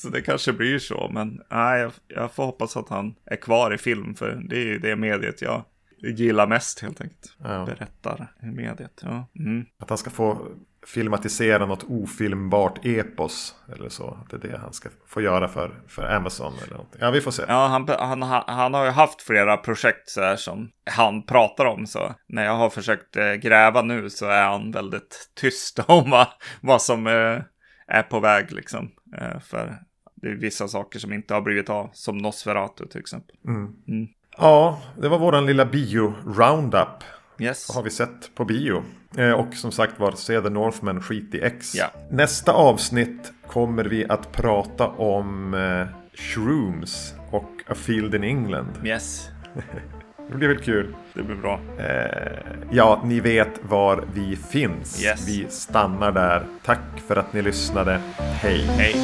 så 0.00 0.08
det 0.08 0.22
kanske 0.22 0.52
blir 0.52 0.78
så. 0.78 1.10
Men 1.12 1.42
nej, 1.50 1.80
jag, 1.80 1.92
jag, 2.08 2.32
får 2.32 2.44
hoppas 2.44 2.76
att 2.76 2.88
han 2.88 3.14
är 3.24 3.36
kvar 3.36 3.74
i 3.74 3.78
film. 3.78 4.14
För 4.14 4.42
det 4.48 4.56
är 4.56 4.64
ju 4.64 4.78
det 4.78 4.96
mediet 4.96 5.42
jag 5.42 5.64
gillar 6.02 6.46
mest 6.46 6.80
helt 6.80 7.00
enkelt. 7.00 7.36
Ja. 7.38 7.64
Berättar 7.64 8.32
mediet. 8.42 9.00
Ja. 9.02 9.28
Mm. 9.38 9.64
Att 9.78 9.88
han 9.88 9.98
ska 9.98 10.10
få 10.10 10.46
filmatisera 10.86 11.66
något 11.66 11.84
ofilmbart 11.88 12.84
epos. 12.84 13.54
Eller 13.72 13.88
så. 13.88 14.08
Att 14.10 14.30
det 14.30 14.36
är 14.36 14.52
det 14.52 14.58
han 14.58 14.72
ska 14.72 14.88
få 15.06 15.20
göra 15.20 15.48
för, 15.48 15.80
för 15.88 16.14
Amazon. 16.14 16.52
Eller 16.62 16.72
någonting. 16.72 17.00
Ja, 17.00 17.10
vi 17.10 17.20
får 17.20 17.30
se. 17.30 17.42
Ja, 17.48 17.66
han, 17.66 17.88
han, 17.88 18.42
han 18.46 18.74
har 18.74 18.84
ju 18.84 18.90
haft 18.90 19.22
flera 19.22 19.56
projekt 19.56 20.08
så 20.08 20.20
här 20.20 20.36
som 20.36 20.70
han 20.90 21.22
pratar 21.22 21.64
om. 21.64 21.86
Så 21.86 22.14
när 22.28 22.44
jag 22.44 22.56
har 22.56 22.70
försökt 22.70 23.16
eh, 23.16 23.32
gräva 23.32 23.82
nu 23.82 24.10
så 24.10 24.26
är 24.26 24.42
han 24.42 24.70
väldigt 24.70 25.30
tyst 25.34 25.78
om 25.86 26.10
vad, 26.10 26.26
vad 26.60 26.82
som 26.82 27.06
eh, 27.06 27.38
är 27.86 28.02
på 28.02 28.20
väg 28.20 28.52
liksom. 28.52 28.90
Eh, 29.16 29.40
för 29.40 29.78
det 30.20 30.28
är 30.28 30.34
vissa 30.34 30.68
saker 30.68 30.98
som 30.98 31.12
inte 31.12 31.34
har 31.34 31.40
blivit 31.40 31.70
av. 31.70 31.90
Som 31.92 32.18
Nosferatu 32.18 32.86
till 32.86 33.00
exempel. 33.00 33.36
Mm. 33.46 33.74
Mm. 33.88 34.08
Ja, 34.36 34.82
det 34.98 35.08
var 35.08 35.18
våran 35.18 35.46
lilla 35.46 35.64
bio-roundup. 35.64 37.04
Yes. 37.38 37.74
Har 37.74 37.82
vi 37.82 37.90
sett 37.90 38.34
på 38.34 38.44
bio? 38.44 38.82
Eh, 39.16 39.32
och 39.32 39.54
som 39.54 39.72
sagt 39.72 40.00
var, 40.00 40.12
se 40.12 40.40
The 40.40 40.50
Northman, 40.50 41.02
skit 41.02 41.34
i 41.34 41.40
X. 41.40 41.74
Ja. 41.74 41.86
Nästa 42.10 42.52
avsnitt 42.52 43.32
kommer 43.46 43.84
vi 43.84 44.06
att 44.08 44.32
prata 44.32 44.88
om 44.88 45.54
eh, 45.54 45.86
Shrooms 46.14 47.14
och 47.30 47.50
A 47.66 47.74
Field 47.74 48.14
in 48.14 48.24
England. 48.24 48.70
Yes. 48.84 49.28
det 50.30 50.36
blir 50.36 50.48
väl 50.48 50.58
kul. 50.58 50.94
Det 51.14 51.22
blir 51.22 51.36
bra. 51.36 51.60
Eh, 51.78 52.38
ja, 52.70 53.02
ni 53.04 53.20
vet 53.20 53.60
var 53.62 54.04
vi 54.14 54.36
finns. 54.36 55.04
Yes. 55.04 55.28
Vi 55.28 55.46
stannar 55.48 56.12
där. 56.12 56.46
Tack 56.64 57.00
för 57.06 57.16
att 57.16 57.32
ni 57.32 57.42
lyssnade. 57.42 58.00
Hej. 58.18 58.58
Hej. 58.58 58.94